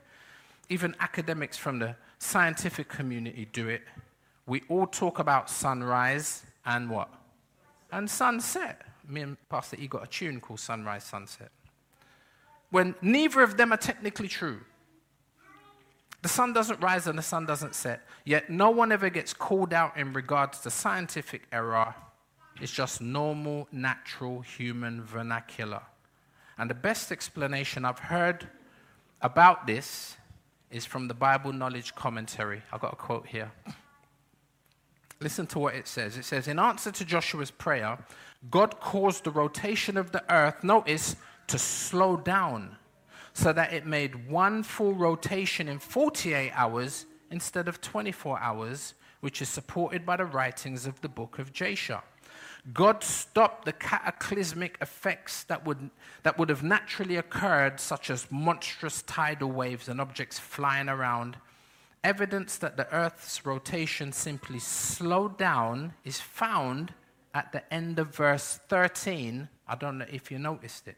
Even 0.70 0.96
academics 1.00 1.56
from 1.56 1.78
the 1.78 1.96
scientific 2.18 2.90
community 2.90 3.48
do 3.54 3.70
it. 3.70 3.84
We 4.48 4.64
all 4.70 4.88
talk 4.88 5.20
about 5.20 5.52
sunrise 5.52 6.42
and 6.66 6.90
what? 6.90 7.10
And 7.92 8.10
sunset. 8.10 8.88
Me 9.08 9.22
and 9.22 9.38
Pastor 9.50 9.78
E 9.80 9.86
got 9.88 10.04
a 10.04 10.08
tune 10.08 10.40
called 10.40 10.62
Sunrise 10.62 11.04
Sunset. 11.04 11.52
When 12.72 12.96
neither 13.04 13.44
of 13.44 13.56
them 13.56 13.72
are 13.72 13.78
technically 13.78 14.28
true. 14.28 14.62
The 16.24 16.30
sun 16.30 16.54
doesn't 16.54 16.82
rise 16.82 17.06
and 17.06 17.20
the 17.20 17.22
sun 17.22 17.46
doesn't 17.46 17.76
set, 17.76 18.02
yet 18.26 18.50
no 18.50 18.72
one 18.72 18.92
ever 18.92 19.12
gets 19.12 19.32
called 19.32 19.74
out 19.76 19.96
in 19.96 20.12
regards 20.14 20.62
to 20.62 20.72
scientific 20.72 21.44
error. 21.52 21.94
It's 22.60 22.72
just 22.72 23.02
normal, 23.02 23.68
natural 23.72 24.42
human 24.42 25.04
vernacular. 25.04 25.82
And 26.58 26.70
the 26.70 26.76
best 26.76 27.12
explanation 27.12 27.86
I've 27.86 28.00
heard 28.00 28.48
about 29.22 29.68
this 29.68 30.18
is 30.72 30.86
from 30.86 31.08
the 31.08 31.14
Bible 31.14 31.54
Knowledge 31.54 31.94
Commentary. 31.96 32.62
I've 32.72 32.82
got 32.82 32.94
a 32.94 32.96
quote 32.96 33.28
here. 33.28 33.52
Listen 35.20 35.48
to 35.48 35.60
what 35.60 35.76
it 35.76 35.88
says. 35.88 36.18
It 36.18 36.26
says, 36.26 36.48
In 36.48 36.60
answer 36.60 36.92
to 36.92 37.06
Joshua's 37.06 37.52
prayer, 37.52 37.98
God 38.50 38.80
caused 38.80 39.24
the 39.24 39.32
rotation 39.32 39.98
of 39.98 40.12
the 40.12 40.24
earth, 40.34 40.64
notice, 40.64 41.16
to 41.48 41.58
slow 41.58 42.18
down 42.18 42.76
so 43.34 43.54
that 43.54 43.72
it 43.72 43.86
made 43.86 44.30
one 44.30 44.64
full 44.64 44.94
rotation 44.94 45.68
in 45.68 45.80
48 45.80 46.52
hours 46.54 47.06
instead 47.32 47.68
of 47.68 47.82
24 47.82 48.40
hours, 48.40 48.94
which 49.22 49.42
is 49.42 49.50
supported 49.50 50.06
by 50.06 50.18
the 50.18 50.26
writings 50.26 50.86
of 50.86 51.00
the 51.02 51.10
book 51.10 51.40
of 51.40 51.54
Jasher. 51.54 52.02
God 52.74 53.04
stopped 53.04 53.66
the 53.66 53.72
cataclysmic 53.72 54.78
effects 54.82 55.44
that 55.46 55.66
would, 55.66 55.90
that 56.24 56.38
would 56.38 56.50
have 56.50 56.64
naturally 56.64 57.16
occurred, 57.16 57.80
such 57.80 58.10
as 58.10 58.28
monstrous 58.30 59.02
tidal 59.04 59.52
waves 59.52 59.88
and 59.88 60.02
objects 60.02 60.38
flying 60.38 60.90
around. 60.90 61.38
Evidence 62.04 62.58
that 62.58 62.76
the 62.76 62.92
Earth's 62.94 63.46
rotation 63.46 64.12
simply 64.12 64.60
slowed 64.60 65.38
down 65.38 65.94
is 66.04 66.20
found 66.20 66.94
at 67.34 67.52
the 67.52 67.74
end 67.74 68.00
of 68.00 68.16
verse 68.16 68.60
13. 68.68 69.48
I 69.68 69.76
don't 69.76 70.00
know 70.00 70.06
if 70.12 70.30
you 70.30 70.40
noticed 70.40 70.88
it. 70.88 70.98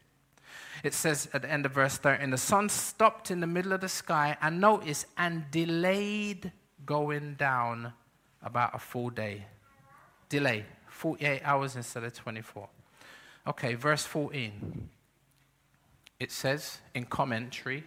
It 0.82 0.94
says 0.94 1.28
at 1.32 1.42
the 1.42 1.50
end 1.50 1.66
of 1.66 1.72
verse 1.72 1.98
13 1.98 2.30
the 2.30 2.38
sun 2.38 2.68
stopped 2.68 3.30
in 3.30 3.40
the 3.40 3.46
middle 3.46 3.72
of 3.72 3.80
the 3.80 3.88
sky, 3.88 4.36
and 4.42 4.60
noticed 4.60 5.06
and 5.16 5.48
delayed 5.50 6.50
going 6.84 7.34
down 7.34 7.92
about 8.42 8.74
a 8.74 8.78
full 8.78 9.10
day. 9.10 9.44
Delay. 10.28 10.64
48 11.00 11.40
hours 11.44 11.76
instead 11.76 12.04
of 12.04 12.12
24. 12.12 12.68
Okay, 13.46 13.74
verse 13.74 14.04
14. 14.04 14.90
It 16.18 16.30
says 16.30 16.80
in 16.94 17.06
commentary, 17.06 17.84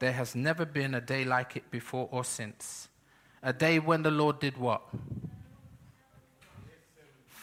there 0.00 0.12
has 0.12 0.34
never 0.34 0.66
been 0.66 0.94
a 0.94 1.00
day 1.00 1.24
like 1.24 1.56
it 1.56 1.70
before 1.70 2.10
or 2.10 2.22
since. 2.22 2.88
A 3.42 3.54
day 3.54 3.78
when 3.78 4.02
the 4.02 4.10
Lord 4.10 4.38
did 4.38 4.58
what? 4.58 4.82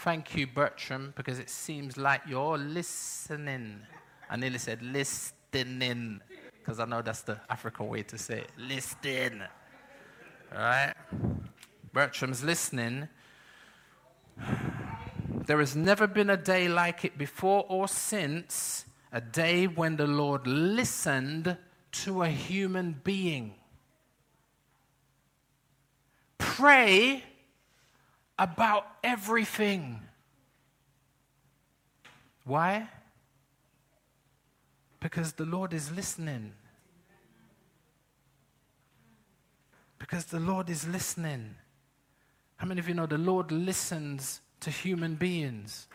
Thank 0.04 0.36
you, 0.36 0.46
Bertram, 0.46 1.12
because 1.18 1.40
it 1.40 1.50
seems 1.50 1.98
like 1.98 2.22
you're 2.28 2.60
listening. 2.60 3.80
I 4.30 4.36
nearly 4.36 4.60
said 4.60 4.84
listening, 4.84 6.22
because 6.60 6.80
I 6.80 6.86
know 6.86 7.02
that's 7.02 7.24
the 7.24 7.40
African 7.50 7.88
way 7.88 8.04
to 8.04 8.18
say 8.20 8.42
it. 8.42 8.52
Listen. 8.60 9.42
All 10.54 10.60
right? 10.60 10.94
Bertram's 11.92 12.44
listening 12.44 13.08
there 15.46 15.60
has 15.60 15.76
never 15.76 16.08
been 16.08 16.30
a 16.30 16.38
day 16.38 16.68
like 16.68 17.06
it 17.06 17.18
before 17.18 17.66
or 17.70 17.88
since, 17.88 18.86
a 19.12 19.22
day 19.22 19.66
when 19.66 19.96
the 19.96 20.08
Lord 20.08 20.46
listened 20.46 21.58
to 21.92 22.24
a 22.24 22.28
human 22.28 23.00
being. 23.04 23.56
Pray 26.38 27.24
about 28.38 28.86
everything. 29.04 30.02
Why? 32.44 32.90
Because 35.00 35.34
the 35.34 35.46
Lord 35.46 35.74
is 35.74 35.92
listening. 35.92 36.54
Because 40.00 40.26
the 40.26 40.40
Lord 40.40 40.70
is 40.70 40.88
listening. 40.88 41.56
How 42.58 42.68
many 42.68 42.80
of 42.80 42.88
you 42.88 42.96
know 42.96 43.06
the 43.06 43.18
Lord 43.18 43.52
listens 43.52 44.42
to 44.62 44.72
human 44.72 45.16
beings? 45.16 45.88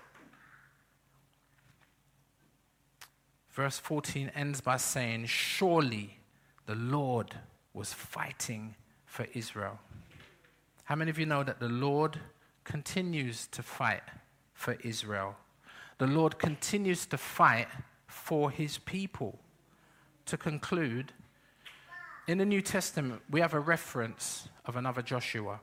Verse 3.50 3.78
14 3.78 4.30
ends 4.34 4.60
by 4.60 4.76
saying, 4.78 5.26
Surely 5.26 6.18
the 6.66 6.74
Lord 6.74 7.34
was 7.74 7.92
fighting 7.92 8.74
for 9.04 9.26
Israel. 9.34 9.78
How 10.84 10.96
many 10.96 11.10
of 11.10 11.18
you 11.18 11.26
know 11.26 11.42
that 11.42 11.60
the 11.60 11.68
Lord 11.68 12.18
continues 12.64 13.46
to 13.48 13.62
fight 13.62 14.02
for 14.54 14.74
Israel? 14.82 15.36
The 15.98 16.06
Lord 16.06 16.38
continues 16.38 17.06
to 17.06 17.18
fight 17.18 17.68
for 18.06 18.50
his 18.50 18.78
people. 18.78 19.38
To 20.26 20.36
conclude, 20.36 21.12
in 22.26 22.38
the 22.38 22.46
New 22.46 22.62
Testament, 22.62 23.22
we 23.28 23.40
have 23.40 23.54
a 23.54 23.60
reference 23.60 24.48
of 24.64 24.76
another 24.76 25.02
Joshua. 25.02 25.60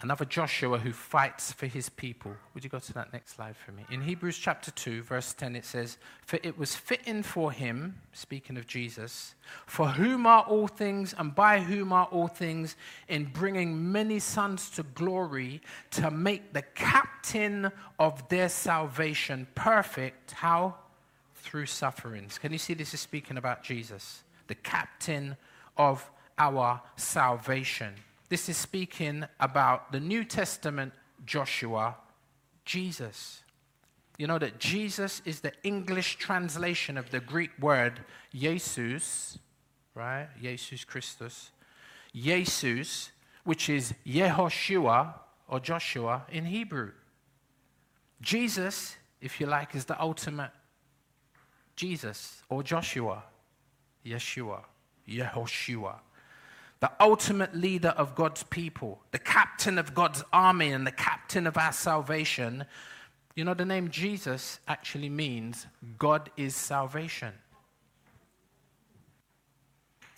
Another 0.00 0.24
Joshua 0.24 0.78
who 0.78 0.92
fights 0.92 1.50
for 1.50 1.66
his 1.66 1.88
people. 1.88 2.32
Would 2.54 2.62
you 2.62 2.70
go 2.70 2.78
to 2.78 2.92
that 2.92 3.12
next 3.12 3.34
slide 3.34 3.56
for 3.56 3.72
me? 3.72 3.84
In 3.90 4.00
Hebrews 4.00 4.38
chapter 4.38 4.70
2, 4.70 5.02
verse 5.02 5.34
10, 5.34 5.56
it 5.56 5.64
says, 5.64 5.98
For 6.24 6.38
it 6.44 6.56
was 6.56 6.76
fitting 6.76 7.24
for 7.24 7.50
him, 7.50 8.00
speaking 8.12 8.56
of 8.56 8.68
Jesus, 8.68 9.34
for 9.66 9.88
whom 9.88 10.24
are 10.24 10.42
all 10.42 10.68
things 10.68 11.16
and 11.18 11.34
by 11.34 11.58
whom 11.58 11.92
are 11.92 12.06
all 12.12 12.28
things, 12.28 12.76
in 13.08 13.24
bringing 13.24 13.90
many 13.90 14.20
sons 14.20 14.70
to 14.70 14.84
glory, 14.84 15.60
to 15.90 16.12
make 16.12 16.52
the 16.52 16.62
captain 16.62 17.72
of 17.98 18.28
their 18.28 18.48
salvation 18.48 19.48
perfect. 19.56 20.30
How? 20.30 20.76
Through 21.34 21.66
sufferings. 21.66 22.38
Can 22.38 22.52
you 22.52 22.58
see 22.58 22.74
this 22.74 22.94
is 22.94 23.00
speaking 23.00 23.36
about 23.36 23.64
Jesus, 23.64 24.22
the 24.46 24.54
captain 24.54 25.36
of 25.76 26.08
our 26.38 26.80
salvation? 26.94 27.94
This 28.28 28.48
is 28.48 28.56
speaking 28.56 29.24
about 29.40 29.90
the 29.90 30.00
New 30.00 30.24
Testament 30.24 30.92
Joshua, 31.24 31.96
Jesus. 32.64 33.42
You 34.18 34.26
know 34.26 34.38
that 34.38 34.58
Jesus 34.58 35.22
is 35.24 35.40
the 35.40 35.52
English 35.62 36.16
translation 36.16 36.98
of 36.98 37.10
the 37.10 37.20
Greek 37.20 37.50
word 37.60 38.00
Jesus, 38.34 39.38
right? 39.94 40.28
Jesus 40.40 40.84
Christus. 40.84 41.52
Jesus, 42.14 43.12
which 43.44 43.70
is 43.70 43.94
Yehoshua 44.06 45.14
or 45.46 45.60
Joshua 45.60 46.24
in 46.30 46.44
Hebrew. 46.44 46.90
Jesus, 48.20 48.96
if 49.20 49.40
you 49.40 49.46
like, 49.46 49.74
is 49.74 49.84
the 49.84 50.00
ultimate 50.00 50.50
Jesus 51.76 52.42
or 52.48 52.62
Joshua, 52.62 53.22
Yeshua, 54.04 54.64
Yehoshua. 55.08 56.00
The 56.80 56.90
ultimate 57.00 57.54
leader 57.54 57.88
of 57.88 58.14
God's 58.14 58.44
people, 58.44 59.00
the 59.10 59.18
captain 59.18 59.78
of 59.78 59.94
God's 59.94 60.22
army, 60.32 60.70
and 60.70 60.86
the 60.86 60.92
captain 60.92 61.46
of 61.46 61.56
our 61.56 61.72
salvation. 61.72 62.64
You 63.34 63.44
know, 63.44 63.54
the 63.54 63.64
name 63.64 63.90
Jesus 63.90 64.60
actually 64.68 65.08
means 65.08 65.66
God 65.98 66.30
is 66.36 66.54
salvation. 66.54 67.32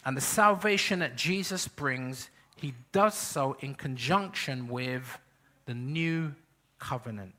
And 0.05 0.17
the 0.17 0.23
salvation 0.23 1.01
that 1.01 1.17
Jesus 1.17 1.69
brings, 1.69 2.31
he 2.57 2.75
does 2.93 3.15
so 3.15 3.57
in 3.61 3.75
conjunction 3.75 4.69
with 4.69 5.19
the 5.67 5.75
new 5.75 6.35
covenant. 6.79 7.35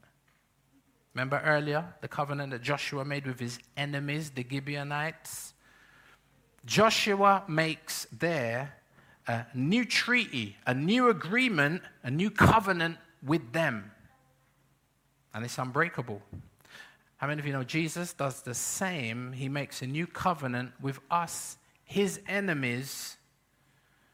Remember 1.13 1.41
earlier 1.43 1.86
the 2.01 2.07
covenant 2.07 2.51
that 2.51 2.61
Joshua 2.61 3.03
made 3.03 3.28
with 3.28 3.39
his 3.39 3.59
enemies, 3.76 4.30
the 4.30 4.45
Gibeonites? 4.49 5.53
Joshua 6.65 7.43
makes 7.47 8.07
there 8.11 8.76
a 9.28 9.45
new 9.53 9.86
treaty, 9.86 10.57
a 10.65 10.74
new 10.74 11.09
agreement, 11.09 11.82
a 12.03 12.11
new 12.11 12.32
covenant 12.32 12.97
with 13.24 13.53
them. 13.53 13.91
And 15.34 15.45
it's 15.45 15.57
unbreakable. 15.57 16.22
How 17.17 17.28
many 17.28 17.39
of 17.39 17.45
you 17.45 17.53
know 17.53 17.63
Jesus 17.63 18.13
does 18.13 18.41
the 18.41 18.55
same? 18.55 19.32
He 19.34 19.47
makes 19.47 19.82
a 19.82 19.88
new 19.88 20.07
covenant 20.07 20.72
with 20.82 20.99
us, 21.11 21.57
his 21.84 22.19
enemies, 22.28 23.17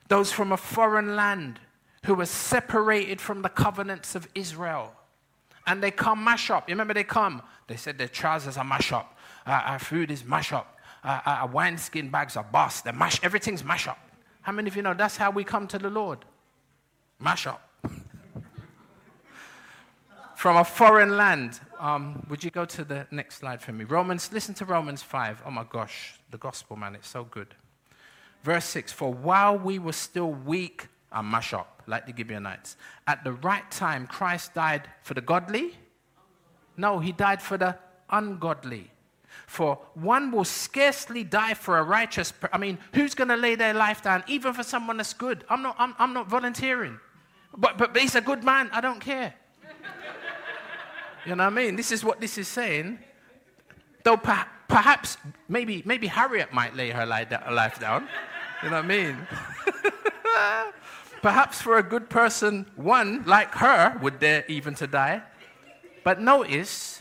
those 0.10 0.32
from 0.32 0.52
a 0.52 0.58
foreign 0.58 1.16
land 1.16 1.60
who 2.06 2.16
were 2.16 2.26
separated 2.26 3.20
from 3.22 3.42
the 3.42 3.50
covenants 3.50 4.16
of 4.16 4.28
Israel. 4.36 4.94
And 5.66 5.82
they 5.82 5.92
come 5.92 6.24
mash 6.24 6.50
up. 6.50 6.70
You 6.70 6.74
remember 6.74 6.94
they 6.94 7.04
come? 7.04 7.42
They 7.68 7.76
said 7.76 7.98
their 7.98 8.08
trousers 8.08 8.58
are 8.58 8.64
mash 8.64 8.92
up, 8.92 9.18
uh, 9.46 9.52
our 9.52 9.80
food 9.80 10.12
is 10.12 10.24
mash 10.24 10.54
up, 10.54 10.78
uh, 11.04 11.20
our 11.26 11.48
wineskin 11.48 12.10
bags 12.10 12.38
are 12.38 12.44
bust, 12.44 12.86
they 12.86 12.92
mash, 12.92 13.22
everything's 13.24 13.64
mash 13.64 13.88
up. 13.88 14.00
How 14.48 14.54
many 14.54 14.70
of 14.70 14.78
you 14.78 14.82
know 14.82 14.94
that's 14.94 15.18
how 15.18 15.30
we 15.30 15.44
come 15.44 15.68
to 15.68 15.78
the 15.78 15.90
Lord? 15.90 16.20
Mash 17.20 17.48
up. 17.48 17.70
From 20.38 20.56
a 20.56 20.64
foreign 20.64 21.18
land. 21.18 21.60
Um, 21.78 22.26
would 22.30 22.46
you 22.46 22.50
go 22.50 22.64
to 22.64 22.86
the 22.86 23.06
next 23.12 23.40
slide 23.40 23.62
for 23.62 23.74
me? 23.74 23.84
Romans, 23.84 24.32
listen 24.32 24.56
to 24.56 24.64
Romans 24.64 25.04
5. 25.04 25.44
Oh 25.46 25.52
my 25.52 25.66
gosh, 25.70 26.18
the 26.32 26.38
gospel, 26.38 26.78
man, 26.78 26.96
it's 26.96 27.10
so 27.10 27.26
good. 27.26 27.56
Verse 28.42 28.64
6 28.64 28.94
For 28.94 29.12
while 29.12 29.58
we 29.58 29.80
were 29.80 29.92
still 29.92 30.32
weak, 30.32 30.88
I 31.12 31.22
mash 31.22 31.54
up, 31.54 31.84
like 31.86 32.06
the 32.06 32.14
Gibeonites, 32.16 32.78
at 33.06 33.26
the 33.26 33.34
right 33.34 33.70
time, 33.70 34.08
Christ 34.08 34.54
died 34.54 34.84
for 35.04 35.14
the 35.14 35.20
godly? 35.20 35.78
No, 36.78 37.00
he 37.00 37.12
died 37.12 37.42
for 37.42 37.58
the 37.58 37.78
ungodly. 38.10 38.92
For 39.48 39.80
one 39.94 40.32
will 40.32 40.44
scarcely 40.44 41.24
die 41.24 41.54
for 41.54 41.80
a 41.80 41.84
righteous. 41.84 42.34
Per- 42.34 42.50
I 42.52 42.58
mean, 42.58 42.78
who's 42.94 43.16
going 43.16 43.30
to 43.30 43.38
lay 43.38 43.56
their 43.56 43.74
life 43.74 44.04
down, 44.04 44.24
even 44.28 44.54
for 44.54 44.62
someone 44.62 44.98
that's 44.98 45.14
good? 45.14 45.46
I'm 45.50 45.62
not, 45.62 45.76
I'm, 45.80 45.96
I'm 45.98 46.14
not 46.14 46.28
volunteering. 46.28 47.00
But, 47.58 47.78
but, 47.78 47.94
but 47.94 48.02
he's 48.02 48.16
a 48.16 48.22
good 48.22 48.44
man. 48.44 48.70
I 48.74 48.82
don't 48.82 49.00
care. 49.00 49.34
you 51.26 51.36
know 51.36 51.46
what 51.46 51.54
I 51.54 51.56
mean? 51.56 51.78
This 51.78 51.94
is 51.94 52.04
what 52.04 52.20
this 52.20 52.38
is 52.38 52.48
saying. 52.50 53.00
Though 54.04 54.18
per- 54.18 54.46
perhaps, 54.68 55.18
maybe, 55.48 55.82
maybe 55.86 56.08
Harriet 56.08 56.52
might 56.54 56.76
lay 56.76 56.90
her 56.90 57.06
life 57.06 57.30
down. 57.80 58.08
You 58.62 58.70
know 58.70 58.76
what 58.76 58.86
I 58.86 58.88
mean? 58.88 59.18
perhaps 61.22 61.62
for 61.62 61.78
a 61.78 61.84
good 61.84 62.10
person, 62.10 62.66
one 62.76 63.24
like 63.26 63.56
her 63.56 63.98
would 64.02 64.20
dare 64.20 64.44
even 64.50 64.76
to 64.76 64.88
die. 64.88 65.24
But 66.04 66.22
notice 66.22 66.97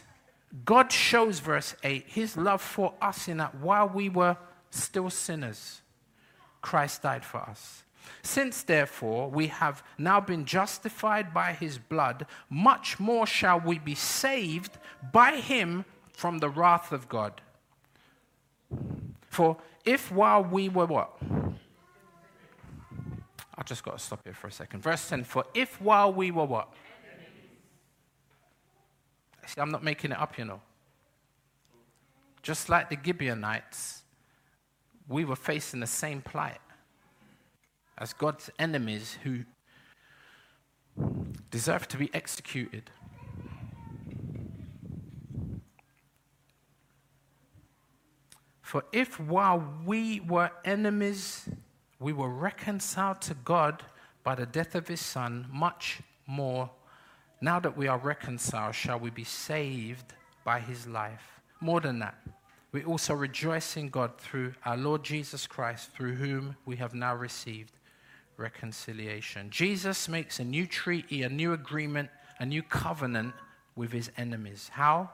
God 0.64 0.90
shows, 0.90 1.40
verse 1.40 1.74
8, 1.82 2.04
his 2.07 2.36
love 2.36 2.62
for 2.62 2.94
us 3.00 3.28
in 3.28 3.38
that 3.38 3.57
while 3.57 3.88
we 3.88 4.09
were 4.09 4.36
still 4.70 5.11
sinners, 5.11 5.82
Christ 6.62 7.02
died 7.02 7.24
for 7.24 7.38
us. 7.38 7.84
Since, 8.22 8.62
therefore, 8.62 9.28
we 9.30 9.48
have 9.48 9.82
now 9.98 10.20
been 10.20 10.44
justified 10.44 11.34
by 11.34 11.52
his 11.52 11.78
blood, 11.78 12.26
much 12.48 12.98
more 12.98 13.26
shall 13.26 13.61
we 13.61 13.78
be 13.78 13.94
saved 13.94 14.78
by 15.12 15.36
him 15.36 15.84
from 16.12 16.38
the 16.38 16.48
wrath 16.48 16.92
of 16.92 17.09
God. 17.09 17.40
For 19.28 19.57
if 19.84 20.11
while 20.11 20.42
we 20.42 20.68
were 20.68 20.86
what? 20.86 21.16
I 23.59 23.62
just 23.62 23.82
got 23.84 23.98
to 23.98 24.04
stop 24.04 24.20
here 24.24 24.34
for 24.34 24.48
a 24.48 24.52
second. 24.52 24.82
Verse 24.82 25.09
10 25.09 25.24
For 25.24 25.44
if 25.54 25.80
while 25.80 26.12
we 26.12 26.30
were 26.30 26.44
what? 26.44 26.72
I'm 29.57 29.70
not 29.70 29.82
making 29.82 30.12
it 30.12 30.18
up, 30.18 30.38
you 30.38 30.44
know. 30.44 30.61
Just 32.42 32.68
like 32.68 32.90
the 32.90 32.98
Gibeonites, 33.02 34.02
we 35.09 35.24
were 35.24 35.36
facing 35.36 35.80
the 35.80 35.86
same 35.86 36.20
plight 36.20 36.61
as 37.98 38.12
God's 38.12 38.50
enemies 38.59 39.18
who 39.22 39.44
deserve 41.50 41.88
to 41.88 41.96
be 41.96 42.11
executed. 42.12 42.90
For 48.61 48.84
if 48.92 49.20
while 49.20 49.64
we 49.84 50.20
were 50.20 50.50
enemies, 50.64 51.48
we 51.98 52.12
were 52.12 52.28
reconciled 52.28 53.20
to 53.22 53.34
God 53.34 53.84
by 54.24 54.34
the 54.34 54.44
death 54.44 54.74
of 54.74 54.88
his 54.88 55.00
Son, 55.00 55.46
much 55.52 56.00
more 56.26 56.70
now 57.41 57.61
that 57.61 57.76
we 57.76 57.89
are 57.89 57.99
reconciled, 57.99 58.74
shall 58.74 58.99
we 58.99 59.11
be 59.11 59.24
saved 59.24 60.14
by 60.45 60.61
his 60.61 60.87
life? 60.87 61.41
More 61.61 61.80
than 61.80 61.99
that, 61.99 62.16
we 62.72 62.84
also 62.84 63.14
rejoice 63.14 63.76
in 63.76 63.89
God 63.89 64.18
through 64.18 64.55
our 64.64 64.76
Lord 64.76 65.03
Jesus 65.03 65.47
Christ, 65.47 65.91
through 65.93 66.14
whom 66.14 66.57
we 66.66 66.76
have 66.76 66.95
now 66.95 67.14
received 67.14 67.72
reconciliation. 68.37 69.49
Jesus 69.51 70.09
makes 70.09 70.41
a 70.41 70.45
new 70.45 70.66
treaty, 70.66 71.22
a 71.22 71.28
new 71.28 71.53
agreement, 71.53 72.11
a 72.39 72.47
new 72.47 72.62
covenant 72.62 73.34
with 73.76 73.93
his 73.93 74.11
enemies. 74.16 74.70
How? 74.72 75.11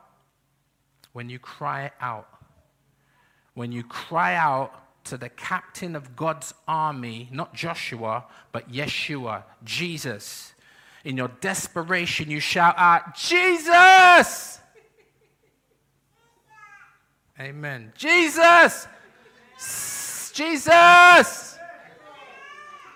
When 1.12 1.28
you 1.28 1.38
cry 1.38 1.90
out. 2.00 2.28
When 3.54 3.70
you 3.70 3.84
cry 3.84 4.34
out 4.34 5.04
to 5.04 5.16
the 5.16 5.28
captain 5.28 5.94
of 5.94 6.16
God's 6.16 6.54
army, 6.66 7.28
not 7.32 7.54
Joshua, 7.54 8.24
but 8.52 8.72
Yeshua, 8.72 9.42
Jesus 9.64 10.51
in 11.04 11.16
your 11.16 11.28
desperation, 11.40 12.30
you 12.30 12.40
shout 12.40 12.74
out, 12.78 13.14
Jesus! 13.14 14.60
Amen. 17.40 17.92
Jesus! 17.96 18.86
Jesus! 20.32 21.58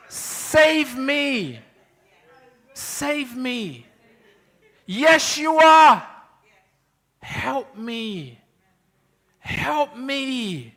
Save 0.09 0.97
me! 0.97 1.61
Save 2.75 3.37
me! 3.37 3.87
Yes, 4.87 5.37
you 5.37 5.57
are! 5.57 6.07
Help 7.21 7.77
me! 7.77 8.41
Help 9.39 9.97
me! 9.97 10.75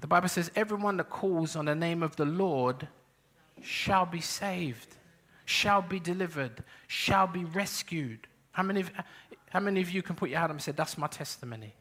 The 0.00 0.06
Bible 0.06 0.28
says, 0.28 0.50
everyone 0.56 0.96
that 0.96 1.10
calls 1.10 1.54
on 1.54 1.66
the 1.66 1.74
name 1.74 2.02
of 2.02 2.16
the 2.16 2.24
Lord 2.24 2.88
shall 3.62 4.06
be 4.06 4.20
saved, 4.20 4.96
shall 5.44 5.82
be 5.82 6.00
delivered, 6.00 6.62
shall 6.86 7.26
be 7.26 7.44
rescued. 7.44 8.26
How 8.52 8.62
many, 8.62 8.80
of, 8.80 8.90
how 9.50 9.60
many 9.60 9.80
of 9.80 9.90
you 9.90 10.02
can 10.02 10.16
put 10.16 10.30
your 10.30 10.38
hand 10.38 10.50
up 10.50 10.56
and 10.56 10.62
say, 10.62 10.72
That's 10.72 10.98
my 10.98 11.06
testimony? 11.06 11.74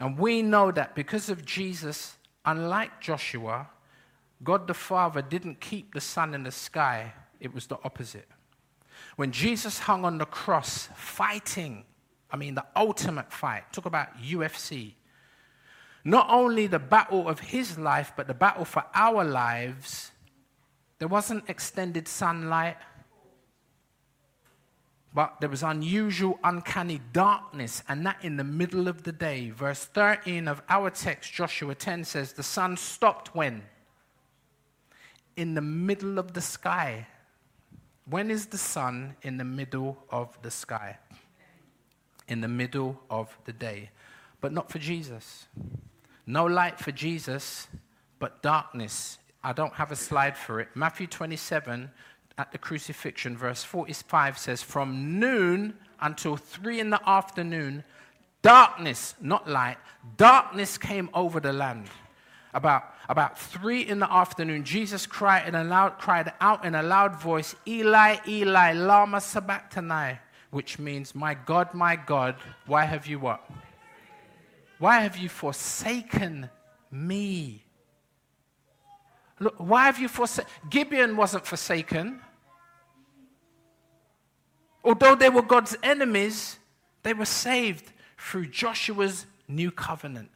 And 0.00 0.18
we 0.18 0.42
know 0.42 0.72
that 0.72 0.96
because 0.96 1.28
of 1.28 1.44
Jesus, 1.44 2.16
unlike 2.44 3.00
Joshua, 3.00 3.68
God 4.42 4.66
the 4.66 4.74
Father 4.74 5.22
didn't 5.22 5.60
keep 5.60 5.94
the 5.94 6.00
sun 6.00 6.34
in 6.34 6.42
the 6.42 6.50
sky, 6.50 7.12
it 7.38 7.54
was 7.54 7.66
the 7.66 7.78
opposite. 7.84 8.28
When 9.16 9.30
Jesus 9.30 9.78
hung 9.78 10.04
on 10.04 10.18
the 10.18 10.24
cross 10.24 10.88
fighting, 10.96 11.84
I 12.30 12.36
mean, 12.36 12.54
the 12.54 12.64
ultimate 12.74 13.32
fight, 13.32 13.72
talk 13.72 13.86
about 13.86 14.20
UFC, 14.20 14.94
not 16.04 16.26
only 16.30 16.66
the 16.66 16.78
battle 16.78 17.28
of 17.28 17.40
his 17.40 17.78
life, 17.78 18.12
but 18.16 18.26
the 18.26 18.34
battle 18.34 18.64
for 18.64 18.84
our 18.94 19.24
lives, 19.24 20.10
there 20.98 21.08
wasn't 21.08 21.48
extended 21.48 22.08
sunlight, 22.08 22.76
but 25.14 25.40
there 25.40 25.48
was 25.48 25.62
unusual, 25.62 26.38
uncanny 26.42 27.00
darkness, 27.12 27.82
and 27.88 28.06
that 28.06 28.24
in 28.24 28.36
the 28.36 28.44
middle 28.44 28.88
of 28.88 29.02
the 29.02 29.12
day. 29.12 29.50
Verse 29.50 29.84
13 29.84 30.48
of 30.48 30.62
our 30.68 30.90
text, 30.90 31.32
Joshua 31.32 31.74
10, 31.74 32.04
says, 32.04 32.32
The 32.32 32.42
sun 32.42 32.76
stopped 32.76 33.34
when? 33.34 33.62
In 35.36 35.54
the 35.54 35.60
middle 35.60 36.18
of 36.18 36.32
the 36.32 36.40
sky. 36.40 37.06
When 38.06 38.30
is 38.30 38.46
the 38.46 38.58
sun 38.58 39.16
in 39.22 39.36
the 39.36 39.44
middle 39.44 39.98
of 40.10 40.40
the 40.42 40.50
sky? 40.50 40.98
In 42.26 42.40
the 42.40 42.48
middle 42.48 43.00
of 43.10 43.36
the 43.44 43.52
day. 43.52 43.90
But 44.40 44.52
not 44.52 44.70
for 44.70 44.78
Jesus. 44.78 45.46
No 46.26 46.44
light 46.44 46.78
for 46.78 46.92
Jesus, 46.92 47.66
but 48.18 48.42
darkness. 48.42 49.18
I 49.42 49.52
don't 49.52 49.74
have 49.74 49.90
a 49.90 49.96
slide 49.96 50.36
for 50.36 50.60
it. 50.60 50.68
Matthew 50.74 51.06
27 51.06 51.90
at 52.38 52.52
the 52.52 52.58
crucifixion, 52.58 53.36
verse 53.36 53.64
45 53.64 54.38
says, 54.38 54.62
From 54.62 55.18
noon 55.18 55.74
until 56.00 56.36
three 56.36 56.80
in 56.80 56.90
the 56.90 57.00
afternoon, 57.08 57.84
darkness, 58.42 59.14
not 59.20 59.48
light, 59.48 59.78
darkness 60.16 60.78
came 60.78 61.10
over 61.14 61.40
the 61.40 61.52
land. 61.52 61.88
about, 62.54 62.84
about 63.08 63.38
three 63.38 63.80
in 63.80 63.98
the 63.98 64.12
afternoon, 64.12 64.64
Jesus 64.64 65.06
cried, 65.06 65.48
in 65.48 65.54
a 65.54 65.64
loud, 65.64 65.98
cried 65.98 66.32
out 66.40 66.64
in 66.64 66.74
a 66.74 66.82
loud 66.82 67.20
voice, 67.20 67.54
Eli, 67.66 68.16
Eli, 68.28 68.72
lama 68.72 69.20
sabachthani, 69.20 70.18
which 70.50 70.78
means, 70.78 71.14
My 71.14 71.34
God, 71.34 71.72
my 71.74 71.96
God, 71.96 72.36
why 72.66 72.84
have 72.84 73.06
you 73.06 73.18
what? 73.18 73.42
Why 74.82 75.02
have 75.02 75.16
you 75.16 75.28
forsaken 75.28 76.50
me? 76.90 77.62
Look, 79.38 79.54
why 79.58 79.84
have 79.84 80.00
you 80.00 80.08
forsaken? 80.08 80.50
Gibeon 80.70 81.16
wasn't 81.16 81.46
forsaken. 81.46 82.20
Although 84.82 85.14
they 85.14 85.30
were 85.30 85.42
God's 85.42 85.76
enemies, 85.84 86.58
they 87.04 87.14
were 87.14 87.26
saved 87.26 87.92
through 88.18 88.46
Joshua's 88.46 89.26
new 89.46 89.70
covenant. 89.70 90.32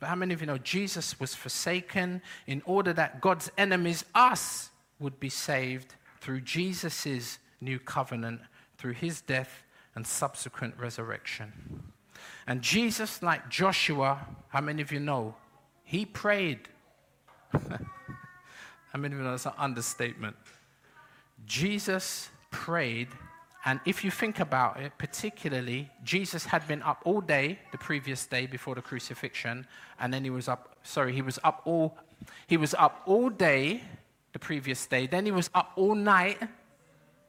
But 0.00 0.08
how 0.08 0.16
many 0.16 0.34
of 0.34 0.40
you 0.40 0.48
know 0.48 0.58
Jesus 0.58 1.20
was 1.20 1.36
forsaken 1.36 2.22
in 2.48 2.62
order 2.66 2.92
that 2.94 3.20
God's 3.20 3.52
enemies, 3.56 4.04
us, 4.16 4.70
would 4.98 5.20
be 5.20 5.28
saved 5.28 5.94
through 6.20 6.40
Jesus' 6.40 7.38
new 7.60 7.78
covenant, 7.78 8.40
through 8.78 8.94
his 8.94 9.20
death 9.20 9.62
and 9.94 10.04
subsequent 10.04 10.74
resurrection? 10.76 11.52
And 12.46 12.62
Jesus, 12.62 13.22
like 13.22 13.48
Joshua, 13.48 14.26
how 14.48 14.60
many 14.60 14.82
of 14.82 14.92
you 14.92 15.00
know? 15.00 15.34
He 15.84 16.04
prayed. 16.04 16.68
how 17.52 18.98
many 18.98 19.14
of 19.14 19.20
you 19.20 19.24
know 19.24 19.30
that's 19.32 19.46
an 19.46 19.52
understatement? 19.58 20.36
Jesus 21.46 22.30
prayed 22.50 23.08
and 23.64 23.78
if 23.84 24.04
you 24.04 24.10
think 24.10 24.40
about 24.40 24.80
it, 24.80 24.92
particularly, 24.96 25.90
Jesus 26.02 26.46
had 26.46 26.66
been 26.66 26.82
up 26.82 27.02
all 27.04 27.20
day 27.20 27.58
the 27.72 27.78
previous 27.78 28.24
day 28.24 28.46
before 28.46 28.74
the 28.74 28.80
crucifixion, 28.80 29.66
and 29.98 30.12
then 30.12 30.24
he 30.24 30.30
was 30.30 30.48
up, 30.48 30.76
sorry, 30.82 31.12
he 31.12 31.20
was 31.20 31.38
up 31.44 31.60
all, 31.66 31.98
he 32.46 32.56
was 32.56 32.72
up 32.74 33.02
all 33.04 33.28
day 33.28 33.82
the 34.32 34.38
previous 34.38 34.86
day, 34.86 35.06
then 35.06 35.26
he 35.26 35.32
was 35.32 35.50
up 35.54 35.72
all 35.76 35.94
night. 35.94 36.38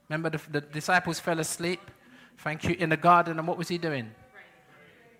Remember, 0.08 0.30
the, 0.30 0.42
the 0.50 0.62
disciples 0.62 1.20
fell 1.20 1.39
asleep, 1.39 1.82
thank 2.38 2.64
you, 2.64 2.76
in 2.80 2.89
the 2.89 2.98
garden, 2.98 3.38
and 3.38 3.46
what 3.46 3.58
was 3.58 3.68
he 3.68 3.78
doing? 3.78 4.12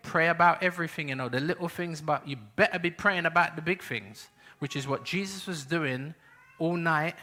Pray 0.04 0.28
about 0.28 0.64
everything, 0.64 1.10
you 1.10 1.16
know, 1.16 1.30
the 1.30 1.40
little 1.40 1.68
things, 1.68 2.02
but 2.02 2.28
you 2.28 2.38
better 2.56 2.80
be 2.80 2.92
praying 2.92 3.26
about 3.26 3.56
the 3.56 3.62
big 3.62 3.82
things, 3.84 4.28
which 4.60 4.76
is 4.76 4.88
what 4.88 5.04
Jesus 5.04 5.48
was 5.48 5.66
doing 5.66 6.14
all 6.60 6.76
night. 6.76 7.16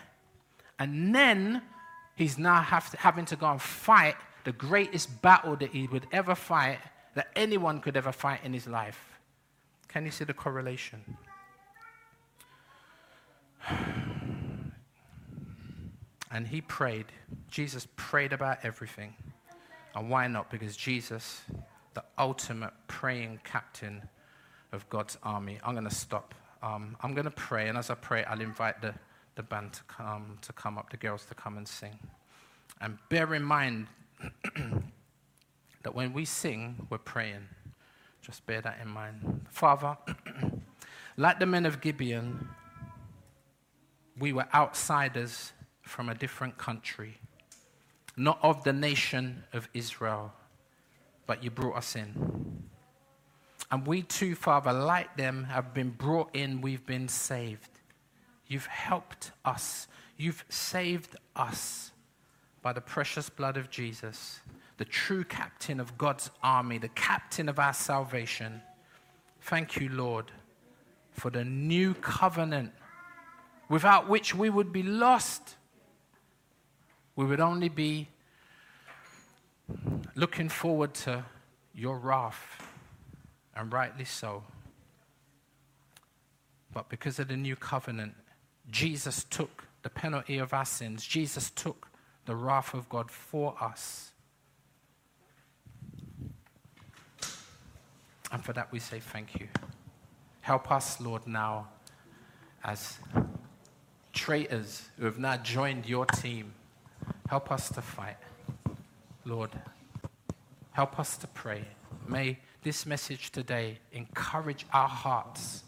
And 0.78 1.14
then 1.14 1.62
he's 2.14 2.38
now 2.38 2.60
to, 2.60 2.96
having 2.96 3.24
to 3.26 3.36
go 3.36 3.50
and 3.50 3.60
fight 3.60 4.16
the 4.44 4.52
greatest 4.52 5.20
battle 5.22 5.56
that 5.56 5.70
he 5.70 5.86
would 5.88 6.06
ever 6.12 6.34
fight, 6.34 6.78
that 7.14 7.28
anyone 7.36 7.80
could 7.80 7.96
ever 7.96 8.12
fight 8.12 8.40
in 8.44 8.52
his 8.52 8.66
life. 8.66 9.18
Can 9.88 10.04
you 10.04 10.10
see 10.10 10.24
the 10.24 10.34
correlation? 10.34 11.16
And 16.30 16.46
he 16.46 16.60
prayed. 16.60 17.06
Jesus 17.50 17.88
prayed 17.96 18.34
about 18.34 18.58
everything. 18.62 19.14
And 19.94 20.10
why 20.10 20.26
not? 20.26 20.50
Because 20.50 20.76
Jesus, 20.76 21.40
the 21.94 22.04
ultimate 22.18 22.72
praying 22.86 23.40
captain 23.44 24.08
of 24.72 24.88
God's 24.88 25.16
army. 25.22 25.58
I'm 25.64 25.74
going 25.74 25.88
to 25.88 25.94
stop. 25.94 26.34
Um, 26.62 26.96
I'm 27.02 27.14
going 27.14 27.24
to 27.24 27.30
pray, 27.30 27.68
and 27.68 27.78
as 27.78 27.90
I 27.90 27.94
pray, 27.94 28.24
I'll 28.24 28.40
invite 28.40 28.82
the 28.82 28.94
the 29.38 29.42
band 29.44 29.72
to 29.72 29.84
come, 29.84 30.36
to 30.42 30.52
come 30.52 30.76
up, 30.76 30.90
the 30.90 30.96
girls 30.96 31.24
to 31.26 31.34
come 31.34 31.56
and 31.56 31.68
sing. 31.68 31.96
And 32.80 32.98
bear 33.08 33.34
in 33.34 33.44
mind 33.44 33.86
that 35.84 35.94
when 35.94 36.12
we 36.12 36.24
sing, 36.24 36.88
we're 36.90 36.98
praying. 36.98 37.46
Just 38.20 38.44
bear 38.46 38.60
that 38.60 38.80
in 38.82 38.88
mind. 38.88 39.46
Father, 39.48 39.96
like 41.16 41.38
the 41.38 41.46
men 41.46 41.66
of 41.66 41.80
Gibeon, 41.80 42.48
we 44.18 44.32
were 44.32 44.48
outsiders 44.52 45.52
from 45.82 46.08
a 46.08 46.16
different 46.16 46.58
country, 46.58 47.20
not 48.16 48.40
of 48.42 48.64
the 48.64 48.72
nation 48.72 49.44
of 49.52 49.68
Israel, 49.72 50.32
but 51.28 51.44
you 51.44 51.50
brought 51.50 51.76
us 51.76 51.94
in. 51.94 52.64
And 53.70 53.86
we 53.86 54.02
too, 54.02 54.34
Father, 54.34 54.72
like 54.72 55.16
them, 55.18 55.44
have 55.44 55.74
been 55.74 55.90
brought 55.90 56.34
in, 56.34 56.62
we've 56.62 56.86
been 56.86 57.06
saved. 57.06 57.68
You've 58.46 58.66
helped 58.66 59.30
us. 59.44 59.88
You've 60.16 60.42
saved 60.48 61.16
us 61.36 61.92
by 62.62 62.72
the 62.72 62.80
precious 62.80 63.28
blood 63.28 63.58
of 63.58 63.68
Jesus, 63.68 64.40
the 64.78 64.86
true 64.86 65.22
captain 65.22 65.80
of 65.80 65.98
God's 65.98 66.30
army, 66.42 66.78
the 66.78 66.88
captain 66.88 67.50
of 67.50 67.58
our 67.58 67.74
salvation. 67.74 68.62
Thank 69.42 69.76
you, 69.76 69.90
Lord, 69.90 70.32
for 71.10 71.28
the 71.28 71.44
new 71.44 71.92
covenant 71.92 72.72
without 73.68 74.08
which 74.08 74.34
we 74.34 74.48
would 74.48 74.72
be 74.72 74.82
lost. 74.82 75.56
We 77.16 77.26
would 77.26 77.40
only 77.40 77.68
be 77.68 78.08
looking 80.14 80.48
forward 80.48 80.94
to 80.94 81.24
your 81.74 81.98
wrath, 81.98 82.62
and 83.54 83.72
rightly 83.72 84.04
so. 84.04 84.42
But 86.72 86.88
because 86.88 87.18
of 87.18 87.28
the 87.28 87.36
new 87.36 87.56
covenant, 87.56 88.14
Jesus 88.70 89.24
took 89.24 89.64
the 89.82 89.90
penalty 89.90 90.38
of 90.38 90.52
our 90.52 90.64
sins. 90.64 91.04
Jesus 91.04 91.50
took 91.50 91.88
the 92.26 92.36
wrath 92.36 92.74
of 92.74 92.88
God 92.88 93.10
for 93.10 93.54
us. 93.60 94.12
And 98.30 98.44
for 98.44 98.52
that 98.52 98.70
we 98.70 98.78
say 98.78 99.00
thank 99.00 99.40
you. 99.40 99.48
Help 100.42 100.70
us, 100.70 101.00
Lord, 101.00 101.26
now 101.26 101.68
as 102.64 102.98
traitors 104.12 104.88
who 104.98 105.06
have 105.06 105.18
now 105.18 105.36
joined 105.36 105.86
your 105.86 106.04
team. 106.04 106.52
Help 107.28 107.50
us 107.50 107.68
to 107.70 107.80
fight. 107.80 108.16
Lord, 109.28 109.50
help 110.72 110.98
us 110.98 111.18
to 111.18 111.26
pray. 111.26 111.64
May 112.06 112.38
this 112.62 112.86
message 112.86 113.30
today 113.30 113.78
encourage 113.92 114.64
our 114.72 114.88
hearts 114.88 115.64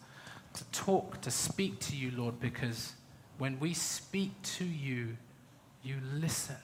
to 0.55 0.65
talk, 0.73 1.21
to 1.21 1.31
speak 1.31 1.79
to 1.81 1.97
you, 1.97 2.11
Lord, 2.17 2.41
because 2.41 2.95
when 3.37 3.61
we 3.61 3.75
speak 3.75 4.33
to 4.43 4.65
you, 4.65 5.17
you 5.83 5.97
listen. 6.15 6.57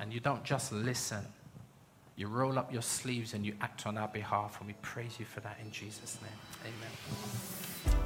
And 0.00 0.12
you 0.12 0.20
don't 0.20 0.44
just 0.44 0.72
listen, 0.72 1.24
you 2.16 2.26
roll 2.26 2.58
up 2.58 2.72
your 2.72 2.82
sleeves 2.82 3.32
and 3.32 3.46
you 3.46 3.54
act 3.60 3.86
on 3.86 3.96
our 3.96 4.08
behalf. 4.08 4.58
And 4.58 4.66
we 4.66 4.74
praise 4.82 5.18
you 5.18 5.24
for 5.24 5.40
that 5.40 5.58
in 5.62 5.70
Jesus' 5.70 6.18
name. 6.22 6.72
Amen. 7.94 8.05